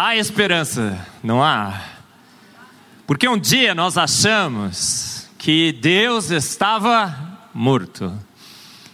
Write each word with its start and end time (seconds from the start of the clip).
Há 0.00 0.14
esperança, 0.14 1.04
não 1.24 1.42
há? 1.42 1.82
Porque 3.04 3.28
um 3.28 3.36
dia 3.36 3.74
nós 3.74 3.98
achamos 3.98 5.28
que 5.36 5.72
Deus 5.72 6.30
estava 6.30 7.12
morto, 7.52 8.16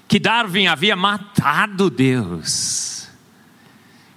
que 0.09 0.19
Darwin 0.19 0.67
havia 0.67 0.97
matado 0.97 1.91
Deus, 1.91 3.07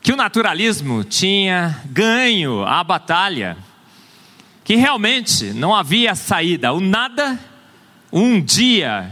que 0.02 0.14
o 0.14 0.16
naturalismo 0.16 1.04
tinha 1.04 1.78
ganho 1.88 2.64
a 2.64 2.82
batalha, 2.86 3.58
que 4.64 4.78
realmente 4.78 5.52
não 5.52 5.76
havia 5.76 6.16
saída, 6.16 6.72
o 6.72 6.80
nada, 6.80 7.38
um 8.14 8.40
dia, 8.40 9.12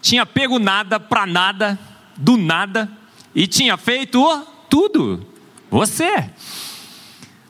tinha 0.00 0.26
pego 0.26 0.58
nada 0.58 0.98
para 0.98 1.24
nada, 1.24 1.78
do 2.16 2.36
nada, 2.36 2.90
e 3.32 3.46
tinha 3.46 3.76
feito 3.76 4.44
tudo. 4.68 5.24
Você. 5.70 6.28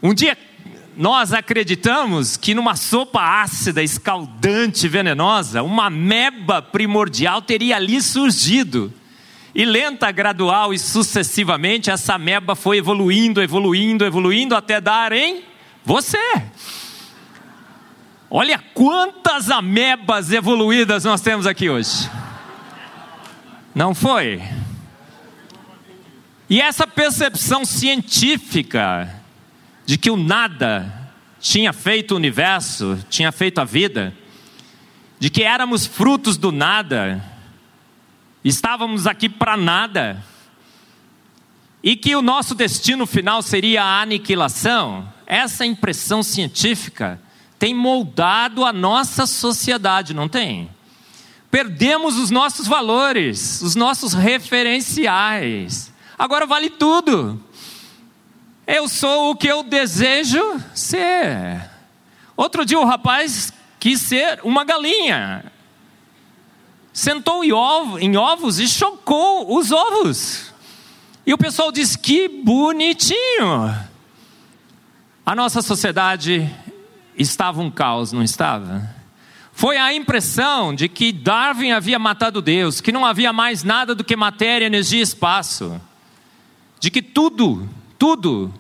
Um 0.03 0.12
dia 0.12 0.37
nós 0.96 1.32
acreditamos 1.32 2.37
que 2.37 2.55
numa 2.55 2.77
sopa 2.77 3.23
ácida, 3.23 3.83
escaldante, 3.83 4.88
venenosa, 4.88 5.62
uma 5.62 5.88
meba 5.88 6.60
primordial 6.60 7.41
teria 7.41 7.77
ali 7.77 8.02
surgido. 8.02 8.93
E 9.55 9.65
lenta, 9.65 10.10
gradual 10.10 10.73
e 10.73 10.79
sucessivamente, 10.79 11.91
essa 11.91 12.19
meba 12.19 12.55
foi 12.55 12.79
evoluindo, 12.79 13.43
evoluindo, 13.43 14.05
evoluindo 14.05 14.57
até 14.57 14.80
dar 14.80 15.12
em 15.12 15.45
você. 15.84 16.19
Olha 18.30 18.59
quantas 18.73 19.51
amebas 19.51 20.32
evoluídas 20.32 21.05
nós 21.05 21.21
temos 21.21 21.46
aqui 21.46 21.69
hoje. 21.69 22.10
Não 23.74 23.95
foi? 23.95 24.43
E 26.48 26.60
essa 26.60 26.87
percepção 26.87 27.65
científica 27.65 29.21
de 29.92 29.98
que 29.98 30.10
o 30.10 30.16
nada 30.16 31.12
tinha 31.38 31.70
feito 31.70 32.12
o 32.12 32.16
universo, 32.16 32.98
tinha 33.10 33.30
feito 33.30 33.59
a 33.59 33.65
vida, 33.65 34.16
de 35.18 35.29
que 35.29 35.43
éramos 35.43 35.85
frutos 35.85 36.38
do 36.38 36.51
nada, 36.51 37.23
estávamos 38.43 39.07
aqui 39.07 39.29
para 39.29 39.54
nada, 39.54 40.24
e 41.82 41.95
que 41.95 42.16
o 42.16 42.23
nosso 42.23 42.54
destino 42.54 43.07
final 43.07 43.43
seria 43.43 43.85
a 43.85 44.01
aniquilação, 44.01 45.13
essa 45.26 45.66
impressão 45.66 46.23
científica 46.23 47.20
tem 47.59 47.74
moldado 47.74 48.65
a 48.65 48.73
nossa 48.73 49.26
sociedade, 49.26 50.15
não 50.15 50.26
tem? 50.26 50.70
Perdemos 51.51 52.16
os 52.16 52.30
nossos 52.30 52.66
valores, 52.66 53.60
os 53.60 53.74
nossos 53.74 54.15
referenciais. 54.15 55.93
Agora 56.18 56.46
vale 56.46 56.70
tudo. 56.70 57.38
Eu 58.66 58.88
sou 58.88 59.30
o 59.30 59.37
que 59.37 59.49
eu 59.49 59.63
desejo 59.63 60.41
ser. 60.74 61.71
Outro 62.37 62.65
dia 62.65 62.79
o 62.79 62.85
rapaz 62.85 63.52
quis 63.79 64.00
ser 64.00 64.41
uma 64.44 64.65
galinha. 64.65 65.44
Sentou 66.93 67.43
em 67.44 67.53
ovos 67.53 68.59
e 68.59 68.69
chocou 68.69 69.56
os 69.56 69.72
ovos. 69.72 70.53
E 71.27 71.32
o 71.32 71.38
pessoal 71.38 71.72
disse: 71.72 71.99
que 71.99 72.28
bonitinho. 72.28 73.75
A 75.25 75.34
nossa 75.34 75.62
sociedade 75.62 76.49
estava 77.16 77.60
um 77.60 77.71
caos, 77.71 78.12
não 78.12 78.22
estava? 78.22 78.88
Foi 79.53 79.76
a 79.76 79.93
impressão 79.93 80.75
de 80.75 80.88
que 80.88 81.12
Darwin 81.12 81.72
havia 81.72 81.99
matado 81.99 82.43
Deus, 82.43 82.81
que 82.81 82.91
não 82.91 83.04
havia 83.04 83.32
mais 83.32 83.62
nada 83.62 83.94
do 83.94 84.03
que 84.03 84.16
matéria, 84.16 84.66
energia 84.66 84.99
e 84.99 85.03
espaço. 85.03 85.81
De 86.81 86.91
que 86.91 87.03
tudo, 87.03 87.69
tudo 88.03 88.53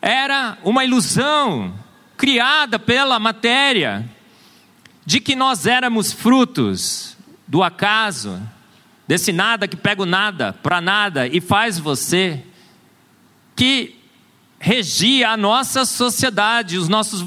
era 0.00 0.56
uma 0.62 0.84
ilusão 0.84 1.74
criada 2.16 2.78
pela 2.78 3.18
matéria, 3.18 4.08
de 5.04 5.18
que 5.18 5.34
nós 5.34 5.66
éramos 5.66 6.12
frutos 6.12 7.16
do 7.44 7.60
acaso, 7.64 8.40
desse 9.08 9.32
nada 9.32 9.66
que 9.66 9.74
pega 9.74 10.02
o 10.02 10.06
nada 10.06 10.52
para 10.52 10.80
nada 10.80 11.26
e 11.26 11.40
faz 11.40 11.76
você, 11.76 12.40
que 13.56 13.96
regia 14.60 15.30
a 15.30 15.36
nossa 15.36 15.84
sociedade, 15.84 16.78
os 16.78 16.88
nossos, 16.88 17.26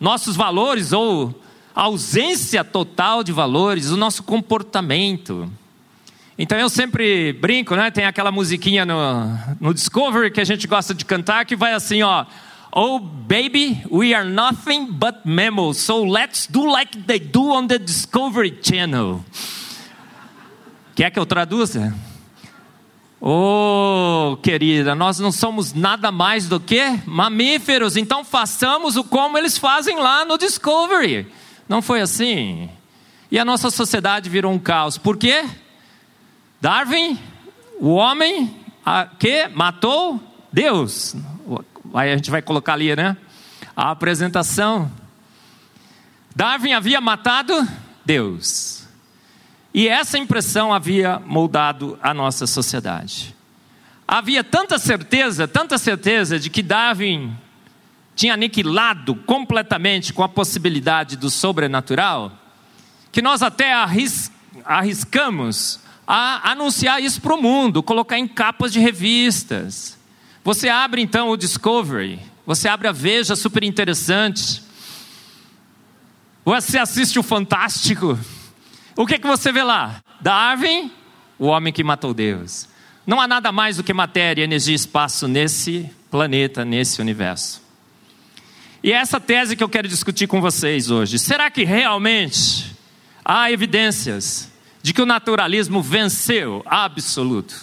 nossos 0.00 0.34
valores 0.34 0.94
ou 0.94 1.42
ausência 1.74 2.64
total 2.64 3.22
de 3.22 3.32
valores, 3.32 3.90
o 3.90 3.98
nosso 3.98 4.22
comportamento. 4.22 5.52
Então 6.38 6.58
eu 6.58 6.68
sempre 6.68 7.32
brinco, 7.32 7.74
né? 7.74 7.90
Tem 7.90 8.04
aquela 8.04 8.30
musiquinha 8.30 8.84
no, 8.84 9.38
no 9.58 9.72
Discovery 9.72 10.30
que 10.30 10.40
a 10.40 10.44
gente 10.44 10.66
gosta 10.66 10.92
de 10.92 11.04
cantar 11.04 11.46
que 11.46 11.56
vai 11.56 11.72
assim, 11.72 12.02
ó. 12.02 12.26
Oh 12.70 12.98
baby, 12.98 13.82
we 13.90 14.12
are 14.12 14.28
nothing 14.28 14.92
but 14.92 15.24
mammals, 15.24 15.78
so 15.78 16.04
let's 16.04 16.46
do 16.46 16.66
like 16.66 16.98
they 17.04 17.18
do 17.18 17.52
on 17.52 17.66
the 17.66 17.78
Discovery 17.78 18.58
Channel. 18.60 19.24
Quer 20.94 21.10
que 21.10 21.18
eu 21.18 21.24
traduza? 21.24 21.94
Oh, 23.18 24.36
querida, 24.42 24.94
nós 24.94 25.18
não 25.18 25.32
somos 25.32 25.72
nada 25.72 26.12
mais 26.12 26.48
do 26.48 26.60
que 26.60 27.00
mamíferos, 27.06 27.96
então 27.96 28.22
façamos 28.22 28.94
o 28.96 29.02
como 29.02 29.38
eles 29.38 29.56
fazem 29.56 29.98
lá 29.98 30.26
no 30.26 30.36
Discovery. 30.36 31.26
Não 31.66 31.80
foi 31.80 32.02
assim. 32.02 32.68
E 33.30 33.38
a 33.38 33.44
nossa 33.44 33.70
sociedade 33.70 34.28
virou 34.28 34.52
um 34.52 34.58
caos. 34.58 34.98
Por 34.98 35.16
quê? 35.16 35.46
Darwin, 36.60 37.18
o 37.78 37.90
homem 37.94 38.54
que 39.18 39.48
matou 39.48 40.20
Deus. 40.52 41.14
Aí 41.94 42.12
a 42.12 42.16
gente 42.16 42.30
vai 42.30 42.40
colocar 42.40 42.72
ali, 42.72 42.94
né? 42.96 43.16
A 43.76 43.90
apresentação. 43.90 44.90
Darwin 46.34 46.72
havia 46.72 47.00
matado 47.00 47.54
Deus. 48.04 48.86
E 49.72 49.88
essa 49.88 50.16
impressão 50.16 50.72
havia 50.72 51.18
moldado 51.18 51.98
a 52.02 52.14
nossa 52.14 52.46
sociedade. 52.46 53.36
Havia 54.08 54.42
tanta 54.42 54.78
certeza, 54.78 55.46
tanta 55.46 55.76
certeza 55.76 56.38
de 56.38 56.48
que 56.48 56.62
Darwin 56.62 57.36
tinha 58.14 58.32
aniquilado 58.32 59.14
completamente 59.14 60.12
com 60.12 60.22
a 60.22 60.28
possibilidade 60.28 61.16
do 61.16 61.28
sobrenatural, 61.28 62.32
que 63.12 63.20
nós 63.20 63.42
até 63.42 63.74
arris 63.74 64.32
arriscamos 64.64 65.80
a 66.06 66.52
anunciar 66.52 67.02
isso 67.02 67.20
para 67.20 67.34
o 67.34 67.42
mundo, 67.42 67.82
colocar 67.82 68.18
em 68.18 68.28
capas 68.28 68.72
de 68.72 68.78
revistas. 68.78 69.98
Você 70.44 70.68
abre 70.68 71.02
então 71.02 71.30
o 71.30 71.36
Discovery, 71.36 72.20
você 72.46 72.68
abre 72.68 72.86
a 72.86 72.92
Veja, 72.92 73.34
super 73.34 73.64
interessante. 73.64 74.62
Você 76.44 76.78
assiste 76.78 77.18
o 77.18 77.22
Fantástico. 77.22 78.16
O 78.94 79.04
que, 79.04 79.18
que 79.18 79.26
você 79.26 79.50
vê 79.50 79.64
lá? 79.64 80.00
Darwin, 80.20 80.92
o 81.38 81.46
homem 81.46 81.72
que 81.72 81.82
matou 81.82 82.14
Deus. 82.14 82.68
Não 83.04 83.20
há 83.20 83.26
nada 83.26 83.50
mais 83.50 83.76
do 83.76 83.82
que 83.82 83.92
matéria, 83.92 84.44
energia 84.44 84.72
e 84.72 84.76
espaço 84.76 85.26
nesse 85.26 85.90
planeta, 86.10 86.64
nesse 86.64 87.00
universo. 87.00 87.60
E 88.82 88.92
é 88.92 88.96
essa 88.96 89.18
tese 89.18 89.56
que 89.56 89.64
eu 89.64 89.68
quero 89.68 89.88
discutir 89.88 90.28
com 90.28 90.40
vocês 90.40 90.90
hoje. 90.90 91.18
Será 91.18 91.50
que 91.50 91.64
realmente 91.64 92.72
há 93.24 93.50
evidências 93.50 94.50
de 94.86 94.94
que 94.94 95.02
o 95.02 95.06
naturalismo 95.06 95.82
venceu 95.82 96.62
absoluto, 96.64 97.56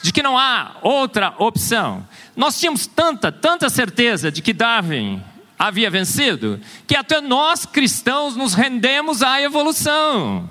de 0.00 0.10
que 0.10 0.22
não 0.22 0.38
há 0.38 0.76
outra 0.80 1.34
opção. 1.36 2.08
Nós 2.34 2.58
tínhamos 2.58 2.86
tanta, 2.86 3.30
tanta 3.30 3.68
certeza 3.68 4.32
de 4.32 4.40
que 4.40 4.54
Darwin 4.54 5.22
havia 5.58 5.90
vencido, 5.90 6.58
que 6.86 6.96
até 6.96 7.20
nós 7.20 7.66
cristãos 7.66 8.34
nos 8.34 8.54
rendemos 8.54 9.22
à 9.22 9.42
evolução. 9.42 10.48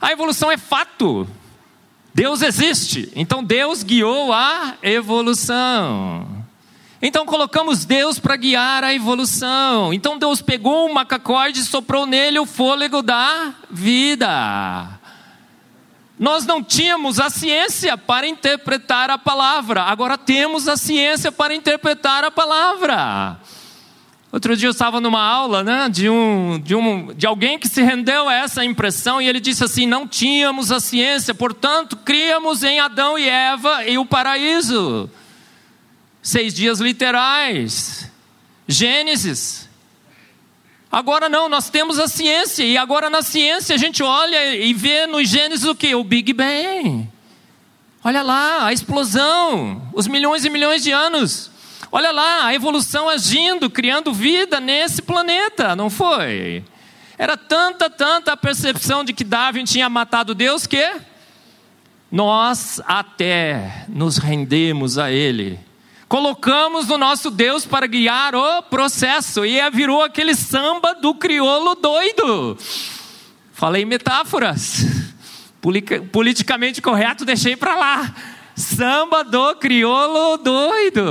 A 0.00 0.10
evolução 0.10 0.50
é 0.50 0.56
fato. 0.56 1.28
Deus 2.14 2.40
existe, 2.40 3.12
então 3.14 3.44
Deus 3.44 3.82
guiou 3.82 4.32
a 4.32 4.78
evolução. 4.82 6.37
Então 7.00 7.24
colocamos 7.24 7.84
Deus 7.84 8.18
para 8.18 8.36
guiar 8.36 8.82
a 8.82 8.92
evolução. 8.92 9.92
Então 9.92 10.18
Deus 10.18 10.42
pegou 10.42 10.88
um 10.88 10.92
macacóide 10.92 11.60
e 11.60 11.64
soprou 11.64 12.06
nele 12.06 12.40
o 12.40 12.46
fôlego 12.46 13.02
da 13.02 13.54
vida. 13.70 14.98
Nós 16.18 16.44
não 16.44 16.62
tínhamos 16.62 17.20
a 17.20 17.30
ciência 17.30 17.96
para 17.96 18.26
interpretar 18.26 19.08
a 19.08 19.16
palavra, 19.16 19.82
agora 19.82 20.18
temos 20.18 20.66
a 20.66 20.76
ciência 20.76 21.30
para 21.30 21.54
interpretar 21.54 22.24
a 22.24 22.30
palavra. 22.30 23.38
Outro 24.32 24.56
dia 24.56 24.66
eu 24.66 24.72
estava 24.72 25.00
numa 25.00 25.22
aula 25.22 25.62
né, 25.62 25.88
de, 25.88 26.10
um, 26.10 26.60
de, 26.62 26.74
um, 26.74 27.14
de 27.14 27.24
alguém 27.24 27.56
que 27.56 27.68
se 27.68 27.80
rendeu 27.82 28.28
a 28.28 28.34
essa 28.34 28.64
impressão 28.64 29.22
e 29.22 29.28
ele 29.28 29.38
disse 29.38 29.62
assim: 29.62 29.86
não 29.86 30.08
tínhamos 30.08 30.72
a 30.72 30.80
ciência, 30.80 31.32
portanto, 31.32 31.96
criamos 31.96 32.64
em 32.64 32.80
Adão 32.80 33.16
e 33.16 33.28
Eva 33.28 33.84
e 33.84 33.96
o 33.96 34.04
paraíso 34.04 35.08
seis 36.22 36.52
dias 36.54 36.80
literais, 36.80 38.10
Gênesis. 38.66 39.68
Agora 40.90 41.28
não, 41.28 41.48
nós 41.48 41.68
temos 41.68 41.98
a 41.98 42.08
ciência, 42.08 42.64
e 42.64 42.78
agora 42.78 43.10
na 43.10 43.22
ciência 43.22 43.74
a 43.74 43.78
gente 43.78 44.02
olha 44.02 44.56
e 44.56 44.72
vê 44.72 45.06
no 45.06 45.22
Gênesis 45.22 45.66
o 45.66 45.74
que? 45.74 45.94
O 45.94 46.02
Big 46.02 46.32
Bang. 46.32 47.08
Olha 48.02 48.22
lá, 48.22 48.66
a 48.66 48.72
explosão, 48.72 49.82
os 49.92 50.06
milhões 50.06 50.44
e 50.44 50.50
milhões 50.50 50.82
de 50.82 50.90
anos. 50.90 51.50
Olha 51.90 52.10
lá, 52.10 52.46
a 52.46 52.54
evolução 52.54 53.08
agindo, 53.08 53.68
criando 53.68 54.12
vida 54.12 54.60
nesse 54.60 55.02
planeta, 55.02 55.74
não 55.74 55.90
foi? 55.90 56.64
Era 57.18 57.36
tanta, 57.36 57.90
tanta 57.90 58.32
a 58.32 58.36
percepção 58.36 59.02
de 59.02 59.12
que 59.12 59.24
Darwin 59.24 59.64
tinha 59.64 59.88
matado 59.88 60.34
Deus 60.34 60.66
que 60.66 61.00
nós 62.10 62.80
até 62.86 63.84
nos 63.88 64.18
rendemos 64.18 64.98
a 64.98 65.10
Ele. 65.10 65.58
Colocamos 66.08 66.88
o 66.88 66.96
nosso 66.96 67.30
Deus 67.30 67.66
para 67.66 67.86
guiar 67.86 68.34
o 68.34 68.62
processo 68.62 69.44
e 69.44 69.60
virou 69.70 70.02
aquele 70.02 70.34
samba 70.34 70.94
do 70.94 71.14
crioulo 71.14 71.74
doido. 71.74 72.56
Falei 73.52 73.84
metáforas. 73.84 74.86
Politicamente 76.10 76.80
correto, 76.80 77.26
deixei 77.26 77.56
para 77.56 77.76
lá. 77.76 78.14
Samba 78.56 79.22
do 79.22 79.54
crioulo 79.56 80.38
doido. 80.38 81.04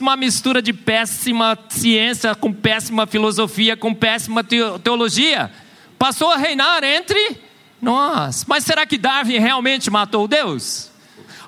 Uma 0.00 0.16
mistura 0.16 0.62
de 0.62 0.72
péssima 0.72 1.58
ciência 1.68 2.34
com 2.34 2.50
péssima 2.50 3.06
filosofia, 3.06 3.76
com 3.76 3.92
péssima 3.94 4.42
teologia. 4.42 5.52
Passou 5.98 6.30
a 6.30 6.36
reinar 6.36 6.82
entre 6.82 7.36
nós. 7.82 8.46
Mas 8.48 8.64
será 8.64 8.86
que 8.86 8.96
Darwin 8.96 9.38
realmente 9.38 9.90
matou 9.90 10.26
Deus? 10.26 10.87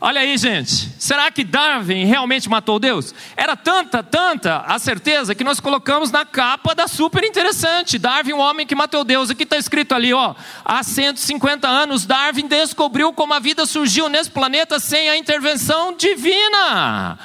Olha 0.02 0.22
aí, 0.22 0.38
gente. 0.38 0.88
Será 0.98 1.30
que 1.30 1.44
Darwin 1.44 2.06
realmente 2.06 2.48
matou 2.48 2.78
Deus? 2.78 3.14
Era 3.36 3.54
tanta, 3.54 4.02
tanta 4.02 4.60
a 4.60 4.78
certeza 4.78 5.34
que 5.34 5.44
nós 5.44 5.60
colocamos 5.60 6.10
na 6.10 6.24
capa 6.24 6.74
da 6.74 6.88
super 6.88 7.22
interessante. 7.22 7.98
Darwin, 7.98 8.32
o 8.32 8.38
homem 8.38 8.66
que 8.66 8.74
matou 8.74 9.04
Deus. 9.04 9.28
Aqui 9.28 9.42
está 9.42 9.58
escrito 9.58 9.94
ali, 9.94 10.14
ó. 10.14 10.34
Há 10.64 10.82
150 10.82 11.68
anos, 11.68 12.06
Darwin 12.06 12.48
descobriu 12.48 13.12
como 13.12 13.34
a 13.34 13.38
vida 13.38 13.66
surgiu 13.66 14.08
nesse 14.08 14.30
planeta 14.30 14.80
sem 14.80 15.10
a 15.10 15.18
intervenção 15.18 15.94
divina. 15.94 17.18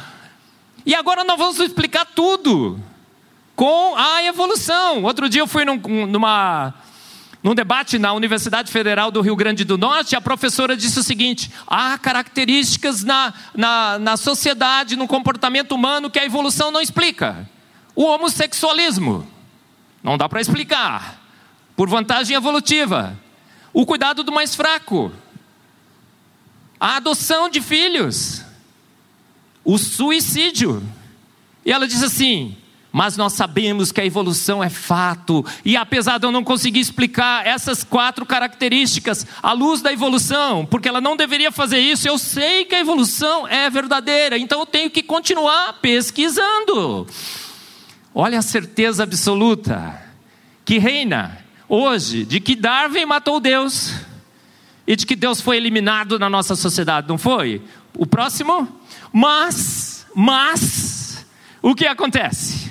E 0.85 0.93
agora 0.93 1.23
nós 1.23 1.37
vamos 1.37 1.57
explicar 1.59 2.05
tudo 2.13 2.77
com 3.55 3.95
a 3.95 4.21
evolução. 4.25 5.01
Outro 5.03 5.29
dia 5.29 5.41
eu 5.41 5.47
fui 5.47 5.63
num, 5.63 5.77
numa 6.05 6.73
num 7.45 7.53
debate 7.53 7.99
na 7.99 8.11
Universidade 8.11 8.71
Federal 8.71 9.11
do 9.11 9.21
Rio 9.21 9.35
Grande 9.35 9.63
do 9.63 9.77
Norte, 9.77 10.15
a 10.15 10.19
professora 10.19 10.75
disse 10.75 10.97
o 10.97 11.03
seguinte: 11.03 11.51
há 11.67 11.95
características 11.95 13.03
na, 13.03 13.35
na, 13.55 13.99
na 13.99 14.17
sociedade, 14.17 14.95
no 14.95 15.07
comportamento 15.07 15.73
humano 15.73 16.09
que 16.09 16.17
a 16.17 16.25
evolução 16.25 16.71
não 16.71 16.81
explica. 16.81 17.47
O 17.95 18.03
homossexualismo, 18.05 19.27
não 20.01 20.17
dá 20.17 20.27
para 20.27 20.41
explicar, 20.41 21.21
por 21.75 21.87
vantagem 21.87 22.35
evolutiva. 22.35 23.15
O 23.71 23.85
cuidado 23.85 24.23
do 24.23 24.31
mais 24.31 24.55
fraco, 24.55 25.13
a 26.79 26.95
adoção 26.95 27.47
de 27.47 27.61
filhos, 27.61 28.43
o 29.63 29.77
suicídio. 29.77 30.81
E 31.63 31.71
ela 31.71 31.87
diz 31.87 32.01
assim: 32.01 32.57
mas 32.95 33.17
nós 33.17 33.33
sabemos 33.33 33.91
que 33.91 33.99
a 33.99 34.05
evolução 34.05 34.63
é 34.63 34.69
fato, 34.69 35.45
e 35.65 35.75
apesar 35.75 36.17
de 36.17 36.25
eu 36.25 36.31
não 36.31 36.45
conseguir 36.45 36.79
explicar 36.79 37.45
essas 37.45 37.83
quatro 37.83 38.25
características 38.25 39.27
à 39.43 39.51
luz 39.51 39.81
da 39.81 39.91
evolução, 39.91 40.65
porque 40.65 40.87
ela 40.87 41.01
não 41.01 41.17
deveria 41.17 41.51
fazer 41.51 41.77
isso, 41.77 42.07
eu 42.07 42.17
sei 42.17 42.63
que 42.63 42.73
a 42.73 42.79
evolução 42.79 43.45
é 43.49 43.69
verdadeira, 43.69 44.37
então 44.37 44.61
eu 44.61 44.65
tenho 44.65 44.89
que 44.89 45.03
continuar 45.03 45.73
pesquisando. 45.81 47.05
Olha 48.13 48.39
a 48.39 48.41
certeza 48.41 49.03
absoluta 49.03 50.01
que 50.63 50.77
reina 50.77 51.37
hoje 51.67 52.23
de 52.23 52.39
que 52.39 52.55
Darwin 52.55 53.05
matou 53.05 53.41
Deus 53.41 53.93
e 54.87 54.95
de 54.95 55.05
que 55.05 55.17
Deus 55.17 55.41
foi 55.41 55.57
eliminado 55.57 56.17
na 56.17 56.29
nossa 56.29 56.55
sociedade, 56.55 57.09
não 57.09 57.17
foi? 57.17 57.61
O 57.97 58.05
próximo? 58.05 58.69
Mas, 59.11 60.07
mas, 60.15 61.25
o 61.61 61.75
que 61.75 61.85
acontece? 61.85 62.64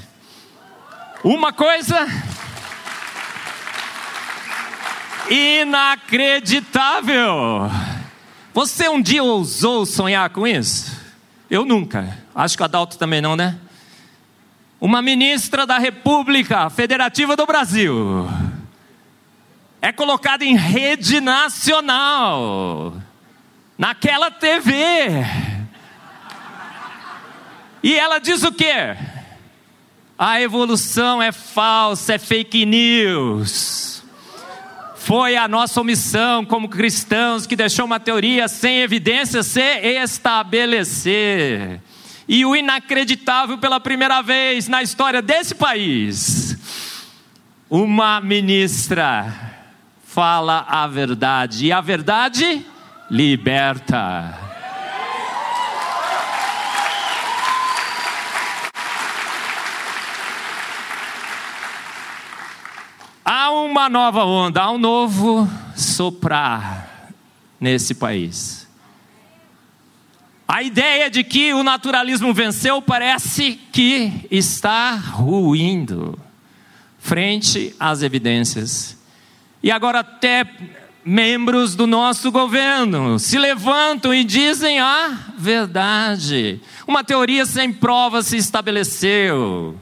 Uma 1.25 1.53
coisa 1.55 2.06
inacreditável. 5.31 7.71
Você 8.53 8.91
um 8.91 9.00
dia 9.00 9.25
ousou 9.25 9.87
sonhar 9.87 10.29
com 10.29 10.47
isso? 10.47 11.00
Eu 11.49 11.65
nunca. 11.65 12.19
Acho 12.35 12.59
que 12.59 12.62
o 12.62 12.67
Adalto 12.67 12.99
também 12.99 13.23
não, 13.23 13.37
né? 13.37 13.59
Uma 14.79 15.00
ministra 15.00 15.65
da 15.65 15.79
República 15.79 16.69
Federativa 16.69 17.35
do 17.35 17.47
Brasil 17.47 18.29
é 19.81 19.91
colocada 19.91 20.44
em 20.44 20.55
rede 20.55 21.23
nacional, 21.23 23.00
naquela 23.79 24.31
TV. 24.31 24.75
E 27.82 27.94
ela 27.94 28.19
diz 28.19 28.43
o 28.43 28.53
quê? 28.53 28.94
A 30.19 30.40
evolução 30.40 31.20
é 31.20 31.32
falsa, 31.32 32.14
é 32.14 32.19
fake 32.19 32.64
news. 32.64 34.02
Foi 34.94 35.37
a 35.37 35.49
nossa 35.49 35.81
omissão 35.81 36.44
como 36.44 36.69
cristãos 36.69 37.46
que 37.46 37.56
deixou 37.56 37.84
uma 37.84 37.99
teoria 37.99 38.46
sem 38.46 38.81
evidência 38.81 39.43
se 39.43 39.61
estabelecer. 40.02 41.81
E 42.28 42.46
o 42.46 42.55
inacreditável 42.55 43.58
pela 43.58 43.81
primeira 43.81 44.22
vez 44.22 44.69
na 44.69 44.82
história 44.82 45.20
desse 45.20 45.55
país, 45.55 46.56
uma 47.69 48.20
ministra 48.20 49.52
fala 50.06 50.64
a 50.69 50.87
verdade, 50.87 51.67
e 51.67 51.72
a 51.72 51.81
verdade 51.81 52.64
liberta. 53.10 54.44
Há 63.36 63.50
uma 63.50 63.88
nova 63.88 64.25
onda, 64.25 64.62
há 64.62 64.70
um 64.70 64.78
novo 64.78 65.50
soprar 65.75 67.10
nesse 67.58 67.92
país. 67.92 68.69
A 70.46 70.62
ideia 70.62 71.10
de 71.10 71.25
que 71.25 71.52
o 71.52 71.64
naturalismo 71.64 72.32
venceu 72.32 72.81
parece 72.81 73.58
que 73.72 74.25
está 74.31 74.94
ruindo 74.94 76.16
frente 77.00 77.75
às 77.81 78.02
evidências. 78.02 78.96
E 79.60 79.69
agora 79.69 79.98
até 79.98 80.48
membros 81.04 81.75
do 81.75 81.88
nosso 81.88 82.31
governo 82.31 83.19
se 83.19 83.36
levantam 83.36 84.14
e 84.14 84.22
dizem 84.22 84.78
a 84.78 85.08
verdade. 85.36 86.60
Uma 86.86 87.02
teoria 87.02 87.44
sem 87.44 87.72
prova 87.72 88.22
se 88.22 88.36
estabeleceu 88.36 89.76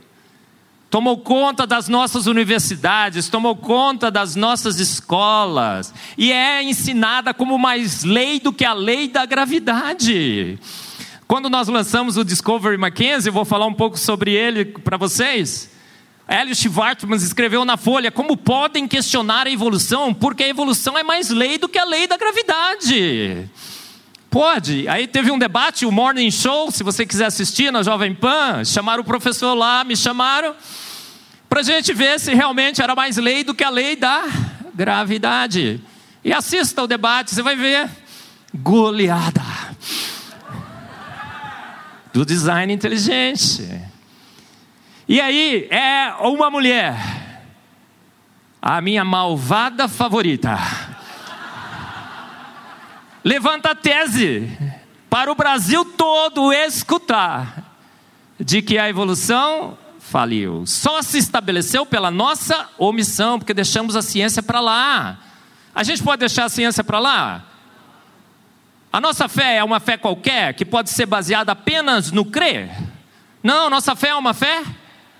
tomou 0.93 1.17
conta 1.17 1.67
das 1.67 1.89
nossas 1.89 2.27
universidades, 2.27 3.31
tomou 3.31 3.57
conta 3.57 4.11
das 4.11 4.37
nossas 4.37 4.79
escolas, 4.79 5.95
e 6.19 6.31
é 6.31 6.63
ensinada 6.63 7.33
como 7.33 7.59
mais 7.59 8.05
lei 8.05 8.39
do 8.39 8.53
que 8.53 8.63
a 8.63 8.75
lei 8.75 9.09
da 9.09 9.25
gravidade. 9.25 10.59
Quando 11.27 11.49
nós 11.49 11.67
lançamos 11.67 12.19
o 12.19 12.25
Discovery 12.25 12.77
Mackenzie, 12.77 13.33
vou 13.33 13.47
falar 13.47 13.65
um 13.65 13.73
pouco 13.73 13.99
sobre 13.99 14.33
ele 14.33 14.67
para 14.67 14.99
vocês. 14.99 15.71
Hélio 16.29 16.55
Schwartzman 16.55 17.17
escreveu 17.17 17.65
na 17.65 17.79
Folha 17.79 18.11
como 18.11 18.37
podem 18.37 18.87
questionar 18.87 19.47
a 19.47 19.51
evolução, 19.51 20.13
porque 20.13 20.45
a 20.45 20.49
evolução 20.49 20.99
é 20.99 21.03
mais 21.03 21.31
lei 21.31 21.57
do 21.57 21.71
que 21.71 21.79
a 21.79 21.87
lei 21.87 22.07
da 22.07 22.19
gravidade. 22.19 23.49
Pode. 24.33 24.89
Aí 24.89 25.07
teve 25.07 25.31
um 25.31 25.39
debate, 25.39 25.85
o 25.85 25.93
Morning 25.93 26.31
Show, 26.31 26.71
se 26.71 26.83
você 26.83 27.05
quiser 27.05 27.27
assistir 27.27 27.71
na 27.71 27.83
Jovem 27.83 28.15
Pan, 28.15 28.65
chamaram 28.65 29.03
o 29.03 29.05
professor 29.05 29.53
lá, 29.53 29.85
me 29.85 29.95
chamaram, 29.95 30.55
para 31.53 31.61
a 31.61 31.65
gente 31.65 31.93
ver 31.93 32.19
se 32.19 32.33
realmente 32.33 32.81
era 32.81 32.95
mais 32.95 33.19
lei 33.19 33.45
do 33.45 33.55
que 33.55 33.63
a 33.63 33.69
lei 33.69 33.95
da 33.95 34.25
gravidade. 34.73 35.85
E 36.25 36.33
assista 36.33 36.83
o 36.83 36.87
debate, 36.87 37.35
você 37.35 37.43
vai 37.43 37.55
ver. 37.55 37.91
Goleada. 38.55 39.43
Do 42.11 42.25
design 42.25 42.73
inteligente. 42.73 43.69
E 45.07 45.21
aí, 45.21 45.69
é 45.71 46.15
uma 46.21 46.51
mulher, 46.51 46.97
a 48.63 48.81
minha 48.81 49.05
malvada 49.05 49.87
favorita 49.89 50.59
levanta 53.23 53.73
a 53.73 53.75
tese 53.75 54.51
para 55.11 55.31
o 55.31 55.35
Brasil 55.35 55.85
todo 55.85 56.51
escutar 56.51 57.77
de 58.41 58.63
que 58.63 58.79
a 58.79 58.89
evolução 58.89 59.77
faliu. 60.03 60.65
Só 60.67 61.01
se 61.01 61.19
estabeleceu 61.19 61.87
pela 61.87 62.11
nossa 62.11 62.69
omissão, 62.77 63.39
porque 63.39 63.55
deixamos 63.55 63.97
a 63.97 64.03
ciência 64.03 64.43
para 64.43 64.61
lá. 64.61 65.19
A 65.75 65.83
gente 65.83 66.03
pode 66.03 66.21
deixar 66.21 66.45
a 66.45 66.49
ciência 66.49 66.85
para 66.85 66.99
lá? 66.99 67.45
A 68.93 69.01
nossa 69.01 69.27
fé 69.29 69.57
é 69.57 69.65
uma 69.65 69.81
fé 69.81 69.97
qualquer 69.97 70.53
que 70.53 70.65
pode 70.67 70.91
ser 70.91 71.07
baseada 71.07 71.53
apenas 71.53 72.11
no 72.11 72.27
crer? 72.27 72.71
Não, 73.43 73.71
nossa 73.71 73.97
fé 73.97 74.09
é 74.09 74.15
uma 74.15 74.35
fé 74.35 74.63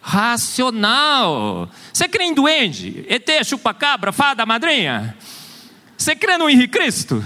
racional. 0.03 1.71
Você 1.93 2.07
crê 2.09 2.25
em 2.25 2.35
duende? 2.35 3.07
ET, 3.09 3.27
chupa-cabra, 3.45 4.13
fada, 4.13 4.45
madrinha? 4.45 5.17
Você 5.97 6.15
crê 6.15 6.37
no 6.37 6.51
Henrique 6.51 6.79
Cristo? 6.79 7.25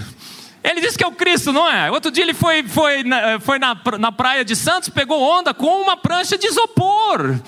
Ele 0.69 0.81
disse 0.81 0.97
que 0.97 1.03
é 1.03 1.07
o 1.07 1.13
Cristo, 1.13 1.53
não 1.53 1.69
é? 1.69 1.89
Outro 1.89 2.11
dia 2.11 2.25
ele 2.25 2.33
foi, 2.33 2.61
foi, 2.67 3.01
na, 3.01 3.39
foi 3.39 3.57
na, 3.57 3.73
na 3.97 4.11
praia 4.11 4.43
de 4.43 4.53
Santos, 4.53 4.89
pegou 4.89 5.21
onda 5.21 5.53
com 5.53 5.81
uma 5.81 5.95
prancha 5.95 6.37
de 6.37 6.45
isopor. 6.45 7.39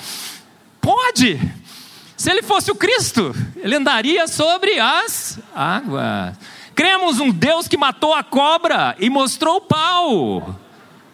Pode. 0.79 1.38
Se 2.15 2.31
ele 2.31 2.41
fosse 2.41 2.71
o 2.71 2.75
Cristo, 2.75 3.35
ele 3.57 3.75
andaria 3.75 4.25
sobre 4.25 4.79
as 4.79 5.38
águas. 5.53 6.38
Cremos 6.73 7.19
um 7.19 7.29
Deus 7.29 7.67
que 7.67 7.75
matou 7.75 8.13
a 8.13 8.23
cobra 8.23 8.95
e 8.97 9.09
mostrou 9.09 9.57
o 9.57 9.61
pau. 9.61 10.57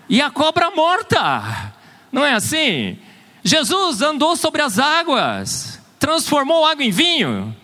E 0.08 0.22
a 0.22 0.30
cobra 0.30 0.70
morta. 0.70 1.74
Não 2.12 2.24
é 2.24 2.34
assim? 2.34 3.00
Jesus 3.44 4.04
andou 4.04 4.36
sobre 4.36 4.62
as 4.62 4.78
águas, 4.78 5.82
transformou 5.98 6.68
água 6.68 6.84
em 6.84 6.92
vinho. 6.92 7.56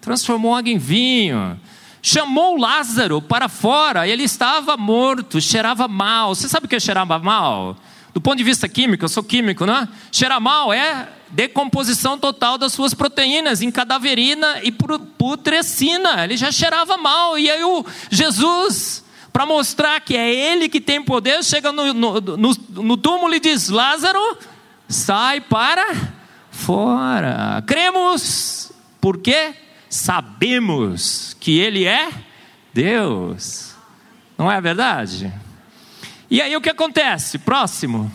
Transformou 0.00 0.54
água 0.54 0.70
em 0.70 0.78
vinho 0.78 1.60
chamou 2.04 2.58
Lázaro 2.58 3.22
para 3.22 3.48
fora, 3.48 4.06
ele 4.06 4.24
estava 4.24 4.76
morto, 4.76 5.40
cheirava 5.40 5.88
mal. 5.88 6.34
Você 6.34 6.46
sabe 6.50 6.66
o 6.66 6.68
que 6.68 6.76
é 6.76 6.80
cheirava 6.80 7.18
mal? 7.18 7.78
Do 8.12 8.20
ponto 8.20 8.36
de 8.36 8.44
vista 8.44 8.68
químico, 8.68 9.06
eu 9.06 9.08
sou 9.08 9.22
químico, 9.22 9.64
não 9.64 9.74
é? 9.74 9.88
Cheirar 10.12 10.38
mal 10.38 10.70
é 10.70 11.08
decomposição 11.30 12.18
total 12.18 12.58
das 12.58 12.74
suas 12.74 12.92
proteínas 12.92 13.62
em 13.62 13.70
cadaverina 13.70 14.60
e 14.62 14.70
putrescina. 14.70 16.24
Ele 16.24 16.36
já 16.36 16.52
cheirava 16.52 16.98
mal. 16.98 17.38
E 17.38 17.50
aí 17.50 17.64
o 17.64 17.84
Jesus, 18.10 19.02
para 19.32 19.46
mostrar 19.46 19.98
que 20.00 20.14
é 20.14 20.32
ele 20.32 20.68
que 20.68 20.82
tem 20.82 21.02
poder, 21.02 21.42
chega 21.42 21.72
no, 21.72 21.94
no, 21.94 22.20
no, 22.20 22.56
no 22.68 22.96
túmulo 22.98 23.34
e 23.34 23.40
diz: 23.40 23.70
Lázaro, 23.70 24.36
sai 24.86 25.40
para 25.40 25.86
fora. 26.50 27.64
Cremos, 27.66 28.70
por 29.00 29.16
quê? 29.16 29.54
Sabemos 29.94 31.36
que 31.38 31.58
Ele 31.58 31.84
é 31.84 32.08
Deus. 32.72 33.74
Não 34.36 34.50
é 34.50 34.60
verdade? 34.60 35.32
E 36.28 36.42
aí 36.42 36.56
o 36.56 36.60
que 36.60 36.68
acontece? 36.68 37.38
Próximo. 37.38 38.10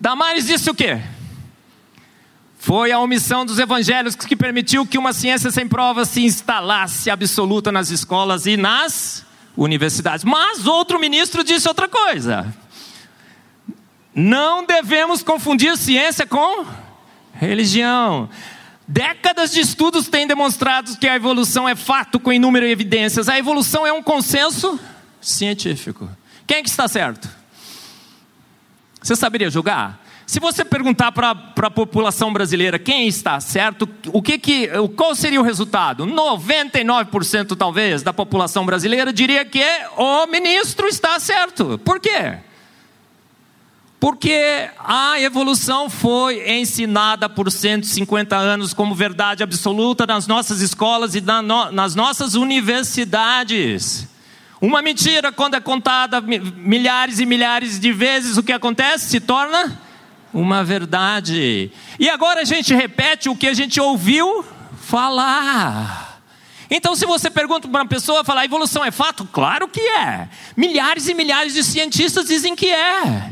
Damares 0.00 0.46
disse 0.46 0.70
o 0.70 0.74
quê? 0.74 1.00
Foi 2.58 2.90
a 2.92 2.98
omissão 2.98 3.44
dos 3.44 3.58
evangelhos 3.58 4.16
que 4.16 4.34
permitiu 4.34 4.86
que 4.86 4.96
uma 4.96 5.12
ciência 5.12 5.50
sem 5.50 5.68
provas 5.68 6.08
se 6.08 6.24
instalasse 6.24 7.10
absoluta 7.10 7.70
nas 7.70 7.90
escolas 7.90 8.46
e 8.46 8.56
nas 8.56 9.26
universidades. 9.54 10.24
Mas 10.24 10.66
outro 10.66 10.98
ministro 10.98 11.44
disse 11.44 11.68
outra 11.68 11.88
coisa. 11.88 12.56
Não 14.14 14.64
devemos 14.64 15.22
confundir 15.22 15.76
ciência 15.76 16.26
com 16.26 16.64
religião. 17.34 18.30
Décadas 18.92 19.50
de 19.50 19.60
estudos 19.60 20.06
têm 20.06 20.26
demonstrado 20.26 20.98
que 20.98 21.08
a 21.08 21.16
evolução 21.16 21.66
é 21.66 21.74
fato 21.74 22.20
com 22.20 22.30
inúmeras 22.30 22.68
evidências. 22.68 23.26
A 23.26 23.38
evolução 23.38 23.86
é 23.86 23.92
um 23.92 24.02
consenso 24.02 24.78
científico. 25.18 26.10
Quem 26.46 26.58
é 26.58 26.62
que 26.62 26.68
está 26.68 26.86
certo? 26.86 27.26
Você 29.02 29.16
saberia 29.16 29.48
julgar? 29.48 29.98
Se 30.26 30.38
você 30.38 30.62
perguntar 30.62 31.10
para 31.10 31.30
a 31.30 31.70
população 31.70 32.34
brasileira 32.34 32.78
quem 32.78 33.08
está 33.08 33.40
certo, 33.40 33.88
o 34.08 34.20
que 34.20 34.38
que, 34.38 34.68
qual 34.94 35.14
seria 35.14 35.40
o 35.40 35.42
resultado? 35.42 36.04
99% 36.04 37.56
talvez 37.56 38.02
da 38.02 38.12
população 38.12 38.66
brasileira 38.66 39.10
diria 39.10 39.42
que 39.42 39.64
o 39.96 40.26
ministro 40.26 40.86
está 40.86 41.18
certo. 41.18 41.80
Por 41.82 41.98
quê? 41.98 42.40
Porque 44.02 44.68
a 44.80 45.20
evolução 45.20 45.88
foi 45.88 46.58
ensinada 46.58 47.28
por 47.28 47.52
150 47.52 48.34
anos 48.36 48.74
como 48.74 48.96
verdade 48.96 49.44
absoluta 49.44 50.04
nas 50.04 50.26
nossas 50.26 50.60
escolas 50.60 51.14
e 51.14 51.20
nas 51.20 51.94
nossas 51.94 52.34
universidades. 52.34 54.08
Uma 54.60 54.82
mentira, 54.82 55.30
quando 55.30 55.54
é 55.54 55.60
contada 55.60 56.20
milhares 56.20 57.20
e 57.20 57.26
milhares 57.26 57.78
de 57.78 57.92
vezes, 57.92 58.36
o 58.36 58.42
que 58.42 58.50
acontece? 58.50 59.06
Se 59.08 59.20
torna 59.20 59.80
uma 60.34 60.64
verdade. 60.64 61.70
E 61.96 62.10
agora 62.10 62.40
a 62.40 62.44
gente 62.44 62.74
repete 62.74 63.28
o 63.28 63.36
que 63.36 63.46
a 63.46 63.54
gente 63.54 63.80
ouviu 63.80 64.44
falar. 64.80 66.20
Então, 66.68 66.96
se 66.96 67.06
você 67.06 67.30
pergunta 67.30 67.68
para 67.68 67.82
uma 67.82 67.88
pessoa, 67.88 68.24
falar, 68.24 68.44
evolução 68.44 68.84
é 68.84 68.90
fato? 68.90 69.24
Claro 69.26 69.68
que 69.68 69.80
é. 69.80 70.28
Milhares 70.56 71.06
e 71.06 71.14
milhares 71.14 71.54
de 71.54 71.62
cientistas 71.62 72.26
dizem 72.26 72.56
que 72.56 72.66
é. 72.66 73.31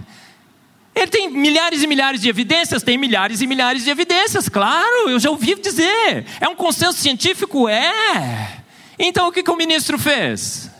Ele 0.94 1.06
tem 1.06 1.30
milhares 1.30 1.82
e 1.82 1.86
milhares 1.86 2.20
de 2.20 2.28
evidências? 2.28 2.82
Tem 2.82 2.98
milhares 2.98 3.40
e 3.40 3.46
milhares 3.46 3.84
de 3.84 3.90
evidências, 3.90 4.48
claro, 4.48 5.08
eu 5.08 5.18
já 5.18 5.30
ouvi 5.30 5.54
dizer. 5.54 6.26
É 6.40 6.48
um 6.48 6.54
consenso 6.54 6.98
científico? 6.98 7.68
É. 7.68 8.62
Então 8.98 9.28
o 9.28 9.32
que, 9.32 9.42
que 9.42 9.50
o 9.50 9.56
ministro 9.56 9.98
fez? 9.98 10.70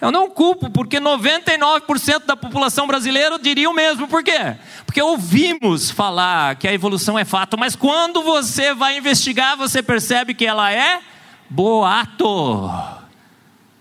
Eu 0.00 0.12
não 0.12 0.28
culpo, 0.28 0.68
porque 0.68 1.00
99% 1.00 2.26
da 2.26 2.36
população 2.36 2.86
brasileira 2.86 3.38
diria 3.38 3.70
o 3.70 3.72
mesmo. 3.72 4.06
Por 4.06 4.22
quê? 4.22 4.54
Porque 4.84 5.00
ouvimos 5.00 5.90
falar 5.90 6.56
que 6.56 6.68
a 6.68 6.72
evolução 6.74 7.18
é 7.18 7.24
fato, 7.24 7.56
mas 7.56 7.74
quando 7.74 8.22
você 8.22 8.74
vai 8.74 8.98
investigar, 8.98 9.56
você 9.56 9.82
percebe 9.82 10.34
que 10.34 10.44
ela 10.44 10.70
é 10.70 11.00
boato. 11.48 12.70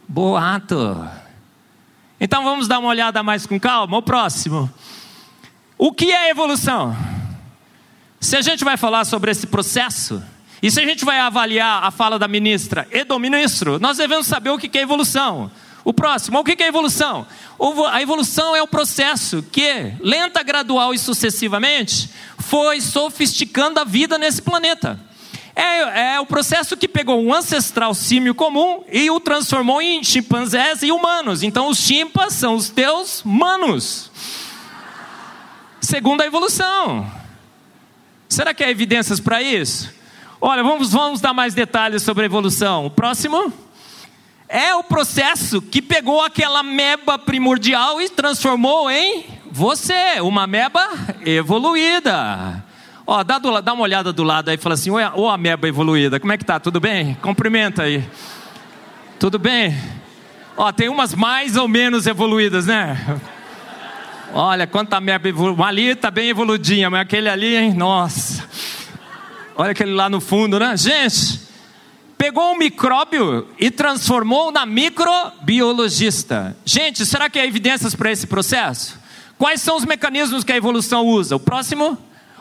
Boato. 0.07 1.09
Então 2.21 2.43
vamos 2.45 2.69
dar 2.69 2.79
uma 2.79 2.87
olhada 2.87 3.21
mais 3.21 3.45
com 3.45 3.59
calma. 3.59 3.97
O 3.97 4.01
próximo. 4.01 4.71
O 5.77 5.91
que 5.91 6.11
é 6.11 6.29
evolução? 6.29 6.95
Se 8.19 8.37
a 8.37 8.41
gente 8.41 8.63
vai 8.63 8.77
falar 8.77 9.05
sobre 9.05 9.31
esse 9.31 9.47
processo, 9.47 10.23
e 10.61 10.71
se 10.71 10.79
a 10.79 10.85
gente 10.85 11.03
vai 11.03 11.19
avaliar 11.19 11.83
a 11.83 11.91
fala 11.91 12.17
da 12.17 12.27
ministra 12.27 12.87
e 12.91 13.03
do 13.03 13.19
ministro, 13.19 13.79
nós 13.79 13.97
devemos 13.97 14.27
saber 14.27 14.49
o 14.49 14.57
que 14.57 14.77
é 14.77 14.81
evolução. 14.81 15.51
O 15.83 15.93
próximo, 15.93 16.39
o 16.39 16.43
que 16.43 16.63
é 16.63 16.67
evolução? 16.67 17.27
A 17.91 18.01
evolução 18.01 18.55
é 18.55 18.61
o 18.61 18.67
processo 18.67 19.43
que, 19.51 19.91
lenta, 19.99 20.41
gradual 20.41 20.93
e 20.93 20.97
sucessivamente, 20.97 22.09
foi 22.37 22.79
sofisticando 22.79 23.79
a 23.79 23.83
vida 23.83 24.17
nesse 24.17 24.41
planeta. 24.41 24.97
É, 25.55 26.13
é, 26.13 26.19
o 26.19 26.25
processo 26.25 26.77
que 26.77 26.87
pegou 26.87 27.21
um 27.21 27.33
ancestral 27.33 27.93
símio 27.93 28.33
comum 28.33 28.83
e 28.91 29.11
o 29.11 29.19
transformou 29.19 29.81
em 29.81 30.03
chimpanzés 30.03 30.81
e 30.81 30.91
humanos. 30.91 31.43
Então, 31.43 31.67
os 31.67 31.77
chimpas 31.77 32.33
são 32.33 32.55
os 32.55 32.69
teus 32.69 33.21
manos 33.25 34.09
segundo 35.83 36.21
a 36.21 36.25
evolução. 36.25 37.05
Será 38.29 38.53
que 38.53 38.63
há 38.63 38.69
evidências 38.69 39.19
para 39.19 39.41
isso? 39.41 39.93
Olha, 40.39 40.63
vamos, 40.63 40.91
vamos 40.91 41.21
dar 41.21 41.33
mais 41.33 41.53
detalhes 41.53 42.01
sobre 42.01 42.23
a 42.23 42.25
evolução. 42.25 42.85
O 42.85 42.89
próximo 42.89 43.53
é 44.47 44.73
o 44.73 44.83
processo 44.83 45.61
que 45.61 45.81
pegou 45.81 46.21
aquela 46.21 46.63
meba 46.63 47.19
primordial 47.19 48.01
e 48.01 48.09
transformou 48.09 48.89
em 48.89 49.25
você, 49.51 50.19
uma 50.21 50.47
meba 50.47 50.89
evoluída. 51.25 52.63
Ó, 53.05 53.23
dá, 53.23 53.37
do, 53.37 53.61
dá 53.61 53.73
uma 53.73 53.83
olhada 53.83 54.13
do 54.13 54.23
lado 54.23 54.49
aí 54.49 54.55
e 54.55 54.59
fala 54.59 54.75
assim: 54.75 54.89
ô 54.89 55.29
ameba 55.29 55.67
evoluída, 55.67 56.19
como 56.19 56.31
é 56.31 56.37
que 56.37 56.45
tá? 56.45 56.59
Tudo 56.59 56.79
bem? 56.79 57.15
Cumprimenta 57.21 57.83
aí. 57.83 58.03
Tudo 59.19 59.37
bem? 59.37 59.77
Ó, 60.55 60.71
tem 60.71 60.87
umas 60.87 61.13
mais 61.13 61.57
ou 61.57 61.67
menos 61.67 62.07
evoluídas, 62.07 62.67
né? 62.67 62.97
Olha, 64.35 64.65
quanta 64.65 64.99
merda 64.99 65.29
evoluída. 65.29 65.63
Ali 65.63 65.89
está 65.89 66.09
bem 66.09 66.29
evoludinha, 66.29 66.89
mas 66.89 67.01
aquele 67.01 67.29
ali, 67.29 67.55
hein? 67.55 67.71
Nossa. 67.71 68.43
Olha 69.55 69.73
aquele 69.73 69.93
lá 69.93 70.09
no 70.09 70.19
fundo, 70.19 70.59
né? 70.59 70.75
Gente, 70.75 71.39
pegou 72.17 72.51
um 72.51 72.57
micróbio 72.57 73.47
e 73.59 73.69
transformou 73.69 74.51
na 74.51 74.65
microbiologista. 74.65 76.57
Gente, 76.65 77.05
será 77.05 77.29
que 77.29 77.37
há 77.37 77.45
evidências 77.45 77.93
para 77.93 78.11
esse 78.11 78.25
processo? 78.25 78.99
Quais 79.37 79.61
são 79.61 79.77
os 79.77 79.85
mecanismos 79.85 80.43
que 80.43 80.51
a 80.51 80.57
evolução 80.57 81.05
usa? 81.05 81.35
O 81.35 81.39
próximo? 81.39 81.95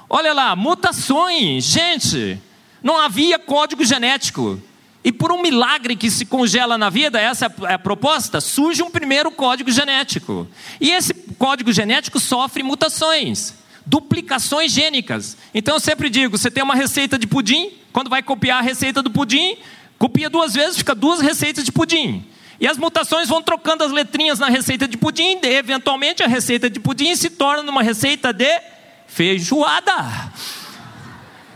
Olha 0.09 0.33
lá, 0.33 0.57
mutações. 0.57 1.65
Gente, 1.65 2.41
não 2.83 2.97
havia 2.97 3.39
código 3.39 3.85
genético. 3.85 4.59
E 5.05 5.11
por 5.11 5.33
um 5.33 5.43
milagre 5.43 5.97
que 5.97 6.11
se 6.11 6.25
congela 6.25 6.79
na 6.79 6.89
vida, 6.89 7.21
essa 7.21 7.53
é 7.69 7.75
a 7.75 7.79
proposta, 7.79 8.41
surge 8.41 8.83
um 8.83 8.91
primeiro 8.91 9.33
código 9.33 9.71
genético. 9.71 10.47
E 10.81 10.91
esse 10.91 11.13
código 11.39 11.73
genético 11.73 12.21
sofre 12.21 12.63
mutações, 12.63 13.55
duplicações 13.85 14.71
gênicas. 14.71 15.37
Então 15.53 15.75
eu 15.75 15.81
sempre 15.81 16.09
digo: 16.09 16.39
você 16.39 16.51
tem 16.51 16.63
uma 16.63 16.77
receita 16.77 17.19
de 17.19 17.27
pudim, 17.27 17.71
quando 17.93 18.09
vai 18.09 18.23
copiar 18.23 18.59
a 18.59 18.63
receita 18.63 19.03
do 19.03 19.11
pudim, 19.11 19.57
copia 19.99 20.31
duas 20.31 20.55
vezes, 20.55 20.77
fica 20.77 20.95
duas 20.95 21.21
receitas 21.21 21.65
de 21.65 21.73
pudim. 21.73 22.25
E 22.61 22.69
as 22.69 22.79
mutações 22.79 23.29
vão 23.29 23.43
trocando 23.43 23.83
as 23.83 23.91
letrinhas 23.91 24.39
na 24.39 24.49
receita 24.49 24.87
de 24.87 24.97
pudim, 24.97 25.41
e 25.43 25.47
eventualmente 25.47 26.23
a 26.23 26.29
receita 26.29 26.71
de 26.71 26.79
pudim 26.79 27.17
se 27.17 27.29
torna 27.29 27.69
uma 27.69 27.83
receita 27.83 28.33
de 28.33 28.61
feijoada. 29.09 30.33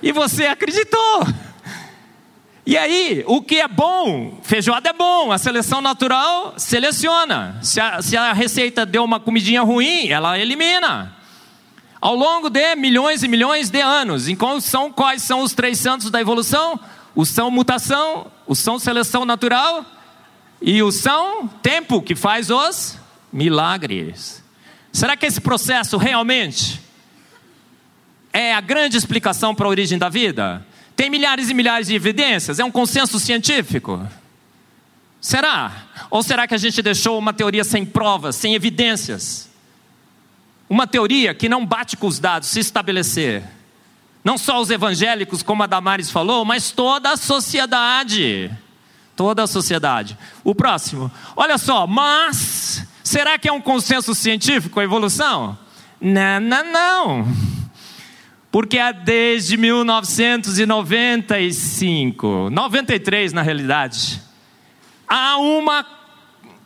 E 0.02 0.10
você 0.10 0.46
acreditou. 0.46 1.28
E 2.66 2.76
aí, 2.76 3.22
o 3.28 3.40
que 3.40 3.60
é 3.60 3.68
bom, 3.68 4.40
feijoada 4.42 4.88
é 4.90 4.92
bom, 4.92 5.30
a 5.30 5.38
seleção 5.38 5.80
natural 5.80 6.54
seleciona. 6.56 7.56
Se 7.62 7.80
a, 7.80 8.02
se 8.02 8.16
a 8.16 8.32
receita 8.32 8.84
deu 8.84 9.04
uma 9.04 9.20
comidinha 9.20 9.62
ruim, 9.62 10.08
ela 10.08 10.36
elimina. 10.36 11.14
Ao 12.00 12.16
longo 12.16 12.50
de 12.50 12.74
milhões 12.74 13.22
e 13.22 13.28
milhões 13.28 13.70
de 13.70 13.80
anos. 13.80 14.26
Então, 14.26 14.60
são, 14.60 14.90
quais 14.90 15.22
são 15.22 15.42
os 15.42 15.54
três 15.54 15.78
santos 15.78 16.10
da 16.10 16.20
evolução? 16.20 16.80
O 17.14 17.24
são 17.24 17.52
mutação, 17.52 18.26
o 18.48 18.54
são 18.54 18.80
seleção 18.80 19.24
natural 19.24 19.86
E 20.60 20.82
o 20.82 20.90
são, 20.90 21.46
tempo 21.46 22.02
que 22.02 22.16
faz 22.16 22.50
os 22.50 22.98
milagres. 23.32 24.42
Será 24.92 25.16
que 25.16 25.26
esse 25.26 25.40
processo 25.40 25.96
realmente 25.96 26.80
é 28.32 28.52
a 28.52 28.60
grande 28.60 28.96
explicação 28.96 29.54
para 29.54 29.66
a 29.66 29.70
origem 29.70 29.98
da 29.98 30.08
vida? 30.08 30.66
Tem 30.96 31.10
milhares 31.10 31.50
e 31.50 31.54
milhares 31.54 31.88
de 31.88 31.94
evidências? 31.94 32.58
É 32.58 32.64
um 32.64 32.70
consenso 32.70 33.20
científico? 33.20 34.04
Será? 35.20 35.84
Ou 36.10 36.22
será 36.22 36.48
que 36.48 36.54
a 36.54 36.58
gente 36.58 36.80
deixou 36.80 37.18
uma 37.18 37.34
teoria 37.34 37.64
sem 37.64 37.84
provas, 37.84 38.34
sem 38.34 38.54
evidências? 38.54 39.50
Uma 40.70 40.86
teoria 40.86 41.34
que 41.34 41.48
não 41.48 41.66
bate 41.66 41.96
com 41.96 42.06
os 42.06 42.18
dados 42.18 42.48
se 42.48 42.60
estabelecer. 42.60 43.44
Não 44.24 44.38
só 44.38 44.60
os 44.60 44.70
evangélicos, 44.70 45.42
como 45.42 45.62
a 45.62 45.66
Damares 45.66 46.10
falou, 46.10 46.44
mas 46.44 46.72
toda 46.72 47.10
a 47.10 47.16
sociedade. 47.16 48.50
Toda 49.14 49.42
a 49.42 49.46
sociedade. 49.46 50.16
O 50.42 50.54
próximo. 50.54 51.12
Olha 51.36 51.58
só, 51.58 51.86
mas 51.86 52.84
será 53.04 53.38
que 53.38 53.48
é 53.48 53.52
um 53.52 53.60
consenso 53.60 54.14
científico 54.14 54.80
a 54.80 54.84
evolução? 54.84 55.58
Não, 56.00 56.40
não, 56.40 56.72
não. 56.72 57.55
Porque 58.56 58.78
é 58.78 58.90
desde 58.90 59.58
1995, 59.58 62.48
93 62.50 63.34
na 63.34 63.42
realidade, 63.42 64.22
há 65.06 65.36
uma 65.36 65.84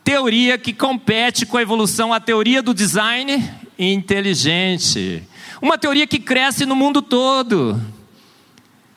teoria 0.01 0.57
que 0.57 0.71
compete 0.71 1.45
com 1.45 1.57
a 1.57 1.61
evolução, 1.61 2.13
a 2.13 2.21
teoria 2.21 2.63
do 2.63 2.73
design 2.73 3.43
inteligente. 3.77 5.21
Uma 5.61 5.77
teoria 5.77 6.07
que 6.07 6.17
cresce 6.17 6.65
no 6.65 6.77
mundo 6.77 7.01
todo. 7.01 7.77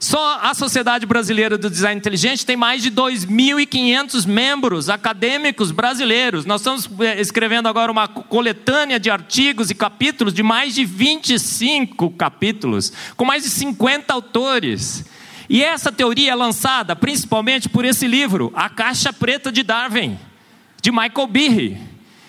Só 0.04 0.38
a 0.42 0.52
Sociedade 0.52 1.06
Brasileira 1.06 1.56
do 1.56 1.70
Design 1.70 1.98
Inteligente 1.98 2.44
tem 2.44 2.58
mais 2.58 2.82
de 2.82 2.90
2.500 2.90 4.26
membros 4.26 4.90
acadêmicos 4.90 5.70
brasileiros. 5.70 6.44
Nós 6.44 6.60
estamos 6.60 6.86
eh, 7.00 7.18
escrevendo 7.18 7.70
agora 7.70 7.90
uma 7.90 8.06
coletânea 8.06 9.00
de 9.00 9.08
artigos 9.08 9.70
e 9.70 9.74
capítulos 9.74 10.34
de 10.34 10.42
mais 10.42 10.74
de 10.74 10.84
25 10.84 12.10
capítulos, 12.10 12.92
com 13.16 13.24
mais 13.24 13.44
de 13.44 13.48
50 13.48 14.12
autores. 14.12 15.06
E 15.48 15.64
essa 15.64 15.90
teoria 15.90 16.32
é 16.32 16.34
lançada 16.34 16.94
principalmente 16.94 17.70
por 17.70 17.86
esse 17.86 18.06
livro, 18.06 18.52
A 18.54 18.68
Caixa 18.68 19.10
Preta 19.10 19.50
de 19.50 19.62
Darwin, 19.62 20.18
de 20.82 20.92
Michael 20.92 21.28
Behe. 21.28 21.78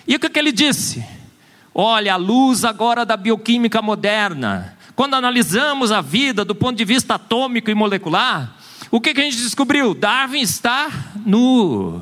E 0.08 0.16
o 0.16 0.20
que, 0.22 0.30
que 0.30 0.40
ele 0.40 0.54
disse? 0.54 1.04
Olha, 1.74 2.14
a 2.14 2.16
luz 2.16 2.64
agora 2.64 3.06
da 3.06 3.18
bioquímica 3.18 3.82
moderna, 3.82 4.75
quando 4.96 5.16
analisamos 5.16 5.92
a 5.92 6.02
vida 6.02 6.46
do 6.46 6.56
ponto 6.56 6.78
de 6.78 6.86
vista 6.86 7.16
atômico 7.16 7.70
e 7.70 7.76
molecular, 7.76 8.56
o 8.90 9.02
que, 9.02 9.14
que 9.14 9.22
a 9.22 9.24
gente 9.24 9.38
descobriu? 9.38 9.94
Darwin 9.94 10.42
está 10.42 10.90
nu. 11.26 12.02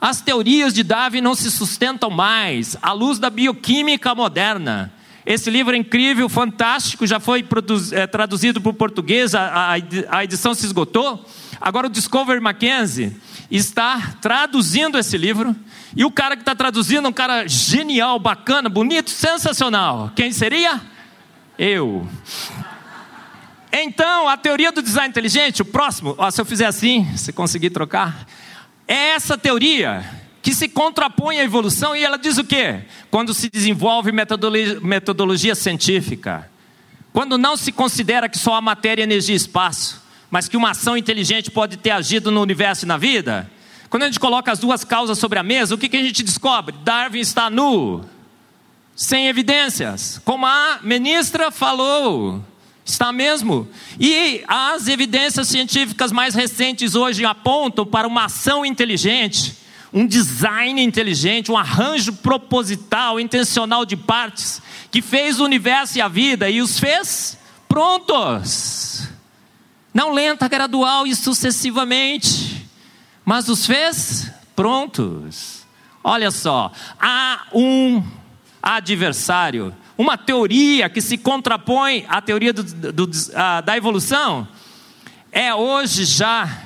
As 0.00 0.20
teorias 0.20 0.72
de 0.72 0.82
Darwin 0.82 1.20
não 1.20 1.34
se 1.34 1.50
sustentam 1.50 2.10
mais 2.10 2.76
à 2.80 2.92
luz 2.92 3.18
da 3.18 3.28
bioquímica 3.28 4.14
moderna. 4.14 4.92
Esse 5.24 5.50
livro 5.50 5.74
é 5.74 5.78
incrível, 5.78 6.28
fantástico, 6.28 7.06
já 7.06 7.18
foi 7.18 7.44
é, 7.92 8.06
traduzido 8.06 8.60
para 8.60 8.70
o 8.70 8.74
português, 8.74 9.34
a, 9.34 9.72
a, 10.08 10.22
edição 10.22 10.54
se 10.54 10.64
esgotou. 10.64 11.26
Agora 11.60 11.88
o 11.88 11.90
Discovery 11.90 12.40
Mackenzie 12.40 13.16
está 13.50 14.14
traduzindo 14.22 14.96
esse 14.96 15.18
livro. 15.18 15.54
E 15.96 16.04
o 16.04 16.10
cara 16.10 16.36
que 16.36 16.42
está 16.42 16.54
traduzindo 16.54 17.06
é 17.06 17.08
um 17.08 17.12
cara 17.12 17.48
genial, 17.48 18.20
bacana, 18.20 18.68
bonito, 18.68 19.10
sensacional. 19.10 20.12
Quem 20.14 20.30
seria? 20.30 20.80
Eu. 21.58 22.06
Então, 23.72 24.28
a 24.28 24.36
teoria 24.36 24.72
do 24.72 24.82
design 24.82 25.08
inteligente, 25.08 25.62
o 25.62 25.64
próximo, 25.64 26.14
ó, 26.16 26.30
se 26.30 26.40
eu 26.40 26.44
fizer 26.44 26.66
assim, 26.66 27.06
se 27.16 27.32
conseguir 27.32 27.70
trocar, 27.70 28.26
é 28.88 29.10
essa 29.10 29.36
teoria 29.36 30.04
que 30.42 30.54
se 30.54 30.68
contrapõe 30.68 31.40
à 31.40 31.44
evolução 31.44 31.94
e 31.96 32.04
ela 32.04 32.16
diz 32.16 32.38
o 32.38 32.44
quê? 32.44 32.80
Quando 33.10 33.34
se 33.34 33.50
desenvolve 33.50 34.12
metodologia, 34.12 34.80
metodologia 34.80 35.54
científica, 35.54 36.48
quando 37.12 37.36
não 37.36 37.56
se 37.56 37.72
considera 37.72 38.28
que 38.28 38.38
só 38.38 38.54
há 38.54 38.60
matéria, 38.60 39.02
energia 39.02 39.34
e 39.34 39.36
espaço, 39.36 40.02
mas 40.30 40.48
que 40.48 40.56
uma 40.56 40.70
ação 40.70 40.96
inteligente 40.96 41.50
pode 41.50 41.76
ter 41.76 41.90
agido 41.90 42.30
no 42.30 42.40
universo 42.40 42.84
e 42.84 42.88
na 42.88 42.96
vida, 42.96 43.50
quando 43.90 44.04
a 44.04 44.06
gente 44.06 44.20
coloca 44.20 44.52
as 44.52 44.58
duas 44.58 44.84
causas 44.84 45.18
sobre 45.18 45.38
a 45.38 45.42
mesa, 45.42 45.74
o 45.74 45.78
que, 45.78 45.88
que 45.88 45.96
a 45.96 46.02
gente 46.02 46.22
descobre? 46.22 46.74
Darwin 46.84 47.20
está 47.20 47.50
nu, 47.50 48.04
sem 48.96 49.28
evidências, 49.28 50.18
como 50.24 50.46
a 50.46 50.80
ministra 50.82 51.50
falou. 51.50 52.42
Está 52.82 53.12
mesmo. 53.12 53.68
E 54.00 54.42
as 54.48 54.88
evidências 54.88 55.48
científicas 55.48 56.10
mais 56.10 56.34
recentes 56.34 56.94
hoje 56.94 57.24
apontam 57.24 57.84
para 57.84 58.08
uma 58.08 58.24
ação 58.24 58.64
inteligente, 58.64 59.56
um 59.92 60.06
design 60.06 60.80
inteligente, 60.82 61.52
um 61.52 61.58
arranjo 61.58 62.12
proposital, 62.14 63.20
intencional 63.20 63.84
de 63.84 63.96
partes, 63.96 64.62
que 64.90 65.02
fez 65.02 65.40
o 65.40 65.44
universo 65.44 65.98
e 65.98 66.00
a 66.00 66.08
vida 66.08 66.48
e 66.48 66.62
os 66.62 66.78
fez 66.78 67.36
prontos. 67.68 69.08
Não 69.92 70.12
lenta, 70.12 70.48
gradual 70.48 71.06
e 71.06 71.14
sucessivamente, 71.14 72.66
mas 73.24 73.48
os 73.48 73.66
fez 73.66 74.30
prontos. 74.54 75.66
Olha 76.04 76.30
só, 76.30 76.70
há 77.00 77.46
um 77.52 78.02
adversário, 78.66 79.72
uma 79.96 80.18
teoria 80.18 80.88
que 80.90 81.00
se 81.00 81.16
contrapõe 81.16 82.04
à 82.08 82.20
teoria 82.20 82.52
do, 82.52 82.64
do, 82.92 83.06
da 83.64 83.76
evolução, 83.76 84.48
é 85.30 85.54
hoje 85.54 86.04
já 86.04 86.64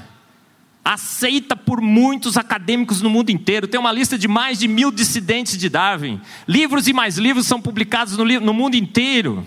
aceita 0.82 1.54
por 1.54 1.82
muitos 1.82 2.38
acadêmicos 2.38 3.02
no 3.02 3.10
mundo 3.10 3.28
inteiro. 3.28 3.68
Tem 3.68 3.78
uma 3.78 3.92
lista 3.92 4.16
de 4.16 4.26
mais 4.26 4.58
de 4.58 4.66
mil 4.66 4.90
dissidentes 4.90 5.58
de 5.58 5.68
Darwin. 5.68 6.18
Livros 6.48 6.88
e 6.88 6.92
mais 6.94 7.18
livros 7.18 7.46
são 7.46 7.60
publicados 7.60 8.16
no, 8.16 8.24
no 8.24 8.54
mundo 8.54 8.76
inteiro. 8.76 9.44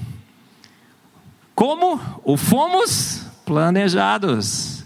Como 1.56 2.00
o 2.24 2.38
fomos 2.38 3.26
planejados. 3.46 4.86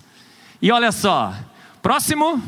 E 0.62 0.72
olha 0.72 0.94
só, 0.94 1.36
próximo 1.82 2.42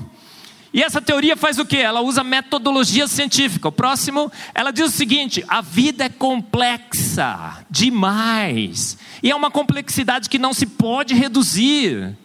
e 0.72 0.84
essa 0.84 1.02
teoria 1.02 1.36
faz 1.36 1.58
o 1.58 1.66
que? 1.66 1.78
Ela 1.78 2.02
usa 2.02 2.24
metodologia 2.24 3.08
científica. 3.08 3.68
O 3.68 3.72
próximo, 3.72 4.32
ela 4.54 4.72
diz 4.72 4.86
o 4.86 4.96
seguinte: 4.96 5.44
a 5.48 5.62
vida 5.62 6.06
é 6.06 6.10
complexa 6.10 7.66
demais. 7.70 8.98
E 9.24 9.32
é 9.32 9.36
uma 9.36 9.50
complexidade 9.50 10.30
que 10.30 10.38
não 10.38 10.54
se 10.54 10.66
pode 10.66 11.16
reduzir. 11.16 12.16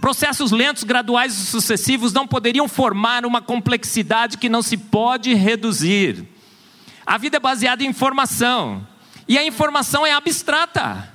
Processos 0.00 0.52
lentos, 0.52 0.84
graduais 0.84 1.36
e 1.36 1.46
sucessivos 1.46 2.12
não 2.12 2.26
poderiam 2.26 2.68
formar 2.68 3.26
uma 3.26 3.40
complexidade 3.40 4.38
que 4.38 4.48
não 4.48 4.62
se 4.62 4.76
pode 4.76 5.34
reduzir. 5.34 6.28
A 7.04 7.18
vida 7.18 7.38
é 7.38 7.40
baseada 7.40 7.82
em 7.82 7.88
informação. 7.88 8.86
E 9.26 9.36
a 9.36 9.44
informação 9.44 10.06
é 10.06 10.12
abstrata. 10.12 11.12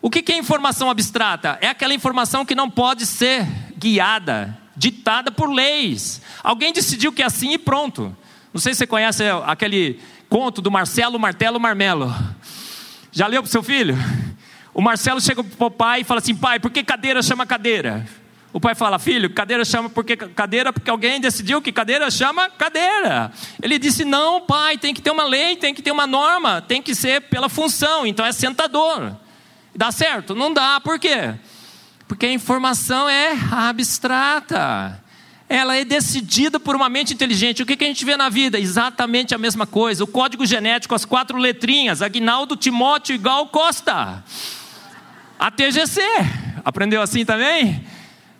O 0.00 0.08
que 0.08 0.32
é 0.32 0.36
informação 0.36 0.88
abstrata? 0.88 1.58
É 1.60 1.68
aquela 1.68 1.94
informação 1.94 2.46
que 2.46 2.54
não 2.54 2.70
pode 2.70 3.04
ser 3.06 3.46
guiada, 3.76 4.56
ditada 4.76 5.30
por 5.30 5.50
leis. 5.50 6.20
Alguém 6.42 6.72
decidiu 6.72 7.12
que 7.12 7.22
é 7.22 7.26
assim 7.26 7.52
e 7.52 7.58
pronto. 7.58 8.16
Não 8.52 8.60
sei 8.60 8.74
se 8.74 8.78
você 8.78 8.86
conhece 8.86 9.24
aquele 9.46 9.98
conto 10.28 10.60
do 10.60 10.70
Marcelo 10.70 11.18
Martelo 11.18 11.60
Marmelo. 11.60 12.14
Já 13.10 13.26
leu 13.26 13.42
para 13.42 13.50
seu 13.50 13.62
filho? 13.62 13.96
O 14.74 14.80
Marcelo 14.80 15.20
chega 15.20 15.44
para 15.44 15.66
o 15.66 15.70
pai 15.70 16.00
e 16.00 16.04
fala 16.04 16.20
assim: 16.20 16.34
pai, 16.34 16.58
por 16.58 16.70
que 16.70 16.82
cadeira 16.82 17.22
chama 17.22 17.46
cadeira? 17.46 18.06
O 18.52 18.60
pai 18.60 18.74
fala: 18.74 18.98
filho, 18.98 19.30
cadeira 19.30 19.64
chama 19.64 19.88
porque 19.88 20.16
cadeira 20.16 20.72
porque 20.72 20.90
alguém 20.90 21.20
decidiu 21.20 21.60
que 21.60 21.72
cadeira 21.72 22.10
chama 22.10 22.48
cadeira. 22.50 23.32
Ele 23.62 23.78
disse: 23.78 24.04
não, 24.04 24.40
pai, 24.40 24.78
tem 24.78 24.94
que 24.94 25.02
ter 25.02 25.10
uma 25.10 25.24
lei, 25.24 25.56
tem 25.56 25.74
que 25.74 25.82
ter 25.82 25.90
uma 25.90 26.06
norma, 26.06 26.62
tem 26.62 26.80
que 26.80 26.94
ser 26.94 27.22
pela 27.22 27.48
função. 27.48 28.06
Então 28.06 28.24
é 28.24 28.32
sentador. 28.32 29.16
Dá 29.74 29.90
certo? 29.90 30.34
Não 30.34 30.52
dá. 30.52 30.80
Por 30.80 30.98
quê? 30.98 31.34
Porque 32.12 32.26
a 32.26 32.32
informação 32.32 33.08
é 33.08 33.32
abstrata. 33.50 35.02
Ela 35.48 35.76
é 35.76 35.82
decidida 35.82 36.60
por 36.60 36.76
uma 36.76 36.86
mente 36.90 37.14
inteligente. 37.14 37.62
O 37.62 37.66
que, 37.66 37.74
que 37.74 37.84
a 37.84 37.86
gente 37.86 38.04
vê 38.04 38.18
na 38.18 38.28
vida? 38.28 38.60
Exatamente 38.60 39.34
a 39.34 39.38
mesma 39.38 39.66
coisa. 39.66 40.04
O 40.04 40.06
código 40.06 40.44
genético, 40.44 40.94
as 40.94 41.06
quatro 41.06 41.38
letrinhas: 41.38 42.02
Agnaldo 42.02 42.54
Timóteo 42.54 43.14
igual 43.14 43.46
Costa. 43.46 44.22
A 45.38 45.50
TGC. 45.50 46.02
Aprendeu 46.62 47.00
assim 47.00 47.24
também? 47.24 47.82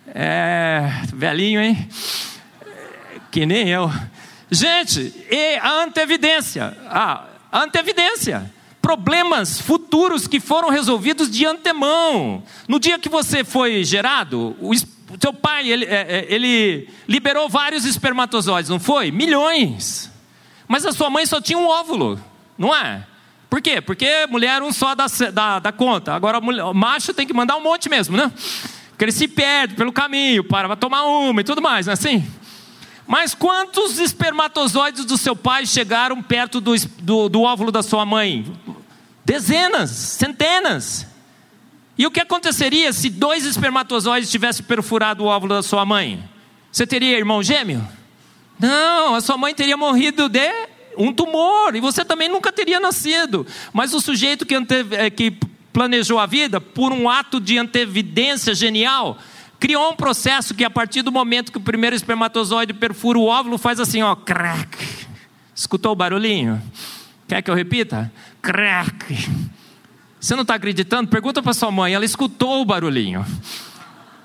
É. 0.05 0.87
Velhinho, 1.11 1.59
hein? 1.59 1.89
Que 3.31 3.43
nem 3.43 3.69
eu. 3.69 3.91
Gente, 4.51 5.01
e 5.31 5.57
a 5.57 5.81
antevidência. 5.81 6.77
Ah, 6.87 7.25
antevidência 7.51 8.52
problemas 8.83 9.61
futuros 9.61 10.27
que 10.27 10.41
foram 10.41 10.67
resolvidos 10.67 11.31
de 11.31 11.45
antemão. 11.45 12.43
No 12.67 12.77
dia 12.81 12.99
que 12.99 13.07
você 13.07 13.41
foi 13.41 13.81
gerado, 13.85 14.57
o 14.59 14.73
seu 14.75 15.31
pai 15.31 15.71
ele, 15.71 15.85
é, 15.85 16.01
é, 16.01 16.25
ele 16.27 16.89
liberou 17.07 17.47
vários 17.47 17.85
espermatozoides, 17.85 18.69
não 18.69 18.81
foi? 18.81 19.09
Milhões. 19.09 20.11
Mas 20.67 20.85
a 20.85 20.91
sua 20.91 21.09
mãe 21.09 21.25
só 21.25 21.39
tinha 21.39 21.57
um 21.57 21.65
óvulo, 21.65 22.19
não 22.57 22.75
é? 22.75 23.05
Por 23.49 23.61
quê? 23.61 23.79
Porque 23.79 24.27
mulher 24.29 24.61
um 24.61 24.73
só 24.73 24.93
dá, 24.93 25.05
dá, 25.31 25.59
dá 25.59 25.71
conta. 25.71 26.13
Agora 26.13 26.39
o 26.39 26.73
macho 26.73 27.13
tem 27.13 27.25
que 27.25 27.33
mandar 27.33 27.55
um 27.55 27.63
monte 27.63 27.87
mesmo, 27.87 28.17
né? 28.17 28.29
Porque 28.89 29.05
ele 29.05 29.13
se 29.13 29.29
perde 29.29 29.75
pelo 29.75 29.93
caminho, 29.93 30.43
para 30.43 30.75
tomar 30.75 31.03
uma 31.05 31.39
e 31.39 31.43
tudo 31.45 31.61
mais, 31.61 31.85
não 31.85 31.91
é 31.91 31.93
assim? 31.93 32.27
Mas 33.05 33.35
quantos 33.35 33.99
espermatozoides 33.99 35.05
do 35.05 35.17
seu 35.17 35.35
pai 35.35 35.65
chegaram 35.65 36.21
perto 36.21 36.61
do, 36.61 36.73
do, 36.99 37.29
do 37.29 37.41
óvulo 37.41 37.71
da 37.71 37.83
sua 37.83 38.05
mãe? 38.05 38.45
Dezenas, 39.25 39.89
centenas. 39.89 41.07
E 41.97 42.07
o 42.07 42.11
que 42.11 42.19
aconteceria 42.19 42.91
se 42.91 43.09
dois 43.09 43.45
espermatozoides 43.45 44.31
tivessem 44.31 44.65
perfurado 44.65 45.23
o 45.23 45.27
óvulo 45.27 45.55
da 45.55 45.63
sua 45.63 45.85
mãe? 45.85 46.23
Você 46.71 46.87
teria 46.87 47.17
irmão 47.17 47.43
gêmeo? 47.43 47.87
Não, 48.59 49.15
a 49.15 49.21
sua 49.21 49.37
mãe 49.37 49.53
teria 49.53 49.77
morrido 49.77 50.29
de 50.29 50.49
um 50.97 51.13
tumor 51.13 51.75
e 51.75 51.81
você 51.81 52.05
também 52.05 52.29
nunca 52.29 52.51
teria 52.51 52.79
nascido. 52.79 53.45
Mas 53.71 53.93
o 53.93 53.99
sujeito 53.99 54.45
que, 54.45 54.55
ante, 54.55 54.85
eh, 54.91 55.09
que 55.09 55.37
planejou 55.71 56.19
a 56.19 56.25
vida, 56.25 56.61
por 56.61 56.91
um 56.91 57.09
ato 57.09 57.39
de 57.39 57.57
antevidência 57.57 58.55
genial, 58.55 59.17
criou 59.63 59.93
um 59.93 59.95
processo 59.95 60.53
que 60.53 60.65
a 60.65 60.69
partir 60.69 61.03
do 61.03 61.09
momento 61.09 61.49
que 61.49 61.57
o 61.57 61.61
primeiro 61.61 61.95
espermatozoide 61.95 62.73
perfura 62.73 63.17
o 63.17 63.27
óvulo, 63.27 63.57
faz 63.57 63.79
assim, 63.79 64.01
ó, 64.01 64.13
crack. 64.13 64.77
Escutou 65.55 65.93
o 65.93 65.95
barulhinho? 65.95 66.61
Quer 67.25 67.41
que 67.41 67.49
eu 67.49 67.55
repita? 67.55 68.11
Crack. 68.41 69.15
Você 70.19 70.35
não 70.35 70.41
está 70.41 70.55
acreditando? 70.55 71.09
Pergunta 71.09 71.41
para 71.41 71.53
sua 71.53 71.71
mãe, 71.71 71.93
ela 71.93 72.03
escutou 72.03 72.61
o 72.61 72.65
barulhinho. 72.65 73.25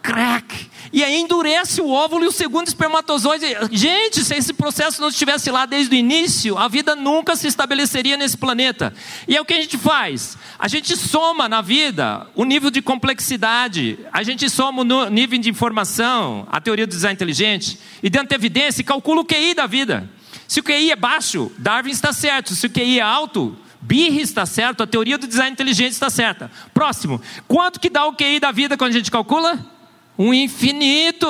Crack. 0.02 0.68
E 0.92 1.04
aí 1.04 1.20
endurece 1.20 1.80
o 1.80 1.90
óvulo 1.90 2.24
e 2.24 2.28
o 2.28 2.32
segundo 2.32 2.66
espermatozoide. 2.66 3.46
Gente, 3.70 4.24
se 4.24 4.34
esse 4.34 4.52
processo 4.52 5.00
não 5.00 5.08
estivesse 5.08 5.50
lá 5.50 5.66
desde 5.66 5.94
o 5.94 5.98
início, 5.98 6.56
a 6.56 6.66
vida 6.66 6.96
nunca 6.96 7.36
se 7.36 7.46
estabeleceria 7.46 8.16
nesse 8.16 8.36
planeta. 8.36 8.94
E 9.26 9.36
é 9.36 9.40
o 9.40 9.44
que 9.44 9.54
a 9.54 9.60
gente 9.60 9.76
faz? 9.76 10.38
A 10.58 10.66
gente 10.66 10.96
soma 10.96 11.48
na 11.48 11.60
vida 11.60 12.26
o 12.34 12.44
nível 12.44 12.70
de 12.70 12.80
complexidade, 12.80 13.98
a 14.12 14.22
gente 14.22 14.48
soma 14.48 14.82
o 14.82 15.10
nível 15.10 15.38
de 15.38 15.50
informação, 15.50 16.46
a 16.50 16.60
teoria 16.60 16.86
do 16.86 16.90
design 16.90 17.14
inteligente, 17.14 17.78
e 18.02 18.08
dentro 18.08 18.30
da 18.30 18.36
evidência, 18.36 18.82
calcula 18.82 19.20
o 19.20 19.24
QI 19.24 19.54
da 19.54 19.66
vida. 19.66 20.08
Se 20.46 20.60
o 20.60 20.62
QI 20.62 20.90
é 20.90 20.96
baixo, 20.96 21.52
Darwin 21.58 21.90
está 21.90 22.12
certo. 22.12 22.54
Se 22.54 22.66
o 22.66 22.70
QI 22.70 22.98
é 22.98 23.02
alto, 23.02 23.54
Birre 23.80 24.22
está 24.22 24.44
certo, 24.44 24.82
a 24.82 24.86
teoria 24.86 25.18
do 25.18 25.26
design 25.26 25.52
inteligente 25.52 25.92
está 25.92 26.10
certa. 26.10 26.50
Próximo. 26.74 27.20
Quanto 27.46 27.78
que 27.78 27.90
dá 27.90 28.06
o 28.06 28.14
QI 28.14 28.40
da 28.40 28.50
vida 28.50 28.76
quando 28.76 28.90
a 28.90 28.94
gente 28.94 29.10
calcula? 29.10 29.77
Um 30.18 30.34
infinito. 30.34 31.28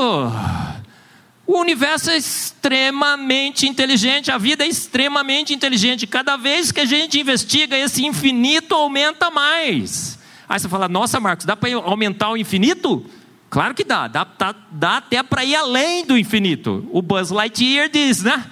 O 1.47 1.61
universo 1.61 2.11
é 2.11 2.17
extremamente 2.17 3.67
inteligente, 3.67 4.31
a 4.31 4.39
vida 4.39 4.65
é 4.65 4.69
extremamente 4.69 5.55
inteligente. 5.55 6.07
Cada 6.07 6.37
vez 6.37 6.73
que 6.73 6.81
a 6.81 6.85
gente 6.85 7.21
investiga, 7.21 7.77
esse 7.77 8.05
infinito 8.05 8.75
aumenta 8.75 9.31
mais. 9.31 10.19
Aí 10.49 10.59
você 10.59 10.69
fala, 10.69 10.89
nossa, 10.89 11.21
Marcos, 11.21 11.45
dá 11.47 11.55
para 11.55 11.75
aumentar 11.75 12.31
o 12.31 12.37
infinito? 12.37 13.05
Claro 13.51 13.75
que 13.75 13.85
dá, 13.85 14.09
dá, 14.09 14.27
dá, 14.39 14.55
dá 14.71 14.97
até 14.99 15.23
para 15.23 15.45
ir 15.45 15.55
além 15.55 16.05
do 16.05 16.19
infinito. 16.19 16.87
O 16.93 17.01
Buzz 17.01 17.31
Lightyear 17.31 17.89
diz, 17.89 18.23
né? 18.23 18.45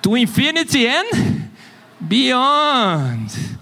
To 0.00 0.16
infinity 0.16 0.86
and 0.86 1.50
beyond. 1.98 3.55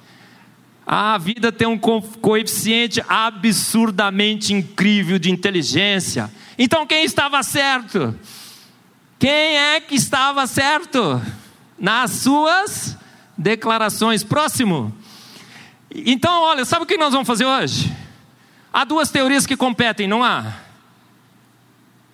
A 0.87 1.17
vida 1.17 1.51
tem 1.51 1.67
um 1.67 1.79
coeficiente 1.79 3.03
absurdamente 3.09 4.53
incrível 4.53 5.19
de 5.19 5.31
inteligência. 5.31 6.31
Então 6.59 6.87
quem 6.87 7.05
estava 7.05 7.43
certo? 7.43 8.15
Quem 9.19 9.57
é 9.57 9.81
que 9.81 9.95
estava 9.95 10.47
certo? 10.47 11.21
Nas 11.79 12.11
suas 12.11 12.99
declarações. 13.37 14.23
Próximo. 14.23 14.95
Então, 15.91 16.43
olha, 16.43 16.65
sabe 16.65 16.85
o 16.85 16.87
que 16.87 16.99
nós 16.99 17.13
vamos 17.13 17.27
fazer 17.27 17.45
hoje? 17.45 17.91
Há 18.73 18.85
duas 18.85 19.11
teorias 19.11 19.47
que 19.47 19.57
competem, 19.57 20.09
não 20.09 20.25
há? 20.25 20.53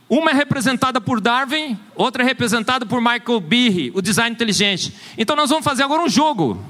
Uma 0.08 0.32
é 0.32 0.34
representada 0.34 1.00
por 1.00 1.20
Darwin, 1.20 1.78
outra 1.94 2.22
é 2.22 2.26
representada 2.26 2.84
por 2.84 3.00
Michael 3.00 3.40
Behe, 3.40 3.90
o 3.94 4.02
design 4.02 4.34
inteligente. 4.34 4.92
Então 5.16 5.34
nós 5.34 5.48
vamos 5.48 5.64
fazer 5.64 5.82
agora 5.82 6.02
um 6.02 6.08
jogo. 6.08 6.62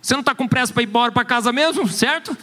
Você 0.00 0.14
não 0.14 0.20
está 0.20 0.34
com 0.34 0.46
pressa 0.46 0.72
para 0.72 0.82
ir 0.82 0.86
embora 0.86 1.12
para 1.12 1.24
casa 1.24 1.52
mesmo, 1.52 1.88
certo? 1.88 2.36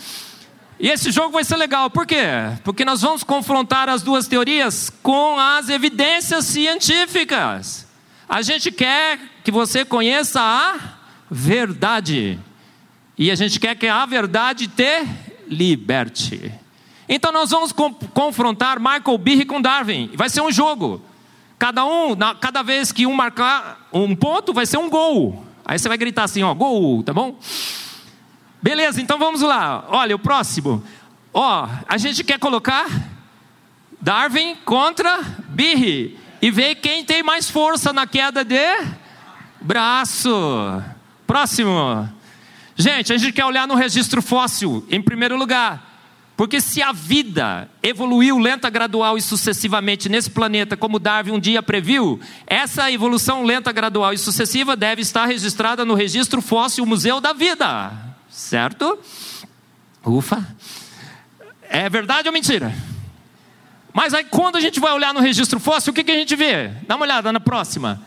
E 0.79 0.89
esse 0.89 1.11
jogo 1.11 1.31
vai 1.31 1.43
ser 1.43 1.55
legal, 1.55 1.89
por 1.89 2.05
quê? 2.05 2.23
Porque 2.63 2.83
nós 2.83 3.01
vamos 3.01 3.23
confrontar 3.23 3.87
as 3.87 4.01
duas 4.01 4.27
teorias 4.27 4.91
com 5.01 5.39
as 5.39 5.69
evidências 5.69 6.45
científicas. 6.45 7.87
A 8.27 8.41
gente 8.41 8.71
quer 8.71 9.19
que 9.43 9.51
você 9.51 9.85
conheça 9.85 10.41
a 10.41 10.77
verdade. 11.31 12.39
E 13.17 13.31
a 13.31 13.35
gente 13.35 13.59
quer 13.59 13.75
que 13.75 13.87
a 13.87 14.05
verdade 14.05 14.67
te 14.67 15.07
liberte. 15.47 16.51
Então 17.07 17.31
nós 17.31 17.51
vamos 17.51 17.71
confrontar 18.13 18.79
Michael 18.79 19.17
Behe 19.17 19.45
com 19.45 19.61
Darwin. 19.61 20.11
Vai 20.15 20.29
ser 20.29 20.41
um 20.41 20.51
jogo. 20.51 21.01
Cada 21.57 21.85
um, 21.85 22.17
cada 22.41 22.61
vez 22.61 22.91
que 22.91 23.05
um 23.05 23.13
marcar 23.13 23.87
um 23.93 24.13
ponto, 24.13 24.53
vai 24.53 24.65
ser 24.65 24.77
um 24.77 24.89
gol. 24.89 25.44
Aí 25.65 25.79
você 25.79 25.87
vai 25.89 25.97
gritar 25.97 26.23
assim, 26.23 26.43
ó, 26.43 26.53
gol, 26.53 27.01
tá 27.01 27.11
bom? 27.11 27.39
Beleza, 28.61 29.01
então 29.01 29.17
vamos 29.17 29.41
lá. 29.41 29.85
Olha, 29.89 30.15
o 30.15 30.19
próximo. 30.19 30.83
Ó, 31.33 31.67
a 31.87 31.97
gente 31.97 32.23
quer 32.23 32.39
colocar 32.39 32.85
Darwin 33.99 34.55
contra 34.63 35.19
Birri 35.49 36.19
e 36.41 36.51
ver 36.51 36.75
quem 36.75 37.03
tem 37.03 37.23
mais 37.23 37.49
força 37.49 37.91
na 37.91 38.05
queda 38.05 38.43
de 38.43 38.63
braço. 39.59 40.29
Próximo. 41.25 42.07
Gente, 42.75 43.11
a 43.11 43.17
gente 43.17 43.33
quer 43.33 43.45
olhar 43.45 43.67
no 43.67 43.73
registro 43.73 44.21
fóssil, 44.21 44.85
em 44.89 45.01
primeiro 45.01 45.35
lugar. 45.35 45.94
Porque 46.35 46.59
se 46.59 46.81
a 46.81 46.91
vida 46.91 47.69
evoluiu 47.81 48.37
lenta, 48.37 48.69
gradual 48.69 49.17
e 49.17 49.21
sucessivamente 49.21 50.09
nesse 50.09 50.29
planeta, 50.29 50.75
como 50.75 50.99
Darwin 50.99 51.31
um 51.31 51.39
dia 51.39 51.63
previu, 51.63 52.19
essa 52.45 52.91
evolução 52.91 53.43
lenta, 53.43 53.71
gradual 53.71 54.11
e 54.13 54.17
sucessiva 54.17 54.75
deve 54.75 55.01
estar 55.01 55.25
registrada 55.25 55.85
no 55.85 55.93
registro 55.93 56.41
fóssil 56.41 56.85
Museu 56.85 57.21
da 57.21 57.31
Vida. 57.31 57.93
Certo? 58.29 58.99
Ufa. 60.05 60.45
É 61.69 61.89
verdade 61.89 62.27
ou 62.27 62.33
mentira? 62.33 62.75
Mas 63.93 64.13
aí 64.13 64.25
quando 64.25 64.57
a 64.57 64.61
gente 64.61 64.77
vai 64.79 64.91
olhar 64.91 65.13
no 65.13 65.21
registro 65.21 65.57
fóssil, 65.57 65.91
o 65.91 65.93
que, 65.95 66.03
que 66.03 66.11
a 66.11 66.15
gente 66.15 66.35
vê? 66.35 66.67
Dá 66.85 66.97
uma 66.97 67.05
olhada 67.05 67.31
na 67.31 67.39
próxima 67.39 68.01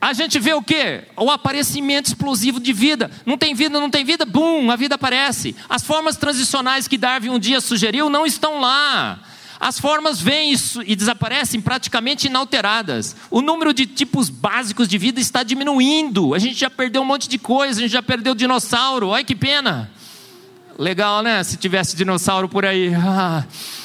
a 0.00 0.12
gente 0.12 0.38
vê 0.38 0.52
o 0.52 0.62
que? 0.62 1.02
O 1.16 1.30
aparecimento 1.30 2.06
explosivo 2.06 2.60
de 2.60 2.72
vida. 2.72 3.10
Não 3.24 3.38
tem 3.38 3.54
vida, 3.54 3.80
não 3.80 3.88
tem 3.88 4.04
vida, 4.04 4.26
bum, 4.26 4.70
a 4.70 4.76
vida 4.76 4.96
aparece. 4.96 5.56
As 5.68 5.82
formas 5.82 6.16
transicionais 6.16 6.86
que 6.86 6.98
Darwin 6.98 7.30
um 7.30 7.38
dia 7.38 7.60
sugeriu 7.60 8.10
não 8.10 8.26
estão 8.26 8.60
lá. 8.60 9.20
As 9.58 9.78
formas 9.78 10.20
vêm 10.20 10.54
e 10.86 10.96
desaparecem 10.96 11.60
praticamente 11.60 12.26
inalteradas. 12.26 13.14
O 13.30 13.42
número 13.42 13.72
de 13.74 13.86
tipos 13.86 14.28
básicos 14.28 14.88
de 14.88 14.96
vida 14.98 15.20
está 15.20 15.42
diminuindo. 15.42 16.34
A 16.34 16.38
gente 16.38 16.58
já 16.58 16.70
perdeu 16.70 17.02
um 17.02 17.04
monte 17.04 17.28
de 17.28 17.38
coisa, 17.38 17.80
a 17.80 17.82
gente 17.82 17.92
já 17.92 18.02
perdeu 18.02 18.34
dinossauro. 18.34 19.08
Olha 19.08 19.24
que 19.24 19.36
pena. 19.36 19.90
Legal, 20.78 21.22
né? 21.22 21.42
Se 21.44 21.56
tivesse 21.58 21.94
dinossauro 21.94 22.48
por 22.48 22.64
aí. 22.64 22.94
Ah 22.94 23.44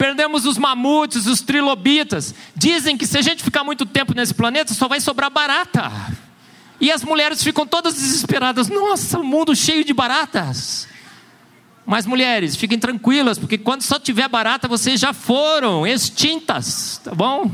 perdemos 0.00 0.46
os 0.46 0.56
mamutes, 0.56 1.26
os 1.26 1.42
trilobitas. 1.42 2.34
Dizem 2.56 2.96
que 2.96 3.06
se 3.06 3.18
a 3.18 3.20
gente 3.20 3.44
ficar 3.44 3.62
muito 3.62 3.84
tempo 3.84 4.14
nesse 4.14 4.32
planeta, 4.32 4.72
só 4.72 4.88
vai 4.88 4.98
sobrar 4.98 5.30
barata. 5.30 5.92
E 6.80 6.90
as 6.90 7.04
mulheres 7.04 7.44
ficam 7.44 7.66
todas 7.66 7.92
desesperadas. 7.92 8.70
Nossa, 8.70 9.18
o 9.18 9.22
mundo 9.22 9.54
cheio 9.54 9.84
de 9.84 9.92
baratas. 9.92 10.88
Mas 11.84 12.06
mulheres, 12.06 12.56
fiquem 12.56 12.78
tranquilas, 12.78 13.38
porque 13.38 13.58
quando 13.58 13.82
só 13.82 13.98
tiver 13.98 14.26
barata, 14.26 14.66
vocês 14.66 14.98
já 14.98 15.12
foram 15.12 15.86
extintas, 15.86 16.98
tá 17.04 17.14
bom? 17.14 17.50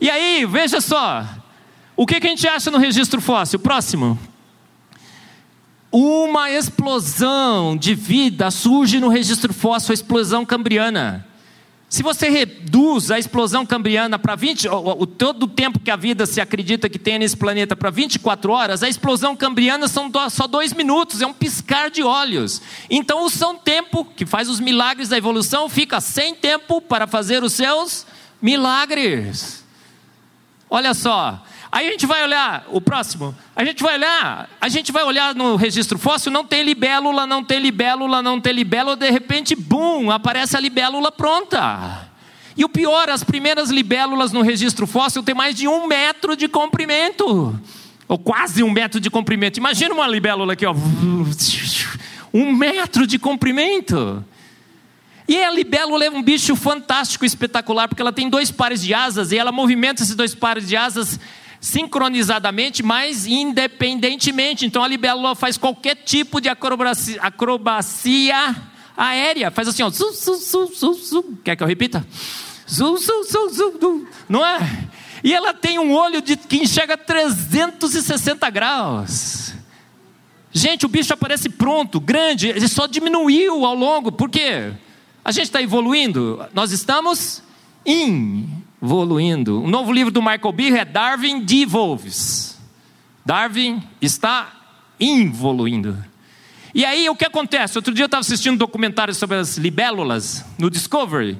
E 0.00 0.08
aí, 0.08 0.46
veja 0.46 0.80
só. 0.80 1.28
O 1.94 2.06
que, 2.06 2.20
que 2.20 2.26
a 2.26 2.30
gente 2.30 2.48
acha 2.48 2.70
no 2.70 2.78
registro 2.78 3.20
fóssil? 3.20 3.58
Próximo. 3.58 4.18
Uma 5.92 6.50
explosão 6.50 7.76
de 7.76 7.94
vida 7.94 8.50
surge 8.50 8.98
no 8.98 9.10
registro 9.10 9.52
fóssil, 9.52 9.92
a 9.92 9.94
explosão 9.94 10.46
cambriana. 10.46 11.33
Se 11.94 12.02
você 12.02 12.28
reduz 12.28 13.12
a 13.12 13.20
explosão 13.20 13.64
cambriana 13.64 14.18
para 14.18 14.34
20, 14.34 14.66
o, 14.66 15.02
o, 15.02 15.06
todo 15.06 15.44
o 15.44 15.46
tempo 15.46 15.78
que 15.78 15.92
a 15.92 15.94
vida 15.94 16.26
se 16.26 16.40
acredita 16.40 16.88
que 16.88 16.98
tem 16.98 17.20
nesse 17.20 17.36
planeta 17.36 17.76
para 17.76 17.88
24 17.88 18.50
horas, 18.50 18.82
a 18.82 18.88
explosão 18.88 19.36
cambriana 19.36 19.86
são 19.86 20.10
do, 20.10 20.28
só 20.28 20.48
dois 20.48 20.72
minutos, 20.72 21.22
é 21.22 21.26
um 21.28 21.32
piscar 21.32 21.90
de 21.90 22.02
olhos. 22.02 22.60
Então 22.90 23.24
o 23.24 23.30
São 23.30 23.54
Tempo, 23.54 24.04
que 24.04 24.26
faz 24.26 24.50
os 24.50 24.58
milagres 24.58 25.08
da 25.08 25.16
evolução, 25.16 25.68
fica 25.68 26.00
sem 26.00 26.34
tempo 26.34 26.80
para 26.80 27.06
fazer 27.06 27.44
os 27.44 27.52
seus 27.52 28.04
milagres. 28.42 29.64
Olha 30.68 30.94
só, 30.94 31.44
Aí 31.74 31.88
a 31.88 31.90
gente 31.90 32.06
vai 32.06 32.22
olhar, 32.22 32.64
o 32.70 32.80
próximo, 32.80 33.34
a 33.56 33.64
gente 33.64 33.82
vai 33.82 33.96
olhar, 33.96 34.48
a 34.60 34.68
gente 34.68 34.92
vai 34.92 35.02
olhar 35.02 35.34
no 35.34 35.56
registro 35.56 35.98
fóssil, 35.98 36.30
não 36.30 36.44
tem 36.44 36.62
libélula, 36.62 37.26
não 37.26 37.42
tem 37.42 37.58
libélula, 37.58 38.22
não 38.22 38.40
tem 38.40 38.52
libélula, 38.52 38.94
de 38.94 39.10
repente, 39.10 39.56
bum, 39.56 40.08
aparece 40.08 40.56
a 40.56 40.60
libélula 40.60 41.10
pronta. 41.10 42.08
E 42.56 42.64
o 42.64 42.68
pior, 42.68 43.10
as 43.10 43.24
primeiras 43.24 43.70
libélulas 43.70 44.30
no 44.30 44.40
registro 44.40 44.86
fóssil 44.86 45.20
têm 45.24 45.34
mais 45.34 45.56
de 45.56 45.66
um 45.66 45.88
metro 45.88 46.36
de 46.36 46.46
comprimento. 46.46 47.58
Ou 48.06 48.18
quase 48.20 48.62
um 48.62 48.70
metro 48.70 49.00
de 49.00 49.10
comprimento. 49.10 49.58
Imagina 49.58 49.92
uma 49.92 50.06
libélula 50.06 50.52
aqui, 50.52 50.64
ó. 50.64 50.76
Um 52.32 52.54
metro 52.54 53.04
de 53.04 53.18
comprimento. 53.18 54.24
E 55.26 55.42
a 55.42 55.50
libélula 55.50 56.04
é 56.04 56.10
um 56.10 56.22
bicho 56.22 56.54
fantástico, 56.54 57.24
espetacular, 57.24 57.88
porque 57.88 58.00
ela 58.00 58.12
tem 58.12 58.30
dois 58.30 58.52
pares 58.52 58.80
de 58.80 58.94
asas 58.94 59.32
e 59.32 59.38
ela 59.38 59.50
movimenta 59.50 60.04
esses 60.04 60.14
dois 60.14 60.36
pares 60.36 60.68
de 60.68 60.76
asas 60.76 61.18
sincronizadamente, 61.64 62.82
mas 62.82 63.26
independentemente. 63.26 64.66
Então 64.66 64.84
a 64.84 64.88
libélula 64.88 65.34
faz 65.34 65.56
qualquer 65.56 65.96
tipo 65.96 66.38
de 66.38 66.50
acrobacia, 66.50 67.18
acrobacia 67.22 68.54
aérea. 68.94 69.50
Faz 69.50 69.68
assim, 69.68 69.82
ó. 69.82 69.88
Zu, 69.88 71.40
Quer 71.42 71.56
que 71.56 71.62
eu 71.62 71.66
repita? 71.66 72.06
Zu, 72.68 72.98
zu, 72.98 73.24
zu, 73.24 73.48
zu, 73.48 74.08
Não 74.28 74.44
é? 74.44 74.58
E 75.22 75.32
ela 75.32 75.54
tem 75.54 75.78
um 75.78 75.94
olho 75.94 76.20
de, 76.20 76.36
que 76.36 76.58
enxerga 76.58 76.98
360 76.98 78.50
graus. 78.50 79.54
Gente, 80.52 80.84
o 80.84 80.88
bicho 80.88 81.14
aparece 81.14 81.48
pronto, 81.48 81.98
grande, 81.98 82.48
ele 82.48 82.68
só 82.68 82.86
diminuiu 82.86 83.64
ao 83.64 83.74
longo. 83.74 84.12
Por 84.12 84.28
quê? 84.28 84.70
A 85.24 85.32
gente 85.32 85.44
está 85.44 85.62
evoluindo? 85.62 86.44
Nós 86.52 86.72
estamos 86.72 87.42
involuindo. 88.84 89.62
O 89.62 89.68
novo 89.68 89.90
livro 89.90 90.12
do 90.12 90.20
Michael 90.20 90.52
Beer 90.52 90.74
é 90.76 90.84
Darwin 90.84 91.40
Devolves. 91.40 92.58
Darwin 93.24 93.82
está 94.00 94.52
involuindo. 95.00 95.96
E 96.74 96.84
aí 96.84 97.08
o 97.08 97.16
que 97.16 97.24
acontece? 97.24 97.78
Outro 97.78 97.94
dia 97.94 98.02
eu 98.02 98.06
estava 98.06 98.20
assistindo 98.20 98.54
um 98.54 98.58
documentário 98.58 99.14
sobre 99.14 99.38
as 99.38 99.56
libélulas 99.56 100.44
no 100.58 100.68
Discovery. 100.68 101.38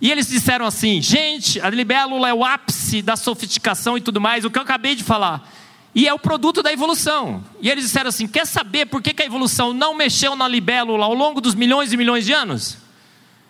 E 0.00 0.10
eles 0.10 0.28
disseram 0.28 0.64
assim: 0.64 1.02
gente, 1.02 1.60
a 1.60 1.68
libélula 1.68 2.30
é 2.30 2.34
o 2.34 2.42
ápice 2.42 3.02
da 3.02 3.14
sofisticação 3.14 3.98
e 3.98 4.00
tudo 4.00 4.18
mais, 4.18 4.46
o 4.46 4.50
que 4.50 4.58
eu 4.58 4.62
acabei 4.62 4.94
de 4.94 5.04
falar. 5.04 5.46
E 5.94 6.08
é 6.08 6.14
o 6.14 6.18
produto 6.18 6.62
da 6.62 6.72
evolução. 6.72 7.44
E 7.60 7.68
eles 7.68 7.84
disseram 7.84 8.08
assim: 8.08 8.26
quer 8.26 8.46
saber 8.46 8.86
por 8.86 9.02
que, 9.02 9.12
que 9.12 9.22
a 9.22 9.26
evolução 9.26 9.74
não 9.74 9.94
mexeu 9.94 10.34
na 10.34 10.48
libélula 10.48 11.04
ao 11.04 11.12
longo 11.12 11.42
dos 11.42 11.54
milhões 11.54 11.92
e 11.92 11.96
milhões 11.98 12.24
de 12.24 12.32
anos? 12.32 12.78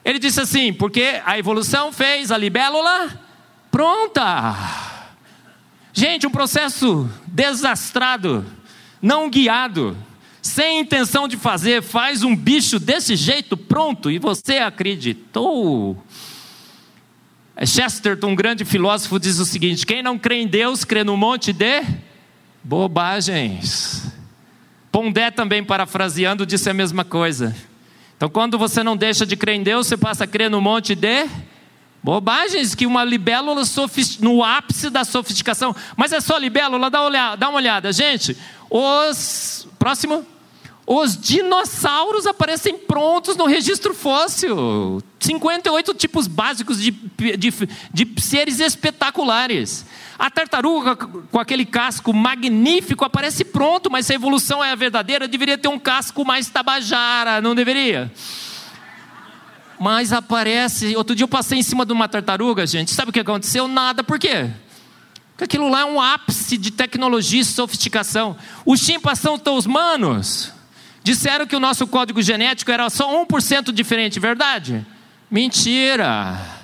Ele 0.05 0.19
disse 0.19 0.41
assim: 0.41 0.73
porque 0.73 1.21
a 1.25 1.39
evolução 1.39 1.93
fez 1.93 2.31
a 2.31 2.37
libélula 2.37 3.19
pronta. 3.71 4.57
Gente, 5.93 6.27
um 6.27 6.31
processo 6.31 7.11
desastrado, 7.27 8.45
não 9.03 9.29
guiado, 9.29 9.97
sem 10.41 10.81
intenção 10.81 11.29
de 11.29 11.37
fazer, 11.37 11.83
faz 11.83 12.23
um 12.23 12.35
bicho 12.35 12.79
desse 12.79 13.17
jeito 13.17 13.57
pronto 13.57 14.11
e 14.11 14.19
você 14.19 14.59
acreditou. 14.59 16.03
Chesterton, 17.67 18.29
um 18.29 18.35
grande 18.35 18.65
filósofo, 18.65 19.19
diz 19.19 19.39
o 19.39 19.45
seguinte: 19.45 19.85
quem 19.85 20.03
não 20.03 20.19
crê 20.19 20.37
em 20.37 20.47
Deus, 20.47 20.85
crê 20.85 21.05
no 21.05 21.17
monte 21.17 21.53
de 21.53 21.83
bobagens. 22.63 24.13
Pondé 24.91 25.31
também, 25.31 25.63
parafraseando, 25.63 26.47
disse 26.47 26.69
a 26.71 26.75
mesma 26.75 27.05
coisa. 27.05 27.55
Então, 28.21 28.29
quando 28.29 28.59
você 28.59 28.83
não 28.83 28.99
deixa 28.99 29.25
de 29.25 29.35
crer 29.35 29.57
em 29.57 29.63
Deus, 29.63 29.87
você 29.87 29.97
passa 29.97 30.25
a 30.25 30.27
crer 30.27 30.51
no 30.51 30.61
monte 30.61 30.95
de 30.95 31.27
bobagens, 32.03 32.75
que 32.75 32.85
uma 32.85 33.03
libélula 33.03 33.63
no 34.21 34.45
ápice 34.45 34.91
da 34.91 35.07
sofisticação. 35.07 35.75
Mas 35.97 36.13
é 36.13 36.21
só 36.21 36.37
libélula, 36.37 36.91
dá 36.91 37.35
dá 37.35 37.49
uma 37.49 37.57
olhada. 37.57 37.91
gente. 37.95 38.37
Os. 38.69 39.67
Próximo. 39.79 40.27
Os 40.87 41.19
dinossauros 41.19 42.27
aparecem 42.27 42.77
prontos 42.77 43.37
no 43.37 43.47
registro 43.47 43.95
fóssil. 43.95 45.03
58 45.21 45.95
tipos 45.95 46.27
básicos 46.27 46.81
de, 46.81 46.91
de, 46.91 47.53
de 47.93 48.23
seres 48.23 48.59
espetaculares. 48.59 49.85
A 50.19 50.31
tartaruga 50.31 50.97
com 50.97 51.39
aquele 51.39 51.67
casco 51.67 52.13
magnífico 52.13 53.05
aparece 53.05 53.45
pronto, 53.45 53.91
mas 53.91 54.07
se 54.07 54.13
a 54.13 54.17
evolução 54.17 54.65
é 54.65 54.71
a 54.71 54.75
verdadeira, 54.75 55.29
deveria 55.29 55.59
ter 55.59 55.69
um 55.69 55.79
casco 55.79 56.25
mais 56.25 56.49
tabajara, 56.49 57.41
não 57.41 57.55
deveria? 57.55 58.11
Mas 59.79 60.13
aparece. 60.13 60.97
Outro 60.97 61.15
dia 61.15 61.25
eu 61.25 61.29
passei 61.29 61.59
em 61.59 61.63
cima 61.63 61.87
de 61.87 61.93
uma 61.93 62.09
tartaruga, 62.09 62.67
gente. 62.67 62.91
Sabe 62.91 63.11
o 63.11 63.13
que 63.13 63.21
aconteceu? 63.21 63.69
Nada. 63.69 64.03
Por 64.03 64.19
quê? 64.19 64.51
Porque 65.31 65.45
aquilo 65.45 65.71
lá 65.71 65.81
é 65.81 65.85
um 65.87 66.01
ápice 66.01 66.59
de 66.59 66.71
tecnologia 66.71 67.41
e 67.41 67.45
sofisticação. 67.45 68.37
Os 68.67 68.81
chimpas 68.81 69.19
são 69.19 69.41
manos. 69.67 70.53
Disseram 71.03 71.47
que 71.47 71.57
o 71.57 71.61
nosso 71.61 71.87
código 71.87 72.21
genético 72.21 72.71
era 72.71 72.91
só 72.91 73.25
1% 73.25 73.73
diferente, 73.73 74.21
verdade? 74.21 74.85
Mentira. 75.31 76.61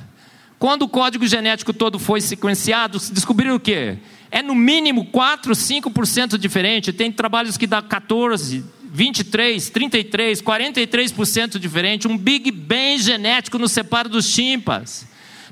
Quando 0.58 0.82
o 0.82 0.88
código 0.88 1.26
genético 1.26 1.72
todo 1.72 1.98
foi 1.98 2.20
sequenciado, 2.20 2.98
descobriram 3.12 3.56
o 3.56 3.60
quê? 3.60 3.98
É 4.30 4.42
no 4.42 4.54
mínimo 4.54 5.06
4, 5.06 5.52
5% 5.52 6.36
diferente. 6.36 6.92
Tem 6.92 7.12
trabalhos 7.12 7.56
que 7.56 7.66
dá 7.66 7.80
14, 7.80 8.64
23, 8.92 9.70
33, 9.70 10.42
43% 10.42 11.58
diferente. 11.58 12.08
Um 12.08 12.16
Big 12.16 12.50
Bang 12.50 12.98
genético 12.98 13.58
nos 13.58 13.72
separa 13.72 14.08
dos 14.08 14.26
chimpas. 14.26 15.05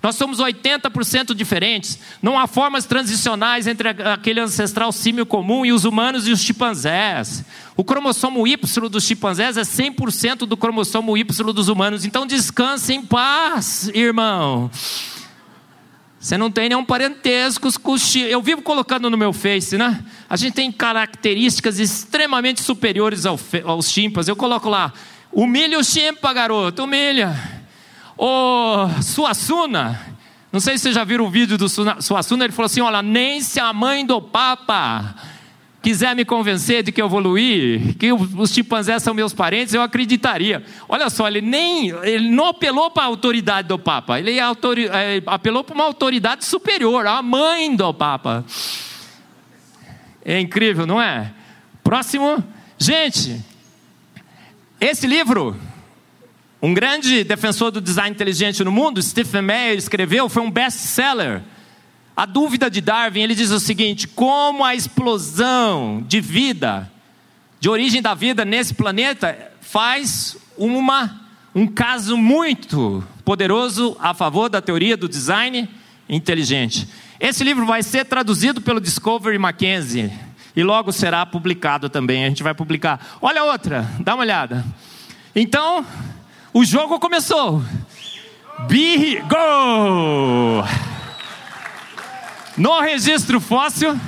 Nós 0.05 0.17
somos 0.17 0.39
80% 0.39 1.33
diferentes. 1.33 1.99
Não 2.21 2.39
há 2.39 2.47
formas 2.47 2.85
transicionais 2.85 3.67
entre 3.67 3.89
aquele 3.89 4.39
ancestral 4.39 4.93
símio 4.93 5.25
comum 5.25 5.65
e 5.65 5.73
os 5.73 5.87
humanos 5.87 6.29
e 6.29 6.31
os 6.31 6.43
chimpanzés. 6.43 7.43
O 7.75 7.83
cromossomo 7.83 8.47
Y 8.47 8.91
dos 8.91 9.05
chimpanzés 9.05 9.57
é 9.57 9.63
100% 9.63 10.41
do 10.41 10.59
cromossomo 10.59 11.17
Y 11.17 11.55
dos 11.55 11.69
humanos. 11.69 12.05
Então 12.05 12.27
descanse 12.27 12.93
em 12.93 13.01
paz, 13.01 13.91
irmão. 13.95 14.71
Você 16.21 16.37
não 16.37 16.51
tem 16.51 16.69
nenhum 16.69 16.85
parentesco 16.85 17.73
com 17.81 17.93
os 17.93 18.15
Eu 18.15 18.43
vivo 18.43 18.61
colocando 18.61 19.09
no 19.09 19.17
meu 19.17 19.33
Face, 19.33 19.79
né? 19.79 20.05
A 20.29 20.37
gente 20.37 20.53
tem 20.53 20.71
características 20.71 21.79
extremamente 21.79 22.63
superiores 22.63 23.25
aos 23.25 23.91
chimpas. 23.91 24.29
Eu 24.29 24.37
coloco 24.37 24.69
lá, 24.69 24.93
humilha 25.33 25.79
o 25.79 25.83
chimpa, 25.83 26.31
garoto, 26.35 26.85
humilha. 26.85 27.54
Ô, 28.17 28.89
Suassuna, 29.03 30.01
não 30.53 30.61
sei 30.61 30.79
se 30.79 30.85
vocês 30.85 30.95
já 30.95 31.03
viram 31.03 31.25
o 31.27 31.31
vídeo 31.31 31.59
do 31.59 31.69
Suassuna, 31.69 32.45
ele 32.45 32.53
falou 32.53 32.67
assim: 32.67 32.81
olha, 32.81 33.03
nem 33.03 33.41
se 33.41 33.59
a 33.59 33.73
mãe 33.73 34.07
do 34.07 34.23
Papa 34.23 35.17
quiser 35.83 36.17
me 36.17 36.25
convencer 36.25 36.83
de 36.83 36.91
que 36.91 37.03
eu 37.03 37.07
evoluí, 37.07 37.95
que 37.99 38.11
os 38.13 38.51
chimpanzés 38.51 39.03
são 39.03 39.13
meus 39.13 39.35
parentes, 39.35 39.75
eu 39.75 39.83
acreditaria. 39.83 40.65
Olha 40.89 41.11
só, 41.11 41.29
ele 41.29 41.43
nem 41.43 41.89
ele 41.89 42.31
não 42.31 42.47
apelou 42.47 42.91
para 42.91 43.03
a 43.03 43.07
autoridade 43.07 43.69
do 43.69 43.79
Papa, 43.79 44.19
ele 44.19 44.39
autori, 44.41 44.87
é, 44.87 45.23
apelou 45.27 45.63
para 45.63 45.75
uma 45.75 45.85
autoridade 45.85 46.45
superior, 46.45 47.07
a 47.07 47.21
mãe 47.21 47.75
do 47.75 47.93
Papa. 47.93 48.45
É 50.25 50.41
incrível, 50.41 50.87
não 50.87 51.03
é? 51.03 51.33
Próximo. 51.83 52.43
Gente, 52.79 53.45
esse 54.81 55.07
livro, 55.07 55.55
um 56.65 56.73
grande 56.73 57.25
defensor 57.25 57.71
do 57.71 57.79
design 57.79 58.15
inteligente 58.15 58.65
no 58.65 58.73
mundo, 58.73 59.03
Stephen 59.03 59.43
Meyer, 59.43 59.77
escreveu, 59.77 60.31
foi 60.31 60.43
um 60.43 60.51
best-seller. 60.51 61.43
A 62.17 62.25
dúvida 62.25 62.71
de 62.71 62.81
Darwin, 62.81 63.21
ele 63.21 63.35
diz 63.35 63.51
o 63.51 63.61
seguinte: 63.61 64.09
como 64.09 64.65
a 64.65 64.75
explosão 64.75 66.03
de 66.09 66.23
vida, 66.23 66.91
de 67.61 67.69
origem 67.69 68.01
da 68.01 68.15
vida 68.15 68.47
nesse 68.47 68.73
planeta, 68.73 69.37
faz 69.61 70.39
uma, 70.57 71.21
um 71.55 71.67
caso 71.67 72.17
muito 72.17 73.07
poderoso 73.27 73.95
a 74.01 74.15
favor 74.15 74.49
da 74.49 74.63
teoria 74.63 74.97
do 74.97 75.07
design 75.07 75.69
inteligente. 76.09 76.89
Esse 77.21 77.45
livro 77.45 77.67
vai 77.67 77.83
ser 77.83 78.07
traduzido 78.07 78.63
pelo 78.63 78.81
Discovery 78.81 79.37
Mackenzie 79.37 80.11
e 80.57 80.63
logo 80.63 80.93
será 80.93 81.27
publicado 81.27 81.91
também. 81.91 82.25
A 82.25 82.29
gente 82.31 82.43
vai 82.43 82.55
publicar. 82.55 83.19
Olha 83.21 83.45
outra, 83.45 83.87
dá 84.01 84.15
uma 84.15 84.23
olhada. 84.23 84.65
Então, 85.37 85.85
o 86.55 86.65
jogo 86.65 87.01
começou. 87.01 87.63
Be 88.69 89.17
go! 89.29 90.65
No 92.57 92.81
registro 92.81 93.41
fóssil, 93.41 93.99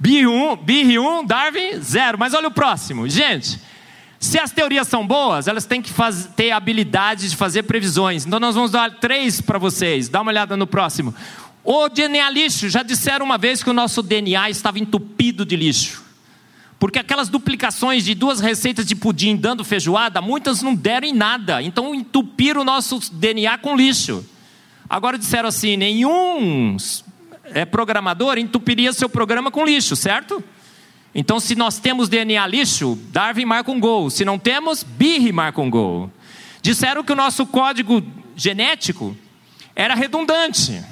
BR1, 0.00 1.26
Darwin, 1.26 1.80
zero. 1.82 2.16
Mas 2.16 2.32
olha 2.32 2.46
o 2.46 2.52
próximo. 2.52 3.08
Gente, 3.08 3.60
se 4.20 4.38
as 4.38 4.52
teorias 4.52 4.86
são 4.86 5.04
boas, 5.04 5.48
elas 5.48 5.66
têm 5.66 5.82
que 5.82 5.92
faz, 5.92 6.30
ter 6.36 6.52
habilidade 6.52 7.28
de 7.28 7.34
fazer 7.34 7.64
previsões. 7.64 8.24
Então 8.24 8.38
nós 8.38 8.54
vamos 8.54 8.70
dar 8.70 8.98
três 9.00 9.40
para 9.40 9.58
vocês. 9.58 10.08
Dá 10.08 10.20
uma 10.20 10.30
olhada 10.30 10.56
no 10.56 10.68
próximo. 10.68 11.12
O 11.64 11.88
DNA 11.88 12.30
lixo. 12.30 12.68
Já 12.68 12.84
disseram 12.84 13.26
uma 13.26 13.36
vez 13.36 13.64
que 13.64 13.70
o 13.70 13.74
nosso 13.74 14.00
DNA 14.00 14.48
estava 14.48 14.78
entupido 14.78 15.44
de 15.44 15.56
lixo. 15.56 16.09
Porque 16.80 16.98
aquelas 16.98 17.28
duplicações 17.28 18.06
de 18.06 18.14
duas 18.14 18.40
receitas 18.40 18.86
de 18.86 18.96
pudim 18.96 19.36
dando 19.36 19.62
feijoada, 19.62 20.22
muitas 20.22 20.62
não 20.62 20.74
deram 20.74 21.06
em 21.06 21.12
nada. 21.12 21.62
Então 21.62 21.94
entupiram 21.94 22.62
o 22.62 22.64
nosso 22.64 22.98
DNA 23.12 23.58
com 23.58 23.76
lixo. 23.76 24.24
Agora 24.88 25.18
disseram 25.18 25.50
assim: 25.50 25.76
nenhum 25.76 26.78
é, 27.44 27.66
programador 27.66 28.38
entupiria 28.38 28.94
seu 28.94 29.10
programa 29.10 29.50
com 29.50 29.64
lixo, 29.64 29.94
certo? 29.94 30.42
Então, 31.14 31.38
se 31.38 31.54
nós 31.54 31.78
temos 31.78 32.08
DNA 32.08 32.46
lixo, 32.46 32.98
Darwin 33.10 33.44
marca 33.44 33.70
um 33.70 33.80
gol. 33.80 34.08
Se 34.08 34.24
não 34.24 34.38
temos, 34.38 34.82
Birre 34.82 35.32
marca 35.32 35.60
um 35.60 35.68
gol. 35.68 36.10
Disseram 36.62 37.04
que 37.04 37.12
o 37.12 37.16
nosso 37.16 37.44
código 37.44 38.02
genético 38.36 39.14
era 39.74 39.94
redundante. 39.94 40.82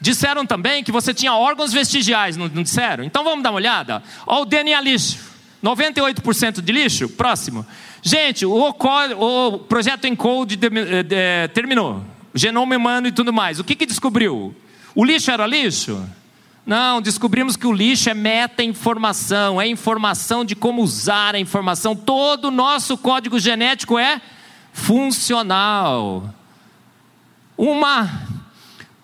Disseram 0.00 0.46
também 0.46 0.84
que 0.84 0.92
você 0.92 1.12
tinha 1.12 1.34
órgãos 1.34 1.72
vestigiais, 1.72 2.36
não, 2.36 2.48
não 2.48 2.62
disseram? 2.62 3.04
Então 3.04 3.24
vamos 3.24 3.42
dar 3.42 3.50
uma 3.50 3.56
olhada. 3.56 4.02
Olha 4.26 4.42
o 4.42 4.44
DNA 4.44 4.80
lixo. 4.80 5.18
98% 5.62 6.60
de 6.60 6.72
lixo? 6.72 7.08
Próximo. 7.08 7.66
Gente, 8.00 8.46
o, 8.46 8.68
o 8.68 9.58
projeto 9.58 10.06
Encode 10.06 10.56
de, 10.56 10.68
de, 10.68 11.02
de, 11.02 11.48
terminou. 11.52 12.04
Genoma 12.34 12.76
humano 12.76 13.08
e 13.08 13.12
tudo 13.12 13.32
mais. 13.32 13.58
O 13.58 13.64
que, 13.64 13.74
que 13.74 13.86
descobriu? 13.86 14.54
O 14.94 15.04
lixo 15.04 15.30
era 15.30 15.46
lixo? 15.46 16.06
Não, 16.64 17.00
descobrimos 17.00 17.56
que 17.56 17.66
o 17.66 17.72
lixo 17.72 18.10
é 18.10 18.14
meta-informação, 18.14 19.60
é 19.60 19.66
informação 19.66 20.44
de 20.44 20.54
como 20.54 20.82
usar 20.82 21.34
a 21.34 21.38
informação. 21.40 21.96
Todo 21.96 22.48
o 22.48 22.50
nosso 22.50 22.96
código 22.98 23.38
genético 23.38 23.98
é 23.98 24.20
funcional. 24.72 26.32
Uma 27.56 28.37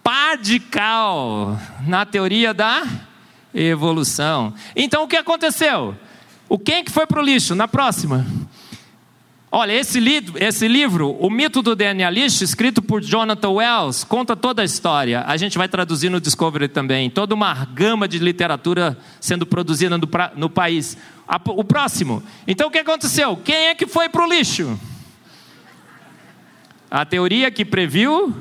radical 0.07 1.59
na 1.87 2.05
teoria 2.05 2.53
da 2.53 2.85
evolução. 3.55 4.53
Então 4.75 5.05
o 5.05 5.09
que 5.09 5.17
aconteceu? 5.17 5.95
O 6.49 6.59
quem 6.59 6.85
que 6.85 6.90
foi 6.90 7.07
para 7.07 7.21
o 7.21 7.25
lixo? 7.25 7.55
Na 7.55 7.69
próxima. 7.69 8.27
Olha, 9.51 9.73
esse, 9.73 10.01
li 10.01 10.25
esse 10.40 10.67
livro, 10.67 11.17
O 11.21 11.31
Mito 11.31 11.62
do 11.62 11.77
DNA 11.77 12.11
Lixo, 12.11 12.43
escrito 12.43 12.83
por 12.83 13.01
Jonathan 13.01 13.51
Wells, 13.51 14.03
conta 14.03 14.35
toda 14.35 14.62
a 14.62 14.64
história. 14.64 15.23
A 15.29 15.37
gente 15.37 15.57
vai 15.57 15.69
traduzir 15.69 16.11
no 16.11 16.21
Discovery 16.21 16.67
também. 16.67 17.09
Toda 17.09 17.37
uma 17.37 17.55
gama 17.67 18.09
de 18.09 18.19
literatura 18.19 18.99
sendo 19.21 19.47
produzida 19.47 19.97
no, 19.97 20.09
no 20.35 20.51
país. 20.51 20.99
A, 21.29 21.40
o 21.51 21.62
próximo. 21.62 22.21
Então 22.49 22.67
o 22.67 22.71
que 22.71 22.79
aconteceu? 22.79 23.37
Quem 23.37 23.69
é 23.69 23.75
que 23.77 23.87
foi 23.87 24.09
para 24.09 24.25
o 24.25 24.29
lixo? 24.29 24.79
A 26.90 27.05
teoria 27.05 27.49
que 27.51 27.64
previu 27.64 28.35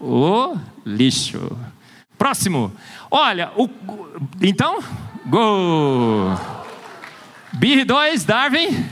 o 0.00 0.56
lixo. 0.84 1.56
Próximo. 2.18 2.72
Olha, 3.10 3.50
o, 3.56 3.68
então, 4.42 4.78
gol. 5.26 6.38
BIR 7.52 7.84
2, 7.84 8.24
Darwin, 8.24 8.86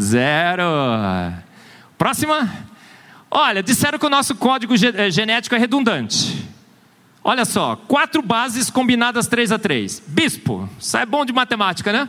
zero. 0.00 0.62
Próxima. 1.98 2.50
Olha, 3.30 3.62
disseram 3.62 3.98
que 3.98 4.06
o 4.06 4.10
nosso 4.10 4.34
código 4.34 4.74
eh, 4.74 5.10
genético 5.10 5.54
é 5.54 5.58
redundante. 5.58 6.48
Olha 7.22 7.44
só, 7.44 7.76
quatro 7.76 8.22
bases 8.22 8.70
combinadas 8.70 9.26
3 9.26 9.52
a 9.52 9.58
3. 9.58 10.02
Bispo, 10.06 10.68
isso 10.78 10.96
é 10.96 11.04
bom 11.04 11.24
de 11.24 11.32
matemática, 11.32 11.92
né? 11.92 12.08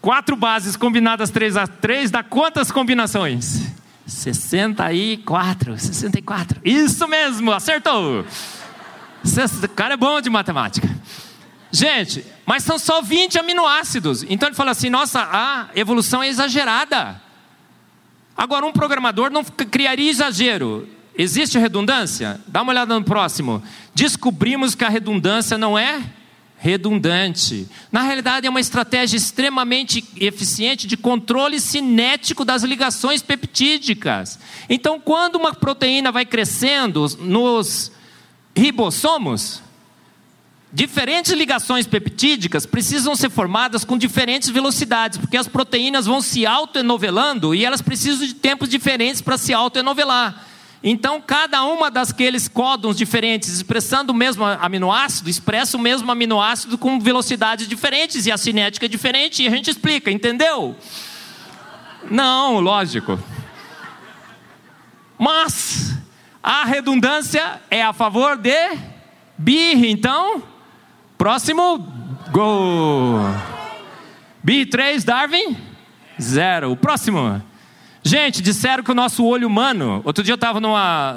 Quatro 0.00 0.36
bases 0.36 0.76
combinadas 0.76 1.30
3 1.30 1.56
a 1.56 1.66
3 1.66 2.10
dá 2.10 2.22
quantas 2.22 2.70
combinações? 2.70 3.72
64, 4.08 5.78
64. 5.78 6.60
Isso 6.64 7.06
mesmo, 7.06 7.52
acertou. 7.52 8.24
O 8.24 9.68
cara 9.68 9.94
é 9.94 9.96
bom 9.96 10.20
de 10.20 10.30
matemática. 10.30 10.88
Gente, 11.70 12.24
mas 12.46 12.62
são 12.62 12.78
só 12.78 13.02
20 13.02 13.38
aminoácidos. 13.38 14.24
Então 14.28 14.48
ele 14.48 14.56
fala 14.56 14.70
assim: 14.70 14.88
nossa, 14.88 15.20
a 15.20 15.68
evolução 15.74 16.22
é 16.22 16.28
exagerada. 16.28 17.20
Agora, 18.36 18.64
um 18.64 18.72
programador 18.72 19.30
não 19.30 19.44
criaria 19.44 20.10
exagero. 20.10 20.88
Existe 21.16 21.58
redundância? 21.58 22.40
Dá 22.46 22.62
uma 22.62 22.72
olhada 22.72 22.94
no 22.94 23.04
próximo. 23.04 23.62
Descobrimos 23.94 24.74
que 24.74 24.84
a 24.84 24.88
redundância 24.88 25.58
não 25.58 25.76
é 25.76 26.00
redundante. 26.58 27.68
Na 27.90 28.02
realidade, 28.02 28.46
é 28.46 28.50
uma 28.50 28.60
estratégia 28.60 29.16
extremamente 29.16 30.04
eficiente 30.16 30.86
de 30.86 30.96
controle 30.96 31.60
cinético 31.60 32.44
das 32.44 32.64
ligações 32.64 33.22
peptídicas. 33.22 34.38
Então, 34.68 35.00
quando 35.00 35.36
uma 35.36 35.54
proteína 35.54 36.10
vai 36.10 36.26
crescendo 36.26 37.06
nos 37.20 37.92
ribossomos, 38.56 39.62
diferentes 40.72 41.32
ligações 41.32 41.86
peptídicas 41.86 42.66
precisam 42.66 43.14
ser 43.14 43.30
formadas 43.30 43.84
com 43.84 43.96
diferentes 43.96 44.48
velocidades, 44.48 45.16
porque 45.16 45.36
as 45.36 45.46
proteínas 45.46 46.06
vão 46.06 46.20
se 46.20 46.44
autoenovelando 46.44 47.54
e 47.54 47.64
elas 47.64 47.80
precisam 47.80 48.26
de 48.26 48.34
tempos 48.34 48.68
diferentes 48.68 49.22
para 49.22 49.38
se 49.38 49.54
autoenovelar. 49.54 50.47
Então, 50.82 51.20
cada 51.20 51.64
uma 51.64 51.90
daqueles 51.90 52.46
códons 52.46 52.96
diferentes, 52.96 53.48
expressando 53.48 54.12
o 54.12 54.14
mesmo 54.14 54.44
aminoácido, 54.44 55.28
expressa 55.28 55.76
o 55.76 55.80
mesmo 55.80 56.10
aminoácido 56.10 56.78
com 56.78 57.00
velocidades 57.00 57.66
diferentes 57.66 58.26
e 58.26 58.32
a 58.32 58.38
cinética 58.38 58.86
é 58.86 58.88
diferente, 58.88 59.42
e 59.42 59.48
a 59.48 59.50
gente 59.50 59.70
explica, 59.70 60.10
entendeu? 60.10 60.76
Não, 62.08 62.60
lógico. 62.60 63.18
Mas 65.18 65.96
a 66.40 66.64
redundância 66.64 67.60
é 67.68 67.82
a 67.82 67.92
favor 67.92 68.36
de 68.36 68.78
BIR, 69.36 69.84
então, 69.84 70.42
próximo, 71.16 71.78
gol. 72.30 73.18
BIR 74.44 74.70
3, 74.70 75.02
Darwin, 75.02 75.56
zero. 76.20 76.70
O 76.70 76.76
próximo. 76.76 77.42
Gente, 78.08 78.40
disseram 78.40 78.82
que 78.82 78.90
o 78.90 78.94
nosso 78.94 79.22
olho 79.22 79.46
humano. 79.46 80.00
Outro 80.02 80.24
dia 80.24 80.32
eu 80.32 80.36
estava 80.36 80.58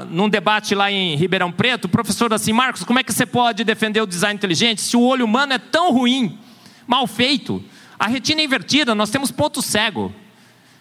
num 0.09 0.27
debate 0.27 0.75
lá 0.75 0.91
em 0.91 1.15
Ribeirão 1.15 1.49
Preto. 1.49 1.85
O 1.85 1.87
professor 1.87 2.33
assim, 2.33 2.51
Marcos, 2.51 2.83
como 2.83 2.99
é 2.99 3.03
que 3.03 3.13
você 3.13 3.25
pode 3.25 3.63
defender 3.63 4.01
o 4.01 4.05
design 4.05 4.35
inteligente 4.35 4.81
se 4.81 4.97
o 4.97 5.01
olho 5.01 5.23
humano 5.23 5.53
é 5.53 5.57
tão 5.57 5.93
ruim, 5.93 6.37
mal 6.85 7.07
feito? 7.07 7.63
A 7.97 8.07
retina 8.07 8.41
é 8.41 8.43
invertida, 8.43 8.93
nós 8.93 9.09
temos 9.09 9.31
ponto 9.31 9.61
cego. 9.61 10.13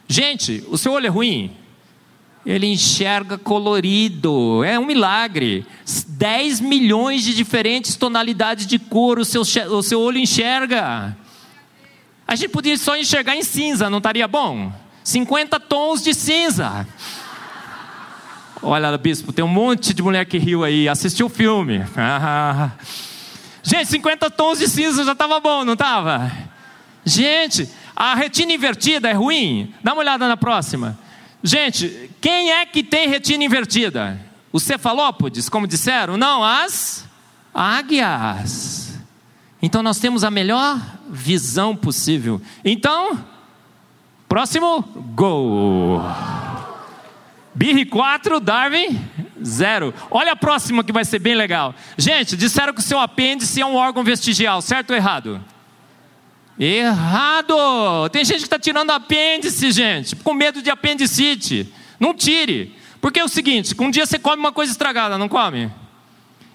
Gente, 0.09 0.65
o 0.69 0.77
seu 0.77 0.95
olho 0.95 1.07
é 1.07 1.09
ruim? 1.09 1.53
Ele 2.45 2.67
enxerga 2.67 3.39
colorido, 3.39 4.65
é 4.65 4.77
um 4.81 4.87
milagre. 4.87 5.65
10 6.09 6.61
milhões 6.61 7.23
de 7.23 7.33
diferentes 7.37 7.95
tonalidades 7.95 8.67
de 8.67 8.81
cor 8.81 9.21
o 9.21 9.25
seu, 9.25 9.43
o 9.43 9.81
seu 9.81 10.01
olho 10.01 10.19
enxerga. 10.19 11.17
A 12.27 12.35
gente 12.35 12.51
podia 12.51 12.77
só 12.77 12.97
enxergar 12.97 13.37
em 13.37 13.45
cinza, 13.45 13.89
não 13.89 13.99
estaria 13.99 14.27
bom? 14.27 14.73
50 15.11 15.59
tons 15.59 16.03
de 16.03 16.15
cinza. 16.15 16.87
Olha, 18.63 18.97
bispo, 18.97 19.33
tem 19.33 19.45
um 19.45 19.49
monte 19.49 19.93
de 19.93 20.03
mulher 20.03 20.25
que 20.25 20.39
riu 20.39 20.63
aí, 20.63 20.89
assistiu 20.89 21.27
o 21.27 21.31
filme. 21.31 21.85
Gente, 23.63 23.89
50 23.89 24.31
tons 24.31 24.59
de 24.59 24.69
cinza 24.69 25.05
já 25.05 25.13
estava 25.13 25.41
bom, 25.41 25.65
não 25.65 25.73
estava? 25.73 26.31
Gente, 27.05 27.69
a 27.97 28.15
retina 28.15 28.53
invertida 28.53 29.09
é 29.09 29.13
ruim? 29.13 29.75
Dá 29.83 29.93
uma 29.93 30.01
olhada 30.01 30.29
na 30.29 30.37
próxima. 30.37 30.99
Gente, 31.43 32.11
quem 32.21 32.53
é 32.53 32.65
que 32.65 32.83
tem 32.83 33.09
retina 33.09 33.43
invertida? 33.43 34.21
Os 34.53 34.63
cefalópodes, 34.63 35.49
como 35.49 35.67
disseram? 35.67 36.17
Não, 36.17 36.45
as 36.45 37.05
águias. 37.53 38.99
Então 39.61 39.83
nós 39.83 39.99
temos 39.99 40.23
a 40.23 40.31
melhor 40.31 40.81
visão 41.11 41.75
possível. 41.75 42.41
Então, 42.65 43.19
Próximo, 44.31 44.83
gol. 45.13 46.01
Birri 47.53 47.85
4, 47.85 48.39
Darwin 48.39 49.05
0. 49.45 49.93
Olha 50.09 50.31
a 50.31 50.37
próxima 50.37 50.85
que 50.85 50.93
vai 50.93 51.05
ser 51.05 51.19
bem 51.19 51.35
legal. 51.35 51.75
Gente, 51.99 52.37
disseram 52.37 52.73
que 52.73 52.79
o 52.79 52.83
seu 52.83 53.01
apêndice 53.01 53.61
é 53.61 53.67
um 53.67 53.75
órgão 53.75 54.05
vestigial, 54.05 54.63
certo 54.63 54.91
ou 54.91 54.97
errado? 54.97 55.45
Errado! 56.57 58.09
Tem 58.13 58.25
gente 58.25 58.39
que 58.39 58.45
está 58.45 58.57
tirando 58.57 58.93
apêndice, 58.93 59.73
gente, 59.73 60.15
com 60.15 60.33
medo 60.33 60.63
de 60.63 60.71
apendicite. 60.71 61.75
Não 61.99 62.15
tire. 62.15 62.77
Porque 63.01 63.19
é 63.19 63.25
o 63.25 63.29
seguinte: 63.29 63.75
um 63.81 63.91
dia 63.91 64.07
você 64.07 64.17
come 64.17 64.39
uma 64.39 64.53
coisa 64.53 64.71
estragada, 64.71 65.19
não 65.19 65.29
come? 65.29 65.73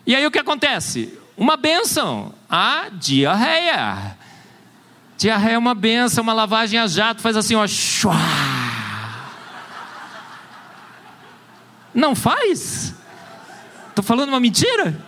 E 0.07 0.15
aí 0.15 0.25
o 0.25 0.31
que 0.31 0.39
acontece? 0.39 1.19
Uma 1.35 1.57
benção, 1.57 2.33
a 2.49 2.85
diarreia. 2.89 4.15
Diarreia 5.17 5.55
é 5.55 5.57
uma 5.57 5.73
benção, 5.73 6.23
uma 6.23 6.33
lavagem 6.33 6.79
a 6.79 6.87
jato, 6.87 7.21
faz 7.21 7.37
assim, 7.37 7.55
ó. 7.55 7.65
Shua. 7.65 8.13
Não 11.93 12.13
faz? 12.13 12.93
Estou 13.89 14.03
falando 14.03 14.29
uma 14.29 14.39
mentira? 14.39 14.99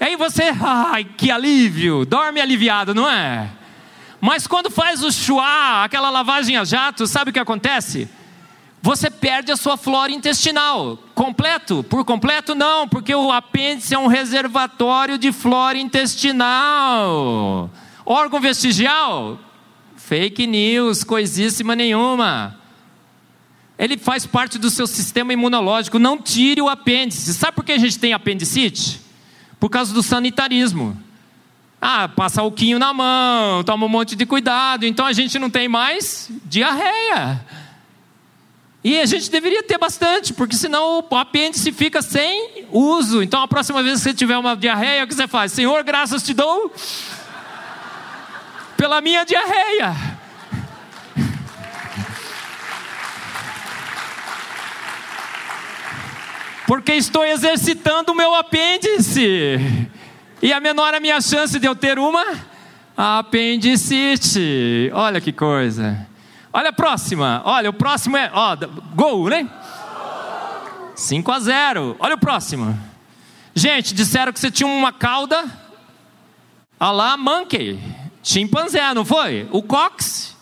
Aí 0.00 0.16
você, 0.16 0.52
ai, 0.60 1.04
que 1.04 1.30
alívio, 1.30 2.04
dorme 2.04 2.40
aliviado, 2.40 2.92
não 2.92 3.08
é? 3.08 3.48
Mas 4.20 4.48
quando 4.48 4.70
faz 4.70 5.04
o 5.04 5.12
chua, 5.12 5.84
aquela 5.84 6.10
lavagem 6.10 6.56
a 6.56 6.64
jato, 6.64 7.06
sabe 7.06 7.30
o 7.30 7.32
que 7.32 7.38
acontece? 7.38 8.08
Você 8.82 9.08
perde 9.08 9.52
a 9.52 9.56
sua 9.56 9.76
flora 9.76 10.10
intestinal. 10.10 10.98
Completo? 11.14 11.84
Por 11.84 12.04
completo, 12.04 12.52
não, 12.52 12.88
porque 12.88 13.14
o 13.14 13.30
apêndice 13.30 13.94
é 13.94 13.98
um 13.98 14.08
reservatório 14.08 15.16
de 15.16 15.30
flora 15.30 15.78
intestinal. 15.78 17.70
Órgão 18.04 18.40
vestigial? 18.40 19.38
Fake 19.96 20.46
news, 20.46 21.04
coisíssima 21.04 21.76
nenhuma. 21.76 22.58
Ele 23.78 23.96
faz 23.96 24.26
parte 24.26 24.58
do 24.58 24.70
seu 24.70 24.86
sistema 24.86 25.32
imunológico. 25.32 25.98
Não 25.98 26.18
tire 26.18 26.60
o 26.60 26.68
apêndice. 26.68 27.34
Sabe 27.34 27.54
por 27.54 27.64
que 27.64 27.72
a 27.72 27.78
gente 27.78 27.98
tem 27.98 28.12
apendicite? 28.12 29.00
Por 29.58 29.68
causa 29.68 29.92
do 29.94 30.02
sanitarismo. 30.02 30.96
Ah, 31.80 32.08
passa 32.08 32.40
alquinho 32.40 32.78
na 32.78 32.94
mão, 32.94 33.64
toma 33.64 33.86
um 33.86 33.88
monte 33.88 34.14
de 34.14 34.24
cuidado, 34.24 34.86
então 34.86 35.04
a 35.04 35.12
gente 35.12 35.36
não 35.36 35.50
tem 35.50 35.66
mais 35.66 36.30
diarreia. 36.44 37.44
E 38.84 39.00
a 39.00 39.06
gente 39.06 39.28
deveria 39.28 39.64
ter 39.64 39.78
bastante, 39.78 40.32
porque 40.32 40.54
senão 40.54 41.04
o 41.10 41.16
apêndice 41.16 41.72
fica 41.72 42.00
sem 42.00 42.66
uso. 42.70 43.20
Então 43.20 43.42
a 43.42 43.48
próxima 43.48 43.82
vez 43.82 43.98
que 43.98 44.04
você 44.04 44.14
tiver 44.14 44.38
uma 44.38 44.56
diarreia, 44.56 45.02
o 45.02 45.08
que 45.08 45.14
você 45.14 45.26
faz? 45.26 45.50
Senhor, 45.50 45.82
graças 45.82 46.22
te 46.22 46.32
dou 46.32 46.72
pela 48.82 49.00
minha 49.00 49.24
diarreia. 49.24 49.94
Porque 56.66 56.94
estou 56.94 57.24
exercitando 57.24 58.10
o 58.10 58.14
meu 58.16 58.34
apêndice. 58.34 59.88
E 60.42 60.52
a 60.52 60.58
menor 60.58 60.92
a 60.94 60.98
minha 60.98 61.20
chance 61.20 61.60
de 61.60 61.64
eu 61.64 61.76
ter 61.76 61.96
uma 61.96 62.24
apendicite. 62.96 64.90
Olha 64.92 65.20
que 65.20 65.32
coisa. 65.32 66.04
Olha 66.52 66.70
a 66.70 66.72
próxima. 66.72 67.40
Olha, 67.44 67.70
o 67.70 67.72
próximo 67.72 68.16
é, 68.16 68.32
ó, 68.34 68.56
gol, 68.96 69.28
né? 69.28 69.48
5 70.96 71.30
a 71.30 71.38
0. 71.38 71.96
Olha 72.00 72.16
o 72.16 72.18
próximo. 72.18 72.76
Gente, 73.54 73.94
disseram 73.94 74.32
que 74.32 74.40
você 74.40 74.50
tinha 74.50 74.66
uma 74.66 74.92
cauda 74.92 75.44
a 76.80 76.90
lá 76.90 77.16
monkey 77.16 78.01
chimpanzé, 78.22 78.94
não 78.94 79.04
foi? 79.04 79.48
O 79.50 79.62
cox. 79.62 80.36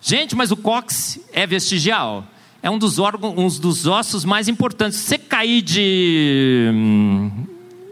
Gente, 0.00 0.34
mas 0.34 0.50
o 0.50 0.56
cox 0.56 1.20
é 1.32 1.46
vestigial. 1.46 2.24
É 2.62 2.70
um 2.70 2.78
dos 2.78 2.98
órgãos, 2.98 3.34
um 3.36 3.60
dos 3.60 3.86
ossos 3.86 4.24
mais 4.24 4.48
importantes. 4.48 4.98
Se 4.98 5.04
você 5.06 5.18
cair 5.18 5.62
de 5.62 6.70
hum, 6.72 7.30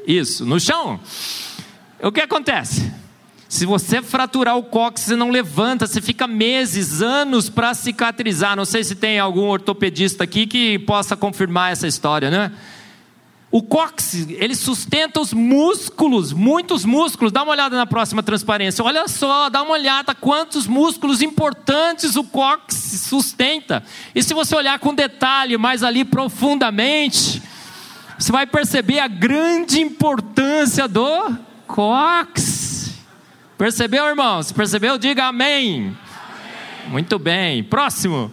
isso 0.06 0.44
no 0.44 0.58
chão, 0.58 0.98
o 2.02 2.10
que 2.10 2.20
acontece? 2.20 2.92
Se 3.48 3.64
você 3.64 4.02
fraturar 4.02 4.56
o 4.56 4.64
cóccix, 4.64 5.08
você 5.08 5.16
não 5.16 5.30
levanta, 5.30 5.86
você 5.86 6.00
fica 6.00 6.26
meses, 6.26 7.00
anos 7.00 7.48
para 7.48 7.74
cicatrizar. 7.74 8.56
Não 8.56 8.64
sei 8.64 8.82
se 8.82 8.96
tem 8.96 9.20
algum 9.20 9.46
ortopedista 9.46 10.24
aqui 10.24 10.46
que 10.46 10.80
possa 10.80 11.16
confirmar 11.16 11.70
essa 11.70 11.86
história, 11.86 12.28
né? 12.28 12.52
O 13.50 13.62
cóccix, 13.62 14.26
ele 14.28 14.56
sustenta 14.56 15.20
os 15.20 15.32
músculos, 15.32 16.32
muitos 16.32 16.84
músculos. 16.84 17.32
Dá 17.32 17.44
uma 17.44 17.52
olhada 17.52 17.76
na 17.76 17.86
próxima 17.86 18.22
transparência. 18.22 18.84
Olha 18.84 19.06
só, 19.06 19.48
dá 19.48 19.62
uma 19.62 19.72
olhada 19.72 20.14
quantos 20.14 20.66
músculos 20.66 21.22
importantes 21.22 22.16
o 22.16 22.24
cóccix 22.24 23.02
sustenta. 23.02 23.84
E 24.14 24.22
se 24.22 24.34
você 24.34 24.54
olhar 24.56 24.78
com 24.80 24.92
detalhe, 24.92 25.56
mais 25.56 25.84
ali 25.84 26.04
profundamente, 26.04 27.40
você 28.18 28.32
vai 28.32 28.46
perceber 28.46 28.98
a 28.98 29.06
grande 29.06 29.80
importância 29.80 30.88
do 30.88 31.36
cóccix. 31.68 32.94
Percebeu, 33.56 34.06
irmão? 34.06 34.42
Se 34.42 34.52
percebeu, 34.52 34.98
diga 34.98 35.26
amém. 35.26 35.86
amém. 35.86 36.90
Muito 36.90 37.16
bem. 37.18 37.62
Próximo. 37.62 38.30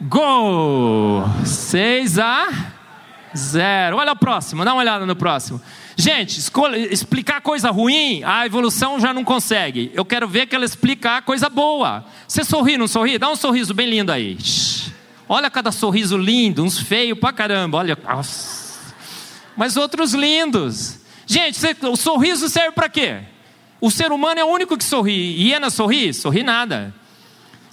Gol! 0.00 1.24
6 1.44 2.18
a 2.18 2.75
Zero. 3.36 3.98
Olha 3.98 4.12
o 4.12 4.16
próximo, 4.16 4.64
dá 4.64 4.72
uma 4.72 4.80
olhada 4.80 5.04
no 5.06 5.14
próximo. 5.14 5.60
Gente, 5.96 6.38
explicar 6.90 7.40
coisa 7.40 7.70
ruim, 7.70 8.22
a 8.24 8.44
evolução 8.46 8.98
já 8.98 9.14
não 9.14 9.22
consegue. 9.22 9.90
Eu 9.94 10.04
quero 10.04 10.26
ver 10.26 10.46
que 10.46 10.56
ela 10.56 10.64
explicar 10.64 11.22
coisa 11.22 11.48
boa. 11.48 12.04
Você 12.26 12.42
sorri, 12.44 12.76
não 12.76 12.88
sorri? 12.88 13.18
Dá 13.18 13.30
um 13.30 13.36
sorriso 13.36 13.72
bem 13.72 13.88
lindo 13.88 14.10
aí. 14.10 14.36
Olha 15.28 15.50
cada 15.50 15.72
sorriso 15.72 16.16
lindo, 16.16 16.62
uns 16.64 16.78
feios 16.78 17.18
pra 17.18 17.32
caramba. 17.32 17.78
Olha. 17.78 17.98
Mas 19.56 19.76
outros 19.76 20.12
lindos. 20.14 21.00
Gente, 21.26 21.58
o 21.82 21.96
sorriso 21.96 22.48
serve 22.48 22.72
para 22.72 22.88
quê? 22.88 23.20
O 23.80 23.90
ser 23.90 24.12
humano 24.12 24.40
é 24.40 24.44
o 24.44 24.48
único 24.48 24.76
que 24.76 24.84
sorri. 24.84 25.42
Hiena 25.42 25.70
sorri? 25.70 26.14
Sorri 26.14 26.42
nada. 26.42 26.94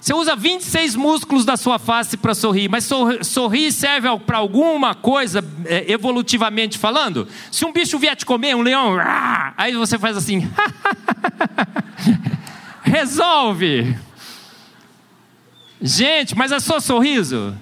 Você 0.04 0.12
usa 0.12 0.36
26 0.36 0.96
músculos 0.96 1.46
da 1.46 1.56
sua 1.56 1.78
face 1.78 2.18
para 2.18 2.34
sorrir, 2.34 2.68
mas 2.68 2.86
sorrir 3.22 3.72
serve 3.72 4.06
para 4.18 4.36
alguma 4.36 4.94
coisa, 4.94 5.42
é, 5.64 5.90
evolutivamente 5.90 6.76
falando? 6.76 7.26
Se 7.50 7.64
um 7.64 7.72
bicho 7.72 7.98
vier 7.98 8.14
te 8.14 8.26
comer, 8.26 8.54
um 8.54 8.60
leão, 8.60 8.98
aí 9.56 9.72
você 9.72 9.98
faz 9.98 10.14
assim, 10.14 10.46
resolve. 12.84 13.96
Gente, 15.80 16.36
mas 16.36 16.52
é 16.52 16.60
só 16.60 16.80
sorriso? 16.80 17.56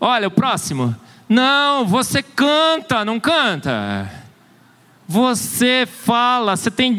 Olha, 0.00 0.28
o 0.28 0.30
próximo. 0.30 0.94
Não, 1.28 1.84
você 1.84 2.22
canta, 2.22 3.04
não 3.04 3.18
canta. 3.18 4.08
Você 5.08 5.84
fala, 5.84 6.54
você 6.54 6.70
tem. 6.70 6.96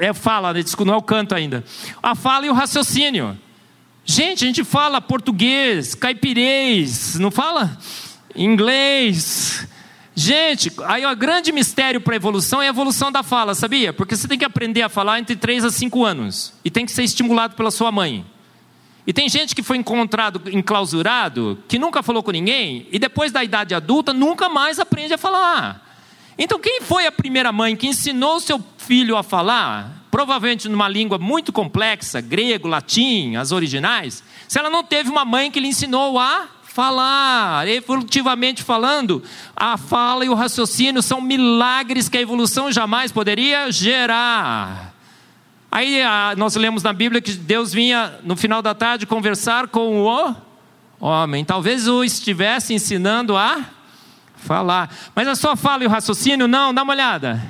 É 0.00 0.12
fala, 0.12 0.52
não 0.84 0.92
é 0.92 0.96
o 0.98 1.02
canto 1.02 1.34
ainda. 1.34 1.64
A 2.02 2.14
fala 2.14 2.44
e 2.44 2.50
o 2.50 2.52
raciocínio. 2.52 3.38
Gente, 4.10 4.42
a 4.42 4.46
gente 4.46 4.64
fala 4.64 5.02
português, 5.02 5.94
caipirês, 5.94 7.16
não 7.16 7.30
fala? 7.30 7.76
Inglês. 8.34 9.68
Gente, 10.14 10.72
aí 10.86 11.04
o 11.04 11.14
grande 11.14 11.52
mistério 11.52 12.00
para 12.00 12.14
a 12.14 12.16
evolução 12.16 12.62
é 12.62 12.68
a 12.68 12.70
evolução 12.70 13.12
da 13.12 13.22
fala, 13.22 13.54
sabia? 13.54 13.92
Porque 13.92 14.16
você 14.16 14.26
tem 14.26 14.38
que 14.38 14.46
aprender 14.46 14.80
a 14.80 14.88
falar 14.88 15.18
entre 15.18 15.36
3 15.36 15.62
a 15.62 15.70
5 15.70 16.06
anos. 16.06 16.54
E 16.64 16.70
tem 16.70 16.86
que 16.86 16.92
ser 16.92 17.02
estimulado 17.02 17.54
pela 17.54 17.70
sua 17.70 17.92
mãe. 17.92 18.24
E 19.06 19.12
tem 19.12 19.28
gente 19.28 19.54
que 19.54 19.62
foi 19.62 19.76
encontrado 19.76 20.40
enclausurado, 20.50 21.62
que 21.68 21.78
nunca 21.78 22.02
falou 22.02 22.22
com 22.22 22.30
ninguém, 22.30 22.88
e 22.90 22.98
depois 22.98 23.30
da 23.30 23.44
idade 23.44 23.74
adulta 23.74 24.14
nunca 24.14 24.48
mais 24.48 24.80
aprende 24.80 25.12
a 25.12 25.18
falar. 25.18 25.86
Então, 26.38 26.58
quem 26.58 26.80
foi 26.80 27.06
a 27.06 27.12
primeira 27.12 27.52
mãe 27.52 27.76
que 27.76 27.86
ensinou 27.86 28.40
seu 28.40 28.58
filho 28.78 29.18
a 29.18 29.22
falar? 29.22 29.97
Provavelmente 30.10 30.68
numa 30.68 30.88
língua 30.88 31.18
muito 31.18 31.52
complexa, 31.52 32.20
grego, 32.20 32.68
latim, 32.68 33.36
as 33.36 33.52
originais, 33.52 34.22
se 34.46 34.58
ela 34.58 34.70
não 34.70 34.82
teve 34.82 35.10
uma 35.10 35.24
mãe 35.24 35.50
que 35.50 35.60
lhe 35.60 35.68
ensinou 35.68 36.18
a 36.18 36.48
falar, 36.62 37.66
evolutivamente 37.66 38.62
falando, 38.62 39.22
a 39.56 39.76
fala 39.76 40.24
e 40.24 40.28
o 40.28 40.34
raciocínio 40.34 41.02
são 41.02 41.20
milagres 41.20 42.08
que 42.08 42.16
a 42.16 42.20
evolução 42.20 42.70
jamais 42.70 43.10
poderia 43.10 43.70
gerar. 43.72 44.94
Aí 45.70 46.02
nós 46.36 46.54
lemos 46.54 46.82
na 46.82 46.92
Bíblia 46.92 47.20
que 47.20 47.32
Deus 47.32 47.72
vinha 47.72 48.18
no 48.22 48.36
final 48.36 48.62
da 48.62 48.74
tarde 48.74 49.06
conversar 49.06 49.68
com 49.68 50.02
o 50.02 50.38
homem. 51.00 51.44
Talvez 51.44 51.86
o 51.88 52.02
estivesse 52.02 52.72
ensinando 52.72 53.36
a 53.36 53.64
falar. 54.36 54.88
Mas 55.14 55.28
a 55.28 55.34
sua 55.34 55.56
fala 55.56 55.84
e 55.84 55.86
o 55.86 55.90
raciocínio, 55.90 56.48
não, 56.48 56.72
dá 56.72 56.82
uma 56.82 56.92
olhada. 56.92 57.42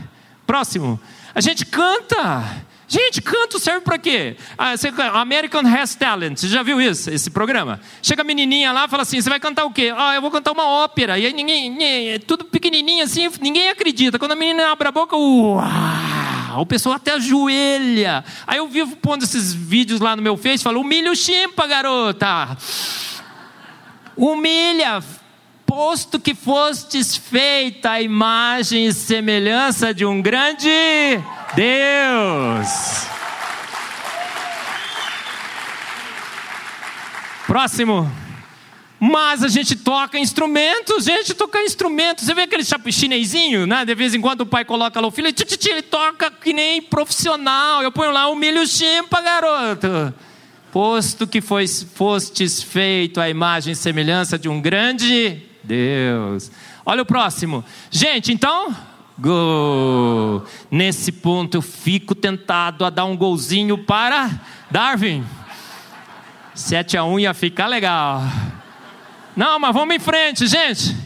Próximo. 0.47 0.99
A 1.39 1.41
gente 1.41 1.65
canta. 1.65 2.67
Gente, 2.89 3.23
canto 3.23 3.61
serve 3.61 3.83
para 3.83 3.97
quê? 3.97 4.37
Ah, 4.59 4.75
American 5.21 5.65
Has 5.65 5.95
Talent, 5.95 6.37
você 6.37 6.49
já 6.49 6.65
viu 6.65 6.81
isso, 6.81 7.11
esse 7.11 7.31
programa? 7.31 7.81
Chega 8.03 8.23
a 8.23 8.25
menininha 8.25 8.73
lá 8.73 8.87
e 8.87 8.89
fala 8.89 9.05
assim: 9.05 9.21
você 9.21 9.31
vai 9.31 9.39
cantar 9.39 9.65
o 9.65 9.71
quê? 9.71 9.95
Ah, 9.97 10.17
eu 10.17 10.21
vou 10.21 10.33
cantar 10.33 10.51
uma 10.51 10.67
ópera. 10.67 11.17
E 11.17 11.27
aí 11.27 11.33
ninguém, 11.33 12.13
é 12.13 12.19
tudo 12.19 12.45
pequenininho 12.45 13.05
assim, 13.05 13.31
ninguém 13.41 13.69
acredita. 13.69 14.19
Quando 14.19 14.33
a 14.33 14.35
menina 14.35 14.73
abre 14.73 14.89
a 14.89 14.91
boca, 14.91 15.17
uau, 15.17 15.63
o 16.57 16.67
pessoal 16.67 16.97
até 16.97 17.13
ajoelha. 17.13 18.25
Aí 18.45 18.59
eu 18.59 18.67
vivo 18.67 18.97
pondo 18.97 19.23
esses 19.23 19.55
vídeos 19.55 20.01
lá 20.01 20.17
no 20.17 20.23
meu 20.23 20.37
Face 20.37 20.65
falo: 20.65 20.81
humilha 20.81 21.13
o 21.13 21.15
chimpa, 21.15 21.69
garota. 21.69 22.59
Humilha, 24.17 25.01
posto 25.69 26.19
que 26.19 26.35
fostes 26.35 27.15
feita 27.15 27.91
a 27.91 28.01
imagem 28.01 28.87
e 28.87 28.93
semelhança 28.93 29.93
de 29.93 30.03
um 30.07 30.23
grande 30.23 30.71
Deus. 31.55 33.07
Próximo. 37.47 38.11
Mas 38.99 39.45
a 39.45 39.49
gente 39.49 39.77
toca 39.77 40.19
instrumentos, 40.19 41.05
gente, 41.05 41.35
toca 41.35 41.63
instrumentos. 41.63 42.25
Você 42.25 42.35
vê 42.35 42.43
aquele 42.43 42.65
chinesinho, 42.91 43.67
né? 43.67 43.85
De 43.85 43.95
vez 43.95 44.15
em 44.15 44.21
quando 44.23 44.41
o 44.41 44.47
pai 44.47 44.65
coloca 44.65 44.99
lá 44.99 45.07
o 45.07 45.11
filho, 45.11 45.29
ele 45.29 45.83
toca 45.83 46.31
que 46.31 46.55
nem 46.55 46.81
profissional. 46.81 47.83
Eu 47.83 47.93
ponho 47.93 48.11
lá 48.11 48.29
o 48.29 48.35
milho 48.35 48.67
chimpa, 48.67 49.21
garoto. 49.21 50.15
Posto 50.73 51.27
que 51.27 51.41
foi, 51.41 51.67
fostes 51.69 52.63
feito 52.63 53.21
a 53.21 53.29
imagem 53.29 53.75
e 53.75 53.77
semelhança 53.77 54.39
de 54.39 54.49
um 54.49 54.61
grande 54.61 55.48
Deus. 55.69 56.51
Olha 56.85 57.03
o 57.03 57.07
próximo. 57.07 57.63
Gente, 57.91 58.33
então, 58.33 58.75
gol. 59.19 60.45
Nesse 60.71 61.13
ponto 61.13 61.59
eu 61.59 61.63
fico 61.63 62.15
tentado 62.15 62.85
a 62.85 62.91
dar 62.91 63.05
um 63.05 63.17
golzinho 63.17 63.77
para 63.77 64.31
Darwin. 64.71 65.25
7 66.55 66.97
a 66.97 67.05
1 67.05 67.21
ia 67.21 67.35
ficar 67.35 67.67
legal. 67.67 68.23
Não, 69.37 69.59
mas 69.59 69.73
vamos 69.75 69.95
em 69.95 69.99
frente, 69.99 70.47
gente. 70.47 70.97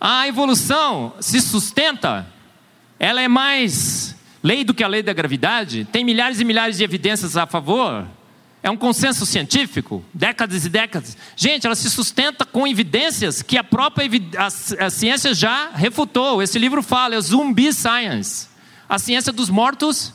A 0.00 0.28
evolução 0.28 1.14
se 1.20 1.40
sustenta, 1.40 2.26
ela 2.98 3.22
é 3.22 3.28
mais 3.28 4.14
lei 4.42 4.62
do 4.62 4.74
que 4.74 4.84
a 4.84 4.88
lei 4.88 5.02
da 5.02 5.14
gravidade, 5.14 5.86
tem 5.90 6.04
milhares 6.04 6.40
e 6.40 6.44
milhares 6.44 6.76
de 6.76 6.84
evidências 6.84 7.38
a 7.38 7.46
favor. 7.46 8.06
É 8.64 8.70
um 8.70 8.78
consenso 8.78 9.26
científico, 9.26 10.02
décadas 10.14 10.64
e 10.64 10.70
décadas. 10.70 11.18
Gente, 11.36 11.66
ela 11.66 11.76
se 11.76 11.90
sustenta 11.90 12.46
com 12.46 12.66
evidências 12.66 13.42
que 13.42 13.58
a 13.58 13.62
própria 13.62 14.08
a, 14.38 14.86
a 14.86 14.88
ciência 14.90 15.34
já 15.34 15.68
refutou. 15.74 16.42
Esse 16.42 16.58
livro 16.58 16.82
fala, 16.82 17.14
é 17.14 17.20
Zumbi 17.20 17.70
Science. 17.74 18.48
A 18.88 18.98
ciência 18.98 19.30
dos 19.34 19.50
mortos 19.50 20.14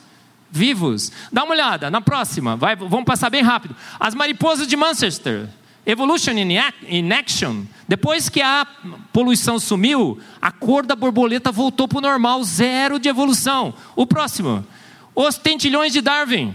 vivos. 0.50 1.12
Dá 1.32 1.44
uma 1.44 1.54
olhada, 1.54 1.92
na 1.92 2.02
próxima, 2.02 2.56
vai, 2.56 2.76
vamos 2.76 3.06
passar 3.06 3.30
bem 3.30 3.44
rápido. 3.44 3.76
As 4.00 4.16
mariposas 4.16 4.66
de 4.66 4.76
Manchester, 4.76 5.48
Evolution 5.86 6.32
in 6.32 7.12
Action. 7.12 7.66
Depois 7.88 8.30
que 8.30 8.42
a 8.42 8.66
poluição 9.14 9.60
sumiu, 9.60 10.20
a 10.42 10.52
cor 10.52 10.88
da 10.88 10.96
borboleta 10.96 11.52
voltou 11.52 11.88
para 11.88 12.00
o 12.00 12.02
normal, 12.02 12.44
zero 12.44 12.98
de 12.98 13.10
evolução. 13.10 13.76
O 13.96 14.08
próximo, 14.08 14.66
os 15.14 15.38
tentilhões 15.38 15.94
de 15.94 16.02
Darwin. 16.02 16.52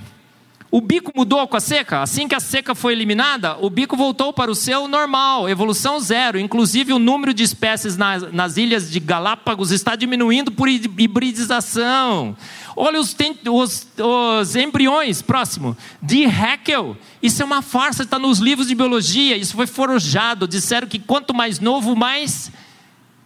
O 0.74 0.80
bico 0.80 1.12
mudou 1.14 1.46
com 1.46 1.56
a 1.56 1.60
seca? 1.60 2.02
Assim 2.02 2.26
que 2.26 2.34
a 2.34 2.40
seca 2.40 2.74
foi 2.74 2.94
eliminada, 2.94 3.56
o 3.60 3.70
bico 3.70 3.96
voltou 3.96 4.32
para 4.32 4.50
o 4.50 4.56
seu 4.56 4.88
normal, 4.88 5.48
evolução 5.48 6.00
zero. 6.00 6.36
Inclusive, 6.36 6.92
o 6.92 6.98
número 6.98 7.32
de 7.32 7.44
espécies 7.44 7.96
nas, 7.96 8.32
nas 8.32 8.56
ilhas 8.56 8.90
de 8.90 8.98
Galápagos 8.98 9.70
está 9.70 9.94
diminuindo 9.94 10.50
por 10.50 10.68
hibridização. 10.68 12.36
Olha 12.74 12.98
os, 12.98 13.14
os, 13.48 13.86
os 13.96 14.56
embriões, 14.56 15.22
próximo, 15.22 15.76
de 16.02 16.24
Haeckel. 16.24 16.96
Isso 17.22 17.40
é 17.40 17.44
uma 17.44 17.62
farsa, 17.62 18.02
está 18.02 18.18
nos 18.18 18.40
livros 18.40 18.66
de 18.66 18.74
biologia. 18.74 19.36
Isso 19.36 19.54
foi 19.54 19.68
forjado. 19.68 20.48
Disseram 20.48 20.88
que 20.88 20.98
quanto 20.98 21.32
mais 21.32 21.60
novo, 21.60 21.94
mais 21.94 22.50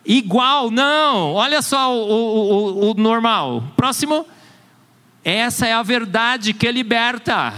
igual. 0.05 0.71
Não, 0.71 1.33
olha 1.33 1.63
só 1.63 1.97
o, 1.97 2.11
o, 2.11 2.89
o, 2.89 2.91
o 2.91 2.95
normal. 2.95 3.65
Próximo. 3.75 4.27
Essa 5.31 5.67
é 5.67 5.75
a 5.75 5.83
verdade 5.83 6.55
que 6.55 6.73
liberta. 6.73 7.53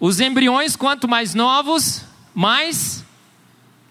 Os 0.00 0.20
embriões, 0.20 0.74
quanto 0.74 1.06
mais 1.06 1.34
novos, 1.34 2.02
mais 2.34 3.04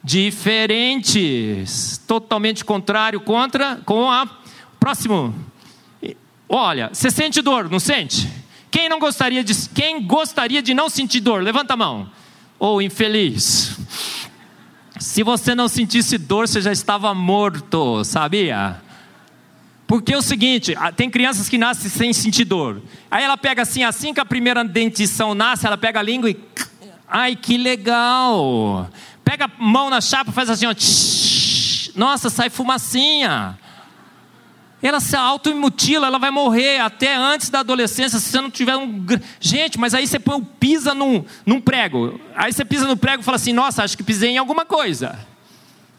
diferentes. 0.03 2.01
Totalmente 2.07 2.66
contrário 2.66 3.20
contra 3.20 3.76
com 3.86 4.09
a 4.09 4.28
próximo. 4.80 5.36
Olha, 6.49 6.89
você 6.91 7.11
sente 7.11 7.39
dor, 7.39 7.70
não 7.70 7.80
sente? 7.80 8.28
Quem 8.72 8.89
não 8.89 8.97
gostaria 8.97 9.43
de 9.43 9.53
quem 9.70 10.01
gostaria 10.01 10.63
de 10.63 10.74
não 10.74 10.89
sentir 10.89 11.20
dor? 11.20 11.43
Levanta 11.43 11.76
a 11.76 11.78
mão. 11.78 12.09
Ou 12.57 12.78
oh, 12.78 12.82
infeliz. 12.82 13.78
Se 14.97 15.22
você 15.22 15.53
não 15.53 15.68
sentisse 15.68 16.18
dor, 16.18 16.47
você 16.47 16.61
já 16.61 16.72
estava 16.72 17.13
morto, 17.13 18.03
sabia? 18.03 18.82
Porque 19.88 20.13
é 20.13 20.17
o 20.17 20.21
seguinte, 20.21 20.75
tem 20.95 21.09
crianças 21.09 21.47
que 21.47 21.57
nascem 21.57 21.89
sem 21.89 22.11
sentir 22.11 22.45
dor. 22.45 22.81
Aí 23.09 23.23
ela 23.23 23.38
pega 23.38 23.61
assim, 23.61 23.83
assim 23.83 24.13
que 24.13 24.19
a 24.19 24.25
primeira 24.25 24.63
dentição 24.63 25.36
nasce, 25.36 25.67
ela 25.67 25.77
pega 25.77 25.99
a 25.99 26.03
língua 26.03 26.29
e. 26.29 26.38
Ai, 27.07 27.36
que 27.36 27.55
legal! 27.55 28.89
Pega 29.23 29.45
a 29.45 29.51
mão 29.63 29.89
na 29.89 30.01
chapa, 30.01 30.31
faz 30.31 30.49
assim, 30.49 30.65
ó. 30.65 30.73
Nossa, 31.95 32.29
sai 32.29 32.49
fumacinha. 32.49 33.57
Ela 34.81 34.99
se 34.99 35.15
automutila, 35.15 36.07
ela 36.07 36.19
vai 36.19 36.29
morrer 36.29 36.79
até 36.79 37.15
antes 37.15 37.49
da 37.49 37.61
adolescência 37.61 38.19
se 38.19 38.29
você 38.29 38.41
não 38.41 38.51
tiver 38.51 38.75
um. 38.75 39.05
Gente, 39.39 39.79
mas 39.79 39.93
aí 39.93 40.05
você 40.05 40.19
põe, 40.19 40.43
pisa 40.59 40.93
num, 40.93 41.23
num 41.45 41.61
prego. 41.61 42.19
Aí 42.36 42.51
você 42.51 42.65
pisa 42.65 42.88
no 42.88 42.97
prego 42.97 43.21
e 43.21 43.25
fala 43.25 43.38
assim: 43.38 43.53
Nossa, 43.53 43.83
acho 43.83 43.95
que 43.95 44.03
pisei 44.03 44.31
em 44.31 44.38
alguma 44.38 44.65
coisa. 44.65 45.17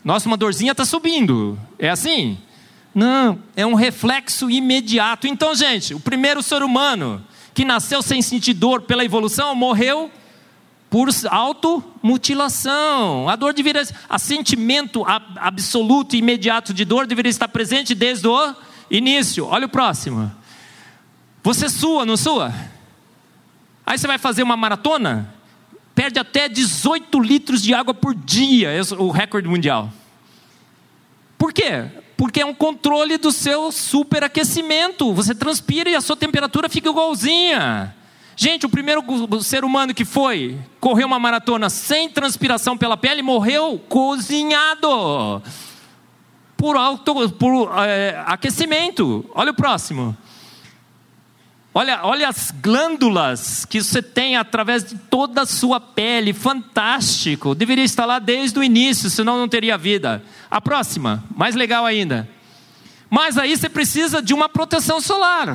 Nossa, 0.05 0.29
uma 0.29 0.37
dorzinha 0.37 0.73
está 0.73 0.85
subindo. 0.85 1.59
É 1.79 1.89
assim? 1.89 2.39
Não, 2.97 3.39
é 3.55 3.67
um 3.67 3.75
reflexo 3.75 4.51
imediato. 4.51 5.27
Então, 5.27 5.55
gente, 5.55 5.93
o 5.93 6.01
primeiro 6.01 6.43
ser 6.43 6.63
humano 6.63 7.23
que 7.53 7.63
nasceu 7.63 8.01
sem 8.01 8.23
sentir 8.23 8.55
dor 8.55 8.81
pela 8.81 9.05
evolução 9.05 9.55
morreu 9.55 10.11
por 10.89 11.11
automutilação. 11.31 13.29
A 13.29 13.37
dor 13.37 13.53
deveria, 13.53 13.87
a 14.09 14.19
sentimento 14.19 15.05
absoluto 15.07 16.17
e 16.17 16.21
imediato 16.21 16.73
de 16.73 16.87
dor 16.87 17.07
deveria 17.07 17.29
estar 17.29 17.49
presente 17.49 17.95
desde 17.95 18.27
o 18.29 18.55
início. 18.91 19.45
Olha 19.45 19.67
o 19.67 19.69
próximo. 19.69 20.33
Você 21.43 21.69
sua, 21.69 22.07
não 22.07 22.17
sua? 22.17 22.51
Aí 23.85 23.99
você 23.99 24.07
vai 24.07 24.17
fazer 24.17 24.43
uma 24.43 24.57
maratona, 24.57 25.35
perde 25.95 26.19
até 26.19 26.49
18 26.49 27.21
litros 27.21 27.61
de 27.61 27.75
água 27.75 27.93
por 27.93 28.15
dia, 28.15 28.71
é 28.71 28.81
o 28.95 29.11
recorde 29.11 29.47
mundial. 29.47 29.93
Por 31.37 31.53
quê? 31.53 31.91
Porque 32.17 32.41
é 32.41 32.47
um 32.47 32.55
controle 32.55 33.19
do 33.19 33.31
seu 33.31 33.71
superaquecimento. 33.71 35.13
Você 35.13 35.35
transpira 35.35 35.91
e 35.91 35.95
a 35.95 36.01
sua 36.01 36.17
temperatura 36.17 36.69
fica 36.69 36.89
igualzinha. 36.89 37.95
Gente, 38.35 38.67
o 38.67 38.69
primeiro 38.69 39.03
ser 39.43 39.65
humano 39.65 39.95
que 39.95 40.05
foi 40.05 40.59
correr 40.79 41.05
uma 41.05 41.19
maratona 41.19 41.71
sem 41.71 42.09
transpiração 42.09 42.77
pela 42.77 42.97
pele 42.97 43.23
morreu 43.23 43.79
cozinhado 43.89 45.43
por 46.57 46.77
alto 46.77 47.31
por 47.31 47.71
é, 47.79 48.23
aquecimento. 48.27 49.25
Olha 49.35 49.53
o 49.53 49.55
próximo. 49.55 50.17
Olha, 51.79 52.01
olha 52.05 52.27
as 52.27 52.53
glândulas 52.53 53.67
que 53.67 53.83
você 53.83 54.01
tem 54.01 54.35
através 54.35 54.83
de 54.83 54.97
toda 54.97 55.43
a 55.43 55.47
sua 55.47 55.79
pele, 55.79 56.33
fantástico. 56.33 57.55
Deveria 57.55 57.85
estar 57.85 58.07
lá 58.07 58.19
desde 58.19 58.59
o 58.59 58.65
início, 58.65 59.11
senão 59.11 59.37
não 59.37 59.47
teria 59.47 59.77
vida. 59.77 60.23
A 60.51 60.59
próxima, 60.59 61.23
mais 61.37 61.55
legal 61.55 61.85
ainda. 61.85 62.27
Mas 63.11 63.37
aí 63.37 63.55
você 63.55 63.69
precisa 63.69 64.23
de 64.23 64.33
uma 64.33 64.49
proteção 64.49 65.03
solar. 65.03 65.55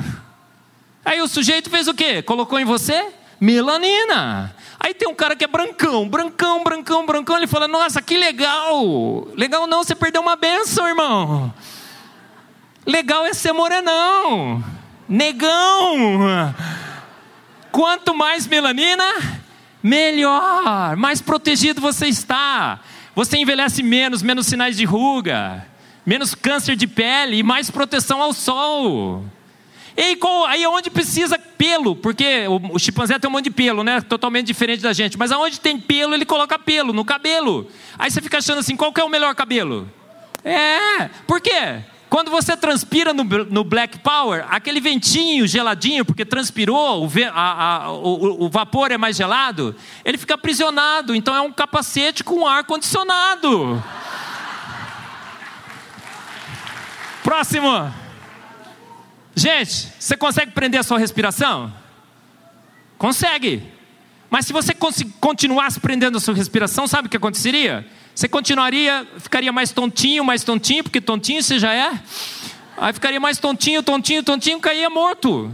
Aí 1.04 1.20
o 1.20 1.26
sujeito 1.26 1.68
fez 1.68 1.88
o 1.88 1.94
quê? 1.94 2.22
Colocou 2.22 2.60
em 2.60 2.64
você 2.64 3.04
melanina. 3.40 4.54
Aí 4.78 4.94
tem 4.94 5.08
um 5.08 5.14
cara 5.16 5.34
que 5.34 5.42
é 5.42 5.48
brancão, 5.48 6.08
brancão, 6.08 6.62
brancão, 6.62 7.04
brancão. 7.04 7.36
Ele 7.36 7.48
fala: 7.48 7.66
Nossa, 7.66 8.00
que 8.00 8.16
legal. 8.16 9.26
Legal 9.34 9.66
não, 9.66 9.82
você 9.82 9.96
perdeu 9.96 10.22
uma 10.22 10.36
benção, 10.36 10.86
irmão. 10.86 11.52
Legal 12.86 13.26
é 13.26 13.34
ser 13.34 13.52
morenão. 13.52 14.62
Negão! 15.08 16.54
Quanto 17.70 18.14
mais 18.14 18.46
melanina, 18.46 19.04
melhor, 19.82 20.96
mais 20.96 21.20
protegido 21.20 21.80
você 21.80 22.06
está. 22.06 22.80
Você 23.14 23.36
envelhece 23.36 23.82
menos, 23.82 24.22
menos 24.22 24.46
sinais 24.46 24.76
de 24.76 24.84
ruga, 24.84 25.66
menos 26.04 26.34
câncer 26.34 26.76
de 26.76 26.86
pele 26.86 27.36
e 27.38 27.42
mais 27.42 27.70
proteção 27.70 28.22
ao 28.22 28.32
sol. 28.32 29.24
E 29.96 30.18
aí 30.48 30.66
onde 30.66 30.90
precisa 30.90 31.38
pelo, 31.38 31.94
porque 31.94 32.46
o, 32.48 32.78
chimpanzé 32.78 33.18
tem 33.18 33.28
um 33.28 33.32
monte 33.32 33.44
de 33.44 33.50
pelo, 33.50 33.84
né? 33.84 34.00
Totalmente 34.00 34.46
diferente 34.46 34.82
da 34.82 34.92
gente. 34.92 35.18
Mas 35.18 35.30
aonde 35.30 35.60
tem 35.60 35.78
pelo, 35.78 36.14
ele 36.14 36.24
coloca 36.24 36.58
pelo, 36.58 36.92
no 36.92 37.04
cabelo. 37.04 37.68
Aí 37.98 38.10
você 38.10 38.20
fica 38.22 38.38
achando 38.38 38.58
assim, 38.58 38.74
qual 38.74 38.92
que 38.92 39.00
é 39.00 39.04
o 39.04 39.08
melhor 39.08 39.34
cabelo? 39.34 39.90
É, 40.44 41.08
por 41.26 41.40
quê? 41.40 41.82
Quando 42.12 42.30
você 42.30 42.54
transpira 42.54 43.14
no, 43.14 43.24
no, 43.24 43.64
Black 43.64 44.00
Power, 44.00 44.44
aquele 44.50 44.82
ventinho 44.82 45.46
geladinho, 45.46 46.04
porque 46.04 46.26
transpirou, 46.26 47.06
o, 47.06 47.10
a, 47.32 47.84
a, 47.84 47.90
o, 47.90 48.44
o, 48.44 48.50
vapor 48.50 48.90
é 48.90 48.98
mais 48.98 49.16
gelado, 49.16 49.74
ele 50.04 50.18
fica 50.18 50.34
aprisionado. 50.34 51.14
Então 51.14 51.34
é 51.34 51.40
um 51.40 51.50
capacete 51.50 52.22
com 52.22 52.46
ar 52.46 52.64
condicionado. 52.64 53.82
Próximo. 57.24 57.90
Gente, 59.34 59.88
você 59.98 60.14
consegue 60.14 60.52
prender 60.52 60.80
a 60.80 60.82
sua 60.82 60.98
respiração? 60.98 61.72
Consegue. 62.98 63.62
Mas 64.28 64.44
se 64.44 64.52
você 64.52 64.74
continuasse 65.18 65.80
prendendo 65.80 66.18
a 66.18 66.20
sua 66.20 66.34
respiração, 66.34 66.86
sabe 66.86 67.08
o 67.08 67.10
que 67.10 67.16
aconteceria? 67.16 67.86
Você 68.14 68.28
continuaria, 68.28 69.06
ficaria 69.18 69.52
mais 69.52 69.72
tontinho, 69.72 70.24
mais 70.24 70.44
tontinho, 70.44 70.82
porque 70.84 71.00
tontinho 71.00 71.42
você 71.42 71.58
já 71.58 71.74
é. 71.74 72.00
Aí 72.76 72.92
ficaria 72.92 73.20
mais 73.20 73.38
tontinho, 73.38 73.82
tontinho, 73.82 74.22
tontinho, 74.22 74.60
caía 74.60 74.90
morto. 74.90 75.50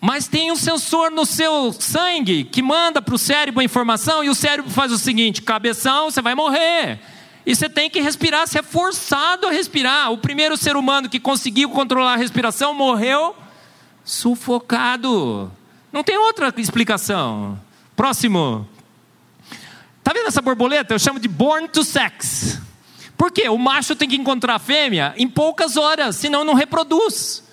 Mas 0.00 0.28
tem 0.28 0.52
um 0.52 0.56
sensor 0.56 1.10
no 1.10 1.26
seu 1.26 1.72
sangue 1.72 2.44
que 2.44 2.62
manda 2.62 3.02
para 3.02 3.14
o 3.14 3.18
cérebro 3.18 3.60
a 3.60 3.64
informação 3.64 4.22
e 4.22 4.28
o 4.28 4.34
cérebro 4.34 4.70
faz 4.70 4.92
o 4.92 4.98
seguinte: 4.98 5.42
cabeção, 5.42 6.10
você 6.10 6.22
vai 6.22 6.34
morrer. 6.34 7.00
E 7.44 7.54
você 7.54 7.68
tem 7.68 7.88
que 7.88 8.00
respirar, 8.00 8.46
você 8.46 8.58
é 8.58 8.62
forçado 8.62 9.46
a 9.46 9.50
respirar. 9.50 10.12
O 10.12 10.18
primeiro 10.18 10.56
ser 10.56 10.76
humano 10.76 11.08
que 11.08 11.18
conseguiu 11.18 11.70
controlar 11.70 12.14
a 12.14 12.16
respiração 12.16 12.74
morreu 12.74 13.34
sufocado. 14.04 15.50
Não 15.92 16.04
tem 16.04 16.16
outra 16.16 16.52
explicação. 16.58 17.58
Próximo. 17.96 18.68
Tá 20.08 20.14
vendo 20.14 20.28
essa 20.28 20.40
borboleta? 20.40 20.94
Eu 20.94 20.98
chamo 20.98 21.20
de 21.20 21.28
born 21.28 21.68
to 21.68 21.84
sex. 21.84 22.58
Por 23.14 23.30
quê? 23.30 23.46
O 23.50 23.58
macho 23.58 23.94
tem 23.94 24.08
que 24.08 24.16
encontrar 24.16 24.54
a 24.54 24.58
fêmea 24.58 25.12
em 25.18 25.28
poucas 25.28 25.76
horas, 25.76 26.16
senão 26.16 26.46
não 26.46 26.54
reproduz. 26.54 27.44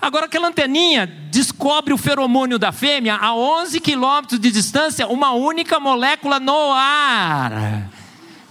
Agora, 0.00 0.26
aquela 0.26 0.46
anteninha 0.46 1.04
descobre 1.04 1.92
o 1.92 1.98
feromônio 1.98 2.60
da 2.60 2.70
fêmea 2.70 3.16
a 3.16 3.34
11 3.34 3.80
quilômetros 3.80 4.38
de 4.38 4.52
distância, 4.52 5.08
uma 5.08 5.32
única 5.32 5.80
molécula 5.80 6.38
no 6.38 6.72
ar. 6.72 7.90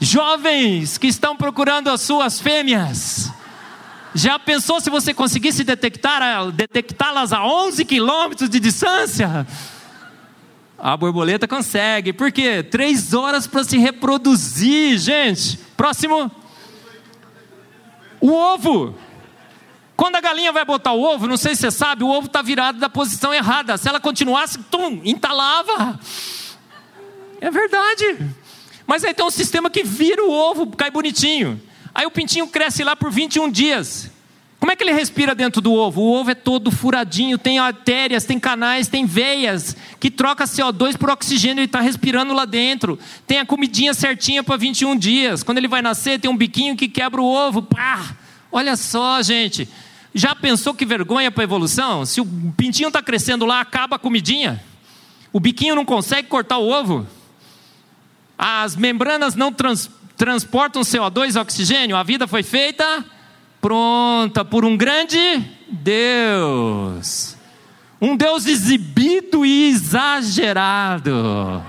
Jovens 0.02 0.98
que 0.98 1.08
estão 1.08 1.34
procurando 1.34 1.90
as 1.90 2.02
suas 2.02 2.42
fêmeas, 2.42 3.32
já 4.14 4.38
pensou 4.38 4.82
se 4.82 4.90
você 4.90 5.14
conseguisse 5.14 5.64
detectá-las 5.64 7.32
a 7.32 7.46
11 7.46 7.86
quilômetros 7.86 8.50
de 8.50 8.60
distância? 8.60 9.48
A 10.82 10.96
borboleta 10.96 11.48
consegue. 11.48 12.14
Por 12.14 12.32
quê? 12.32 12.64
Três 12.64 13.14
horas 13.14 13.46
para 13.46 13.64
se 13.64 13.78
reproduzir, 13.78 14.98
gente. 14.98 15.58
Próximo. 15.76 16.32
O 18.22 18.32
ovo. 18.32 18.96
Quando 19.96 20.16
a 20.16 20.22
galinha 20.22 20.54
vai 20.54 20.64
botar 20.64 20.94
o 20.94 21.02
ovo, 21.02 21.28
não 21.28 21.36
sei 21.36 21.56
se 21.56 21.62
você 21.62 21.72
sabe, 21.72 22.06
o 22.06 22.08
ovo 22.08 22.28
está 22.28 22.42
virado 22.42 22.80
da 22.80 22.90
posição 22.90 23.34
errada. 23.34 23.78
Se 23.78 23.90
ela 23.90 24.00
continuasse, 24.00 24.60
tum, 24.72 25.02
entalava. 25.04 26.00
É 27.42 27.52
verdade. 27.52 28.18
Mas 28.88 29.04
aí 29.04 29.14
tem 29.14 29.26
um 29.26 29.30
sistema 29.30 29.70
que 29.70 29.84
vira 29.84 30.24
o 30.24 30.32
ovo, 30.32 30.68
cai 30.68 30.90
bonitinho. 30.90 31.62
Aí 31.94 32.06
o 32.06 32.12
pintinho 32.12 32.48
cresce 32.48 32.84
lá 32.84 32.96
por 32.96 33.12
21 33.12 33.52
dias. 33.52 34.10
Como 34.60 34.74
é 34.74 34.76
que 34.76 34.84
ele 34.84 34.92
respira 34.92 35.34
dentro 35.34 35.62
do 35.62 35.72
ovo? 35.72 36.02
O 36.02 36.20
ovo 36.20 36.32
é 36.32 36.36
todo 36.36 36.70
furadinho, 36.70 37.38
tem 37.38 37.60
artérias, 37.60 38.26
tem 38.26 38.38
canais, 38.38 38.90
tem 38.90 39.06
veias 39.06 39.76
que 40.00 40.12
troca 40.12 40.44
CO2 40.44 40.98
por 40.98 41.10
oxigênio, 41.10 41.62
ele 41.62 41.66
está 41.66 41.80
respirando 41.80 42.34
lá 42.34 42.44
dentro. 42.44 43.00
Tem 43.26 43.40
a 43.40 43.46
comidinha 43.46 43.94
certinha 43.94 44.44
para 44.44 44.58
21 44.58 44.98
dias. 44.98 45.44
Quando 45.44 45.60
ele 45.60 45.68
vai 45.68 45.82
nascer, 45.82 46.20
tem 46.20 46.30
um 46.30 46.36
biquinho 46.36 46.76
que 46.76 46.90
quebra 46.90 47.22
o 47.22 47.26
ovo. 47.26 47.62
Pá! 47.62 48.18
Olha 48.52 48.76
só, 48.76 49.22
gente. 49.22 49.68
Já 50.14 50.36
pensou 50.36 50.74
que 50.74 50.86
vergonha 50.86 51.32
para 51.32 51.44
a 51.44 51.46
evolução? 51.46 52.06
Se 52.06 52.20
o 52.20 52.26
pintinho 52.58 52.90
está 52.90 53.02
crescendo 53.02 53.46
lá, 53.46 53.62
acaba 53.62 53.96
a 53.96 54.00
comidinha. 54.00 54.62
O 55.32 55.40
biquinho 55.40 55.76
não 55.76 55.86
consegue 55.86 56.28
cortar 56.28 56.58
o 56.58 56.68
ovo. 56.68 57.08
As 58.38 58.76
membranas 58.76 59.36
não 59.36 59.54
trans, 59.54 59.90
transportam 60.18 60.82
CO2 60.82 61.36
e 61.36 61.40
oxigênio. 61.40 61.96
A 61.96 62.04
vida 62.04 62.28
foi 62.28 62.44
feita 62.44 63.06
pronta 63.62 64.44
por 64.44 64.66
um 64.66 64.76
grande 64.78 65.46
Deus. 65.70 67.38
Um 68.02 68.16
Deus 68.16 68.46
exibido 68.46 69.46
e 69.46 69.70
exagerado. 69.70 71.62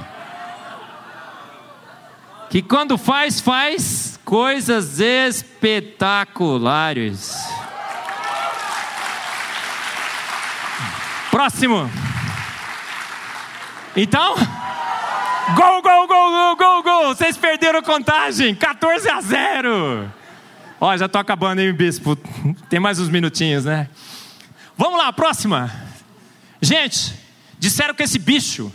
Que 2.48 2.62
quando 2.62 2.96
faz, 2.96 3.40
faz 3.40 4.20
coisas 4.24 5.00
espetaculares. 5.00 7.36
Próximo. 11.30 11.90
Então, 13.96 14.36
gol, 15.54 15.82
gol, 15.82 16.06
gol, 16.06 16.30
gol, 16.30 16.56
gol, 16.56 16.82
gol. 16.82 17.14
Vocês 17.14 17.36
perderam 17.36 17.82
contagem. 17.82 18.54
14 18.54 19.08
a 19.08 19.20
0. 19.20 20.19
Ó, 20.82 20.96
já 20.96 21.06
tô 21.06 21.18
acabando, 21.18 21.60
hein, 21.60 21.74
bispo? 21.74 22.16
Tem 22.70 22.80
mais 22.80 22.98
uns 22.98 23.10
minutinhos, 23.10 23.66
né? 23.66 23.90
Vamos 24.78 24.98
lá, 24.98 25.12
próxima. 25.12 25.70
Gente, 26.62 27.12
disseram 27.58 27.92
que 27.92 28.02
esse 28.02 28.18
bicho 28.18 28.72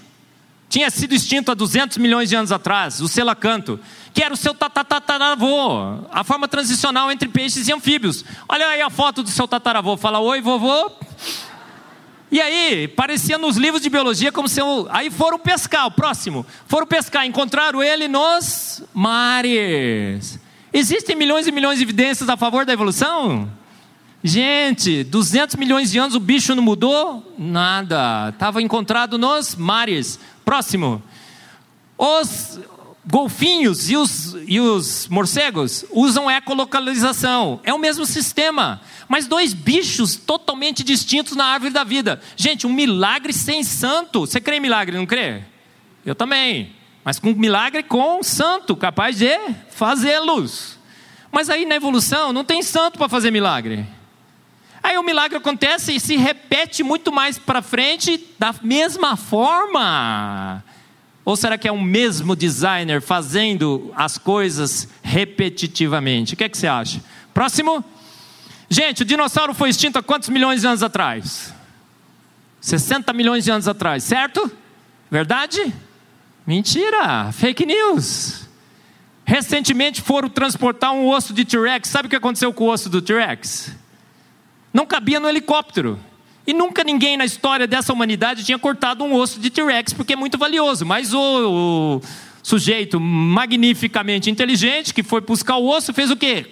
tinha 0.70 0.88
sido 0.91 1.16
extinto 1.16 1.51
há 1.51 1.56
200 1.56 1.97
milhões 1.97 2.30
de 2.30 2.36
anos 2.36 2.51
atrás, 2.51 3.01
o 3.01 3.08
selacanto, 3.08 3.80
que 4.14 4.24
era 4.24 4.32
o 4.32 4.38
seu 4.38 4.53
tataravô, 4.53 6.06
a 6.12 6.24
forma 6.24 6.47
transicional 6.47 7.12
entre 7.12 7.28
peixes 7.28 7.68
e 7.68 7.74
anfíbios. 7.74 8.24
Olha 8.47 8.68
aí 8.68 8.82
a 8.84 8.89
foto 8.91 9.24
do 9.24 9.30
seu 9.30 9.47
tataravô, 9.47 9.97
fala 9.97 10.20
oi 10.20 10.41
vovô. 10.41 10.91
E 12.32 12.39
aí, 12.39 12.88
parecia 12.88 13.39
nos 13.39 13.58
livros 13.58 13.82
de 13.82 13.89
biologia 13.89 14.32
como 14.32 14.47
se 14.47 14.62
eu... 14.62 14.88
Aí 14.91 15.10
foram 15.10 15.39
pescar, 15.39 15.88
o 15.88 15.91
próximo. 15.91 16.45
Foram 16.68 16.86
pescar, 16.86 17.26
encontraram 17.26 17.82
ele 17.82 18.08
nos 18.08 18.84
mares. 18.93 20.45
Existem 20.78 21.16
milhões 21.16 21.48
e 21.48 21.54
milhões 21.54 21.78
de 21.78 21.86
evidências 21.86 22.28
a 22.28 22.36
favor 22.36 22.66
da 22.66 22.74
evolução? 22.74 23.50
Gente, 24.22 25.06
200 25.06 25.56
milhões 25.56 25.90
de 25.90 25.98
anos 25.98 26.16
o 26.16 26.20
bicho 26.20 26.54
não 26.54 26.62
mudou? 26.62 27.34
Nada. 27.40 28.32
Estava 28.34 28.62
encontrado 28.62 29.18
nos 29.18 29.56
mares. 29.56 30.20
Próximo. 30.44 31.02
Os 31.98 32.60
golfinhos 33.06 33.90
e 33.90 33.96
os, 33.96 34.36
e 34.46 34.60
os 34.60 35.08
morcegos 35.08 35.86
usam 35.92 36.30
ecolocalização. 36.30 37.62
É 37.64 37.74
o 37.74 37.80
mesmo 37.80 38.06
sistema. 38.06 38.82
Mas 39.08 39.28
dois 39.28 39.54
bichos 39.54 40.18
totalmente 40.18 40.84
distintos 40.84 41.38
na 41.38 41.46
árvore 41.46 41.72
da 41.72 41.86
vida. 41.86 42.20
Gente, 42.36 42.68
um 42.68 42.74
milagre 42.74 43.32
sem 43.32 43.64
santo. 43.64 44.28
Você 44.28 44.42
crê 44.42 44.58
em 44.58 44.60
milagre, 44.60 44.98
não 44.98 45.06
crê? 45.06 45.42
Eu 46.06 46.16
também. 46.16 46.76
Mas 47.06 47.20
com 47.20 47.34
milagre 47.34 47.84
com 47.84 48.24
santo, 48.24 48.76
capaz 48.76 49.16
de 49.16 49.30
fazê-los. 49.70 50.80
Mas 51.32 51.51
aí 51.51 51.64
na 51.64 51.76
evolução 51.76 52.34
não 52.34 52.43
tem 52.43 52.64
santo 52.64 52.97
para 52.97 53.08
fazer 53.08 53.30
milagre. 53.30 53.86
Aí 54.82 54.97
o 54.97 55.03
milagre 55.03 55.38
acontece 55.38 55.95
e 55.95 55.99
se 55.99 56.16
repete 56.16 56.82
muito 56.82 57.12
mais 57.12 57.38
para 57.38 57.62
frente 57.62 58.20
da 58.39 58.56
mesma 58.64 59.16
forma. 59.16 60.64
Ou 61.24 61.36
será 61.36 61.60
que 61.60 61.68
é 61.68 61.72
o 61.72 61.80
mesmo 61.80 62.36
designer 62.36 63.01
fazendo 63.03 63.93
as 63.95 64.18
coisas 64.18 64.89
repetitivamente? 65.03 66.34
O 66.34 66.38
que, 66.38 66.43
é 66.43 66.49
que 66.49 66.58
você 66.58 66.68
acha? 66.68 67.03
Próximo. 67.32 67.86
Gente, 68.68 69.03
o 69.03 69.06
dinossauro 69.06 69.53
foi 69.53 69.70
extinto 69.70 69.99
há 69.99 70.03
quantos 70.03 70.30
milhões 70.30 70.62
de 70.62 70.68
anos 70.68 70.82
atrás? 70.82 71.53
60 72.62 73.14
milhões 73.14 73.43
de 73.43 73.51
anos 73.51 73.68
atrás, 73.68 74.03
certo? 74.03 74.51
Verdade? 75.12 75.72
Mentira! 76.46 77.32
Fake 77.32 77.66
news! 77.66 78.48
Recentemente 79.26 80.02
foram 80.02 80.30
transportar 80.30 80.93
um 80.93 81.08
osso 81.08 81.34
de 81.34 81.43
T-Rex. 81.43 81.89
Sabe 81.89 82.08
o 82.08 82.10
que 82.10 82.16
aconteceu 82.16 82.54
com 82.54 82.66
o 82.66 82.72
osso 82.72 82.89
do 82.89 83.02
T-Rex? 83.02 83.76
não 84.76 84.86
cabia 84.86 85.22
no 85.22 85.30
helicóptero. 85.30 85.98
E 86.46 86.54
nunca 86.54 86.84
ninguém 86.84 87.16
na 87.16 87.24
história 87.24 87.66
dessa 87.66 87.93
humanidade 87.93 88.43
tinha 88.43 88.60
cortado 88.60 89.06
um 89.06 89.16
osso 89.16 89.39
de 89.39 89.50
T-Rex, 89.50 89.93
porque 89.93 90.14
é 90.14 90.16
muito 90.18 90.38
valioso. 90.38 90.86
Mas 90.86 91.14
o, 91.14 91.20
o, 91.20 92.02
sujeito 92.43 93.00
magnificamente 93.00 94.30
inteligente, 94.30 94.93
que 94.93 95.02
foi 95.02 95.22
buscar 95.22 95.56
o 95.56 95.66
osso, 95.66 95.93
fez 95.93 96.12
o 96.12 96.18
quê? 96.18 96.52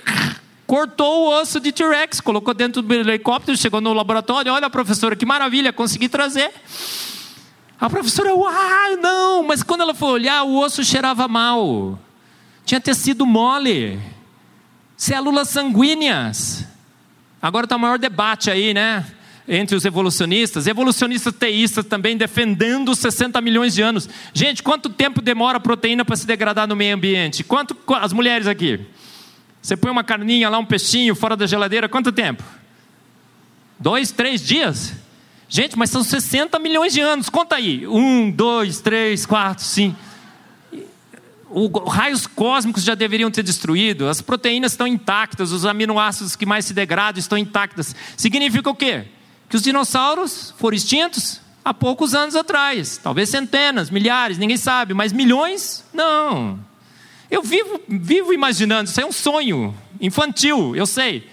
Cortou 0.66 1.26
o 1.26 1.42
osso 1.42 1.60
de 1.60 1.74
T-Rex, 1.74 2.22
colocou 2.22 2.54
dentro 2.54 2.82
do 2.82 2.94
helicóptero, 2.94 3.58
chegou 3.58 3.82
no 3.82 3.92
laboratório. 3.92 4.54
Olha, 4.54 4.70
professora, 4.70 5.18
que 5.18 5.26
maravilha, 5.26 5.74
consegui 5.74 6.08
trazer. 6.08 6.50
A 7.80 7.90
professora, 7.90 8.34
uau, 8.34 8.98
não, 9.02 9.44
mas 9.44 9.64
quando 9.64 9.82
ela 9.82 9.94
foi 9.94 10.10
olhar, 10.10 10.44
o 10.44 10.58
osso 10.58 10.84
cheirava 10.84 11.28
mal. 11.28 12.00
Tinha 12.66 12.80
tecido 12.80 13.26
mole, 13.26 14.00
células 14.96 15.50
sanguíneas. 15.50 16.66
Agora 17.42 17.66
está 17.66 17.76
o 17.76 17.80
maior 17.80 18.00
debate 18.00 18.50
aí, 18.50 18.74
né? 18.74 19.06
Entre 19.46 19.76
os 19.76 19.84
evolucionistas, 19.84 20.68
evolucionistas 20.68 21.34
teístas 21.36 21.86
também 21.86 22.16
defendendo 22.16 22.96
60 22.96 23.42
milhões 23.42 23.74
de 23.74 23.82
anos. 23.82 24.08
Gente, 24.34 24.64
quanto 24.64 24.90
tempo 24.90 25.22
demora 25.22 25.58
a 25.58 25.60
proteína 25.62 26.06
para 26.06 26.16
se 26.16 26.26
degradar 26.26 26.66
no 26.66 26.78
meio 26.78 26.96
ambiente? 26.96 27.44
Quanto 27.44 27.76
as 27.96 28.14
mulheres 28.14 28.48
aqui? 28.48 28.80
Você 29.62 29.76
põe 29.76 29.92
uma 29.92 30.04
carninha 30.04 30.50
lá, 30.50 30.58
um 30.58 30.66
peixinho 30.66 31.14
fora 31.16 31.36
da 31.36 31.46
geladeira, 31.46 31.90
quanto 31.90 32.14
tempo? 32.14 32.44
Dois, 33.78 34.12
três 34.12 34.42
dias? 34.42 34.94
Gente, 35.56 35.78
mas 35.78 35.92
são 35.92 36.04
60 36.04 36.58
milhões 36.58 36.94
de 36.94 37.00
anos. 37.00 37.30
Conta 37.30 37.58
aí. 37.58 37.86
Um, 37.86 38.32
dois, 38.32 38.82
três, 38.82 39.24
quatro, 39.24 39.64
cinco 39.64 39.96
os 41.56 41.70
raios 41.94 42.26
cósmicos 42.26 42.84
já 42.84 42.96
deveriam 42.96 43.30
ter 43.30 43.44
destruído, 43.44 44.10
as 44.10 44.22
proteínas 44.22 44.72
estão 44.72 44.88
intactas, 44.88 45.52
os 45.52 45.68
aminoácidos 45.68 46.36
que 46.36 46.48
mais 46.48 46.66
se 46.66 46.74
degradam 46.74 47.20
estão 47.20 47.38
intactas. 47.38 47.96
Significa 48.18 48.72
o 48.72 48.74
quê? 48.74 49.04
Que 49.48 49.56
os 49.56 49.62
dinossauros 49.62 50.52
foram 50.58 50.76
extintos 50.76 51.40
há 51.64 51.72
poucos 51.72 52.16
anos 52.16 52.36
atrás, 52.36 52.98
talvez 52.98 53.30
centenas, 53.30 53.92
milhares, 53.92 54.40
ninguém 54.40 54.58
sabe, 54.58 54.96
mas 54.96 55.14
milhões? 55.14 55.86
Não. 55.94 56.60
Eu 57.30 57.44
vivo, 57.44 57.80
vivo 57.88 58.34
imaginando, 58.34 58.90
isso 58.90 59.00
é 59.00 59.06
um 59.06 59.12
sonho 59.12 59.76
infantil, 60.02 60.76
eu 60.76 60.88
sei. 60.88 61.30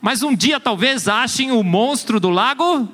Mas 0.00 0.24
um 0.24 0.34
dia 0.34 0.58
talvez 0.58 1.06
achem 1.06 1.52
o 1.52 1.62
monstro 1.62 2.18
do 2.18 2.28
lago 2.28 2.88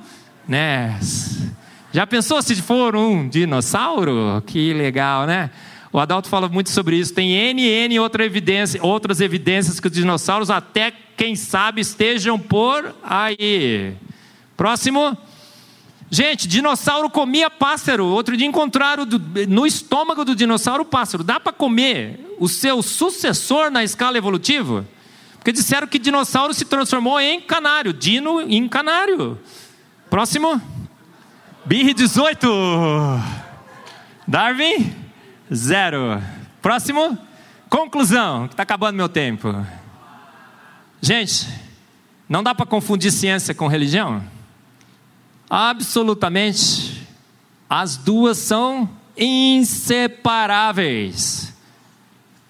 Ness. 0.48 1.48
Já 1.92 2.06
pensou 2.06 2.42
se 2.42 2.54
for 2.56 2.94
um 2.94 3.28
dinossauro? 3.28 4.42
Que 4.46 4.74
legal, 4.74 5.26
né? 5.26 5.50
O 5.92 5.98
Adalto 5.98 6.28
fala 6.28 6.48
muito 6.48 6.68
sobre 6.68 6.96
isso. 6.96 7.14
Tem 7.14 7.32
N, 7.32 7.62
N 7.62 7.98
outra 8.00 8.24
evidência, 8.24 8.78
outras 8.82 9.20
evidências 9.20 9.80
que 9.80 9.86
os 9.86 9.92
dinossauros, 9.92 10.50
até 10.50 10.92
quem 11.16 11.34
sabe, 11.34 11.80
estejam 11.80 12.38
por 12.38 12.94
aí. 13.02 13.94
Próximo. 14.56 15.16
Gente, 16.10 16.46
dinossauro 16.46 17.08
comia 17.08 17.48
pássaro. 17.48 18.04
Outro 18.06 18.36
dia 18.36 18.46
encontraram 18.46 19.06
no 19.48 19.66
estômago 19.66 20.24
do 20.24 20.36
dinossauro 20.36 20.84
pássaro. 20.84 21.24
Dá 21.24 21.40
para 21.40 21.52
comer 21.52 22.36
o 22.38 22.48
seu 22.48 22.82
sucessor 22.82 23.70
na 23.70 23.82
escala 23.82 24.18
evolutiva? 24.18 24.86
Porque 25.38 25.50
disseram 25.50 25.86
que 25.86 25.98
dinossauro 25.98 26.52
se 26.52 26.64
transformou 26.64 27.18
em 27.18 27.40
canário. 27.40 27.92
Dino 27.92 28.42
em 28.42 28.68
canário. 28.68 29.38
Próximo. 30.16 30.56
Birre 31.66 31.92
18. 31.92 32.48
Darwin 34.26 34.94
zero. 35.54 36.22
Próximo. 36.62 37.18
Conclusão, 37.68 38.48
que 38.48 38.54
está 38.54 38.62
acabando 38.62 38.96
meu 38.96 39.10
tempo. 39.10 39.54
Gente, 41.02 41.46
não 42.26 42.42
dá 42.42 42.54
para 42.54 42.64
confundir 42.64 43.12
ciência 43.12 43.54
com 43.54 43.66
religião? 43.66 44.24
Absolutamente. 45.50 47.06
As 47.68 47.98
duas 47.98 48.38
são 48.38 48.88
inseparáveis. 49.18 51.45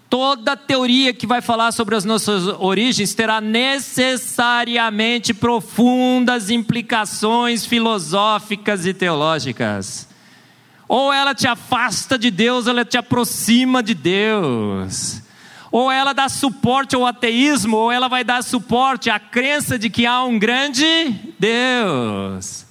Toda 0.08 0.56
teoria 0.56 1.12
que 1.12 1.26
vai 1.26 1.40
falar 1.40 1.72
sobre 1.72 1.96
as 1.96 2.04
nossas 2.04 2.46
origens 2.46 3.12
terá 3.12 3.40
necessariamente 3.40 5.34
profundas 5.34 6.48
implicações 6.48 7.66
filosóficas 7.66 8.86
e 8.86 8.94
teológicas. 8.94 10.08
Ou 10.88 11.12
ela 11.12 11.34
te 11.34 11.48
afasta 11.48 12.16
de 12.16 12.30
Deus, 12.30 12.66
ou 12.66 12.70
ela 12.70 12.84
te 12.84 12.96
aproxima 12.96 13.82
de 13.82 13.94
Deus. 13.94 15.20
Ou 15.72 15.90
ela 15.90 16.12
dá 16.12 16.28
suporte 16.28 16.94
ao 16.94 17.04
ateísmo, 17.04 17.76
ou 17.76 17.90
ela 17.90 18.06
vai 18.08 18.22
dar 18.22 18.44
suporte 18.44 19.10
à 19.10 19.18
crença 19.18 19.76
de 19.76 19.90
que 19.90 20.06
há 20.06 20.22
um 20.22 20.38
grande 20.38 20.84
Deus. 21.38 22.64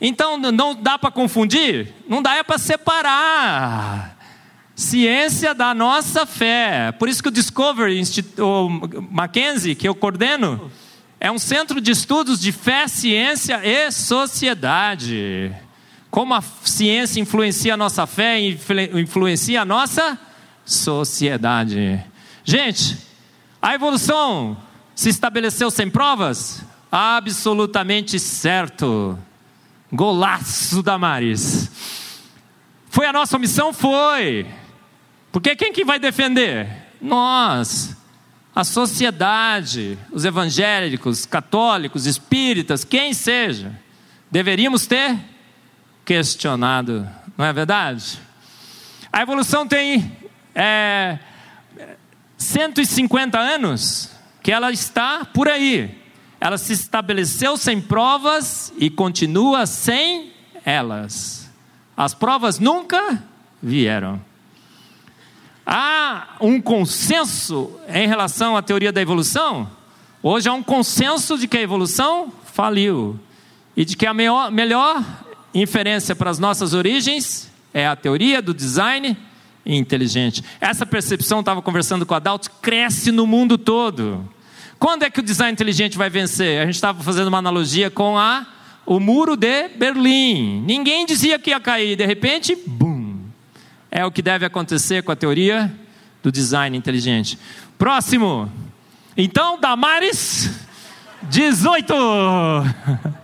Então 0.00 0.38
não 0.38 0.74
dá 0.74 0.96
para 0.96 1.10
confundir, 1.10 1.92
não 2.08 2.22
dá 2.22 2.36
é 2.36 2.44
para 2.44 2.58
separar. 2.58 4.19
Ciência 4.80 5.54
da 5.54 5.74
nossa 5.74 6.24
fé. 6.24 6.90
Por 6.92 7.06
isso 7.06 7.22
que 7.22 7.28
o 7.28 7.30
Discovery, 7.30 8.02
o 8.38 8.66
Mackenzie, 9.10 9.74
que 9.74 9.86
eu 9.86 9.94
coordeno, 9.94 10.72
é 11.20 11.30
um 11.30 11.38
centro 11.38 11.82
de 11.82 11.90
estudos 11.90 12.40
de 12.40 12.50
fé, 12.50 12.88
ciência 12.88 13.60
e 13.62 13.90
sociedade. 13.90 15.54
Como 16.10 16.32
a 16.32 16.40
ciência 16.40 17.20
influencia 17.20 17.74
a 17.74 17.76
nossa 17.76 18.06
fé 18.06 18.40
e 18.40 18.58
influencia 18.94 19.60
a 19.60 19.64
nossa 19.66 20.18
sociedade. 20.64 22.02
Gente, 22.42 22.96
a 23.60 23.74
evolução 23.74 24.56
se 24.94 25.10
estabeleceu 25.10 25.70
sem 25.70 25.90
provas? 25.90 26.64
Absolutamente 26.90 28.18
certo. 28.18 29.18
Golaço 29.92 30.82
da 30.82 30.96
Maris. 30.96 31.70
Foi 32.88 33.04
a 33.04 33.12
nossa 33.12 33.38
missão? 33.38 33.74
Foi. 33.74 34.46
Porque 35.32 35.54
quem 35.54 35.72
que 35.72 35.84
vai 35.84 35.98
defender? 35.98 36.68
Nós. 37.00 37.96
A 38.54 38.64
sociedade, 38.64 39.96
os 40.10 40.24
evangélicos, 40.24 41.24
católicos, 41.24 42.04
espíritas, 42.04 42.82
quem 42.82 43.14
seja, 43.14 43.72
deveríamos 44.28 44.86
ter 44.86 45.16
questionado, 46.04 47.08
não 47.38 47.44
é 47.44 47.52
verdade? 47.52 48.18
A 49.12 49.22
evolução 49.22 49.66
tem 49.68 50.16
é, 50.52 51.18
150 52.36 53.38
anos 53.38 54.10
que 54.42 54.50
ela 54.50 54.72
está 54.72 55.24
por 55.24 55.48
aí. 55.48 55.98
Ela 56.40 56.58
se 56.58 56.72
estabeleceu 56.72 57.56
sem 57.56 57.80
provas 57.80 58.72
e 58.76 58.90
continua 58.90 59.66
sem 59.66 60.32
elas. 60.64 61.50
As 61.96 62.14
provas 62.14 62.58
nunca 62.58 63.22
vieram. 63.62 64.20
Há 65.66 66.36
um 66.40 66.60
consenso 66.60 67.70
em 67.88 68.06
relação 68.06 68.56
à 68.56 68.62
teoria 68.62 68.92
da 68.92 69.00
evolução? 69.00 69.70
Hoje 70.22 70.48
há 70.48 70.52
um 70.52 70.62
consenso 70.62 71.38
de 71.38 71.46
que 71.46 71.56
a 71.56 71.62
evolução 71.62 72.32
faliu 72.52 73.18
e 73.76 73.84
de 73.84 73.96
que 73.96 74.06
a 74.06 74.12
melhor, 74.12 74.50
melhor 74.50 75.02
inferência 75.54 76.14
para 76.14 76.30
as 76.30 76.38
nossas 76.38 76.74
origens 76.74 77.50
é 77.72 77.86
a 77.86 77.96
teoria 77.96 78.42
do 78.42 78.52
design 78.52 79.16
inteligente. 79.64 80.42
Essa 80.60 80.84
percepção, 80.84 81.40
estava 81.40 81.62
conversando 81.62 82.04
com 82.04 82.14
a 82.14 82.16
Adalto, 82.16 82.50
cresce 82.60 83.12
no 83.12 83.26
mundo 83.26 83.56
todo. 83.56 84.28
Quando 84.78 85.04
é 85.04 85.10
que 85.10 85.20
o 85.20 85.22
design 85.22 85.52
inteligente 85.52 85.96
vai 85.96 86.10
vencer? 86.10 86.60
A 86.60 86.66
gente 86.66 86.74
estava 86.74 87.02
fazendo 87.02 87.28
uma 87.28 87.38
analogia 87.38 87.90
com 87.90 88.18
a, 88.18 88.46
o 88.86 88.98
muro 88.98 89.36
de 89.36 89.68
Berlim. 89.68 90.62
Ninguém 90.66 91.06
dizia 91.06 91.38
que 91.38 91.50
ia 91.50 91.60
cair, 91.60 91.96
de 91.96 92.06
repente, 92.06 92.56
bum. 92.66 92.99
É 93.90 94.04
o 94.04 94.10
que 94.10 94.22
deve 94.22 94.46
acontecer 94.46 95.02
com 95.02 95.10
a 95.10 95.16
teoria 95.16 95.72
do 96.22 96.30
design 96.30 96.76
inteligente. 96.76 97.38
Próximo. 97.76 98.50
Então, 99.16 99.60
Damares, 99.60 100.50
18. 101.22 101.94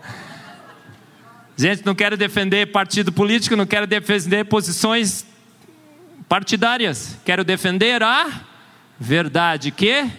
Gente, 1.57 1.87
não 1.87 1.95
quero 1.95 2.17
defender 2.17 2.73
partido 2.73 3.11
político, 3.11 3.57
não 3.57 3.65
quero 3.65 3.87
defender 3.87 4.45
posições 4.45 5.25
partidárias. 6.29 7.17
Quero 7.25 7.45
defender 7.45 8.03
a 8.03 8.29
verdade 8.99 9.71
que 9.71 10.11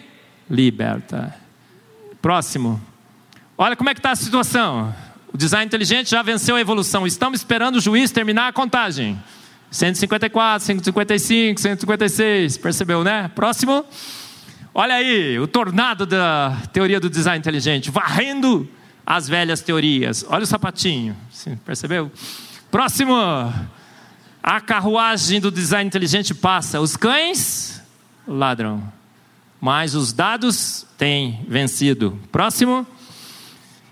liberta. 0.50 1.34
Próximo. 2.20 2.80
Olha 3.56 3.76
como 3.76 3.90
é 3.90 3.94
que 3.94 4.00
está 4.00 4.12
a 4.12 4.16
situação. 4.16 4.94
O 5.32 5.36
design 5.36 5.66
inteligente 5.66 6.10
já 6.10 6.22
venceu 6.22 6.56
a 6.56 6.60
evolução. 6.60 7.06
Estamos 7.06 7.40
esperando 7.40 7.76
o 7.76 7.80
juiz 7.80 8.10
terminar 8.10 8.48
a 8.48 8.52
contagem. 8.52 9.20
154, 9.70 10.64
155, 10.64 11.60
156. 11.60 12.58
Percebeu, 12.58 13.04
né? 13.04 13.30
Próximo. 13.34 13.84
Olha 14.74 14.94
aí, 14.94 15.38
o 15.38 15.46
tornado 15.46 16.06
da 16.06 16.56
teoria 16.72 17.00
do 17.00 17.10
design 17.10 17.38
inteligente, 17.38 17.90
varrendo 17.90 18.68
as 19.04 19.28
velhas 19.28 19.60
teorias. 19.60 20.24
Olha 20.28 20.44
o 20.44 20.46
sapatinho. 20.46 21.16
Percebeu? 21.64 22.10
Próximo. 22.70 23.14
A 24.42 24.60
carruagem 24.60 25.40
do 25.40 25.50
design 25.50 25.86
inteligente 25.86 26.34
passa. 26.34 26.80
Os 26.80 26.96
cães 26.96 27.82
ladram 28.26 28.98
mas 29.60 29.94
os 29.94 30.12
dados 30.12 30.86
têm 30.96 31.44
vencido. 31.48 32.18
Próximo. 32.30 32.86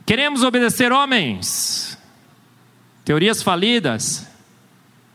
Queremos 0.05 0.43
obedecer 0.43 0.93
homens. 0.93 1.99
Teorias 3.05 3.43
falidas. 3.43 4.27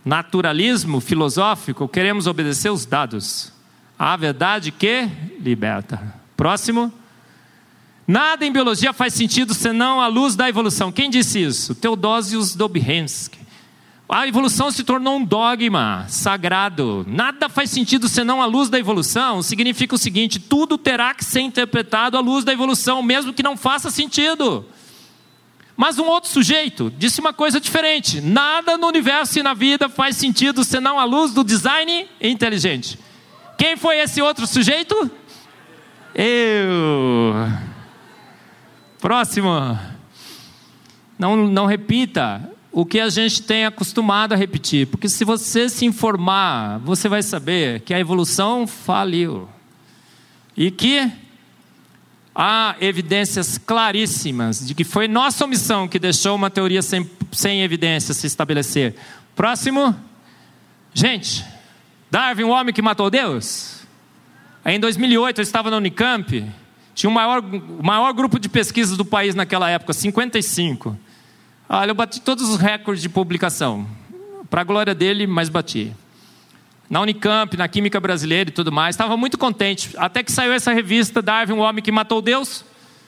Naturalismo 0.03 0.99
filosófico. 0.99 1.87
Queremos 1.87 2.27
obedecer 2.27 2.71
os 2.71 2.85
dados. 2.85 3.51
A 3.97 4.17
verdade 4.17 4.71
que 4.71 5.07
liberta. 5.39 6.15
Próximo. 6.35 6.91
Nada 8.07 8.45
em 8.45 8.51
biologia 8.51 8.93
faz 8.93 9.13
sentido 9.13 9.53
senão 9.53 10.01
a 10.01 10.07
luz 10.07 10.35
da 10.35 10.49
evolução. 10.49 10.91
Quem 10.91 11.09
disse 11.09 11.41
isso? 11.41 11.75
Teodosius 11.75 12.55
Dobzhansky. 12.55 13.39
A 14.09 14.27
evolução 14.27 14.69
se 14.69 14.83
tornou 14.83 15.15
um 15.15 15.23
dogma 15.23 16.05
sagrado. 16.09 17.05
Nada 17.07 17.47
faz 17.47 17.69
sentido 17.69 18.09
senão 18.09 18.41
a 18.41 18.45
luz 18.45 18.69
da 18.69 18.77
evolução. 18.77 19.41
Significa 19.41 19.95
o 19.95 19.97
seguinte: 19.97 20.37
tudo 20.37 20.77
terá 20.77 21.13
que 21.13 21.23
ser 21.23 21.39
interpretado 21.39 22.17
à 22.17 22.19
luz 22.19 22.43
da 22.43 22.51
evolução, 22.51 23.01
mesmo 23.01 23.31
que 23.31 23.41
não 23.41 23.55
faça 23.55 23.89
sentido. 23.89 24.65
Mas 25.82 25.97
um 25.97 26.05
outro 26.05 26.29
sujeito 26.29 26.93
disse 26.95 27.19
uma 27.19 27.34
coisa 27.34 27.59
diferente: 27.59 28.21
nada 28.21 28.77
no 28.77 28.86
universo 28.86 29.39
e 29.39 29.41
na 29.41 29.55
vida 29.55 29.89
faz 29.89 30.15
sentido 30.15 30.63
senão 30.63 30.99
a 30.99 31.03
luz 31.03 31.34
do 31.34 31.43
design 31.43 32.07
inteligente. 32.21 32.99
Quem 33.57 33.75
foi 33.75 33.97
esse 33.97 34.21
outro 34.21 34.45
sujeito? 34.45 35.09
Eu. 36.13 37.34
Próximo. 38.99 39.75
Não, 41.17 41.47
não 41.47 41.65
repita 41.65 42.47
o 42.71 42.86
que 42.86 42.99
a 42.99 43.09
gente 43.09 43.41
tem 43.41 43.65
acostumado 43.65 44.34
a 44.34 44.38
repetir, 44.38 44.86
porque 44.86 45.09
se 45.09 45.25
você 45.25 45.67
se 45.67 45.84
informar, 45.84 46.77
você 46.82 47.09
vai 47.09 47.23
saber 47.23 47.79
que 47.79 47.91
a 47.91 47.99
evolução 47.99 48.67
faliu 48.67 49.49
e 50.55 50.69
que 50.69 51.11
há 52.36 52.75
evidências 52.79 53.57
claríssimas 53.57 54.65
de 54.65 54.73
que 54.73 54.84
foi 54.84 55.07
nossa 55.07 55.45
omissão 55.45 55.88
que 55.88 55.99
deixou 55.99 56.36
uma 56.36 56.49
teoria 56.49 56.82
sem, 56.82 57.09
sem 57.32 57.61
evidência 57.61 58.13
se 58.13 58.27
estabelecer. 58.27 58.95
Próximo. 59.36 59.95
Gente, 60.93 61.45
Darwin, 62.09 62.43
o 62.43 62.49
homem 62.49 62.73
que 62.73 62.82
matou 62.82 63.09
Deus? 63.09 63.82
Em 64.65 64.79
2008, 64.79 65.39
eu 65.39 65.43
estava 65.43 65.71
na 65.71 65.77
Unicamp, 65.77 66.45
tinha 66.93 67.09
o 67.09 67.13
maior, 67.13 67.39
o 67.41 67.84
maior 67.84 68.13
grupo 68.13 68.39
de 68.39 68.49
pesquisas 68.49 68.97
do 68.97 69.05
país 69.05 69.34
naquela 69.34 69.69
época, 69.69 69.93
55. 69.93 70.97
Olha, 71.67 71.91
eu 71.91 71.95
bati 71.95 72.19
todos 72.21 72.49
os 72.49 72.57
recordes 72.57 73.01
de 73.01 73.09
publicação. 73.09 73.88
Para 74.49 74.61
a 74.61 74.63
glória 74.65 74.93
dele, 74.93 75.25
mas 75.25 75.47
bati. 75.47 75.95
Na 76.91 76.99
Unicamp, 76.99 77.55
na 77.55 77.69
Química 77.69 78.01
Brasileira 78.01 78.49
e 78.49 78.53
tudo 78.53 78.69
mais. 78.69 78.95
Estava 78.95 79.15
muito 79.15 79.37
contente. 79.37 79.91
Até 79.95 80.21
que 80.21 80.31
saiu 80.31 80.51
essa 80.51 80.73
revista, 80.73 81.21
Darwin, 81.21 81.53
o 81.53 81.59
homem 81.59 81.81
que 81.81 81.89
matou 81.89 82.21
Deus. 82.21 82.65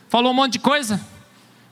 Falou 0.08 0.32
um 0.32 0.34
monte 0.34 0.54
de 0.54 0.60
coisa. 0.60 1.06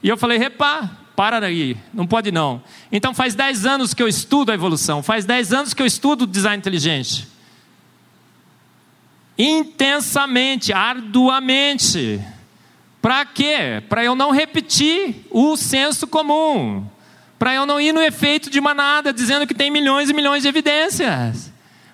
E 0.03 0.09
eu 0.09 0.17
falei, 0.17 0.37
repá, 0.37 0.91
para 1.15 1.45
aí, 1.45 1.77
não 1.93 2.05
pode 2.05 2.29
não. 2.29 2.61
Então 2.91 3.13
faz 3.13 3.33
10 3.33 3.65
anos 3.65 3.93
que 3.93 4.03
eu 4.03 4.09
estudo 4.09 4.51
a 4.51 4.53
evolução. 4.53 5.01
Faz 5.01 5.23
10 5.23 5.53
anos 5.53 5.73
que 5.73 5.81
eu 5.81 5.85
estudo 5.85 6.23
o 6.23 6.27
design 6.27 6.57
inteligente. 6.57 7.29
Intensamente, 9.37 10.73
arduamente. 10.73 12.21
Para 13.01 13.23
quê? 13.23 13.81
Para 13.87 14.03
eu 14.03 14.15
não 14.15 14.31
repetir 14.31 15.27
o 15.31 15.55
senso 15.55 16.05
comum. 16.05 16.85
Para 17.39 17.53
eu 17.53 17.65
não 17.65 17.79
ir 17.79 17.93
no 17.93 18.01
efeito 18.01 18.49
de 18.49 18.59
manada 18.59 19.13
dizendo 19.13 19.47
que 19.47 19.53
tem 19.53 19.71
milhões 19.71 20.09
e 20.09 20.13
milhões 20.13 20.43
de 20.43 20.49
evidências. 20.49 21.50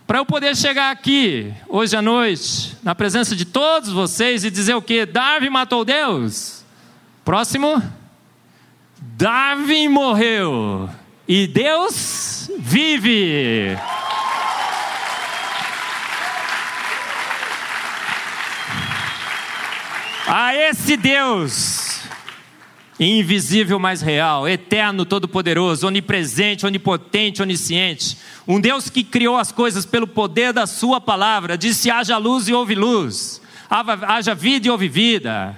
Para 0.08 0.20
eu 0.20 0.26
poder 0.26 0.56
chegar 0.56 0.90
aqui, 0.90 1.54
hoje 1.68 1.94
à 1.94 2.02
noite, 2.02 2.78
na 2.82 2.96
presença 2.96 3.36
de 3.36 3.44
todos 3.44 3.92
vocês 3.92 4.46
e 4.46 4.50
dizer 4.50 4.74
o 4.74 4.82
quê? 4.82 5.06
Darwin 5.06 5.50
matou 5.50 5.84
Deus. 5.84 6.64
Próximo. 7.26 7.84
Darwin 8.98 9.90
morreu. 9.90 10.90
E 11.28 11.46
Deus 11.46 12.50
vive. 12.58 13.78
A 20.26 20.56
esse 20.56 20.96
Deus 20.96 21.87
invisível, 23.00 23.78
mas 23.80 24.02
real, 24.02 24.48
eterno, 24.48 25.06
todo-poderoso, 25.06 25.88
onipresente, 25.88 26.66
onipotente, 26.66 27.42
onisciente. 27.42 28.18
Um 28.48 28.60
Deus 28.60 28.90
que 28.90 29.04
criou 29.04 29.38
as 29.38 29.52
coisas 29.52 29.86
pelo 29.86 30.08
poder 30.08 30.52
da 30.52 30.66
Sua 30.66 31.00
palavra, 31.00 31.58
disse: 31.58 31.92
haja 31.92 32.18
luz 32.18 32.48
e 32.48 32.54
houve 32.54 32.76
luz, 32.76 33.42
haja 33.70 34.34
vida 34.34 34.68
e 34.68 34.72
houve 34.72 34.88
vida. 34.88 35.56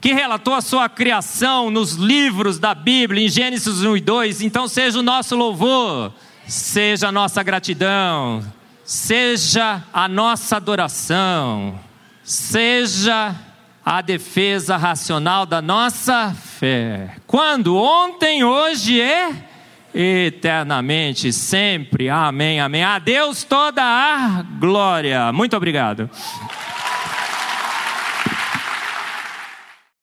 Que 0.00 0.12
relatou 0.12 0.54
a 0.54 0.60
sua 0.60 0.88
criação 0.88 1.70
nos 1.70 1.94
livros 1.94 2.58
da 2.58 2.74
Bíblia, 2.74 3.24
em 3.24 3.28
Gênesis 3.28 3.82
1 3.82 3.96
e 3.96 4.00
2. 4.00 4.42
Então, 4.42 4.68
seja 4.68 5.00
o 5.00 5.02
nosso 5.02 5.34
louvor, 5.34 6.12
seja 6.46 7.08
a 7.08 7.12
nossa 7.12 7.42
gratidão, 7.42 8.44
seja 8.84 9.82
a 9.92 10.06
nossa 10.06 10.58
adoração, 10.58 11.80
seja 12.22 13.34
a 13.86 14.00
defesa 14.00 14.76
racional 14.76 15.46
da 15.46 15.62
nossa 15.62 16.34
fé. 16.34 17.14
Quando? 17.24 17.76
Ontem, 17.76 18.42
hoje 18.42 19.00
e 19.94 20.26
eternamente, 20.26 21.32
sempre. 21.32 22.10
Amém, 22.10 22.58
amém. 22.58 22.82
A 22.82 22.98
Deus 22.98 23.44
toda 23.44 23.80
a 23.84 24.42
glória. 24.58 25.32
Muito 25.32 25.56
obrigado. 25.56 26.10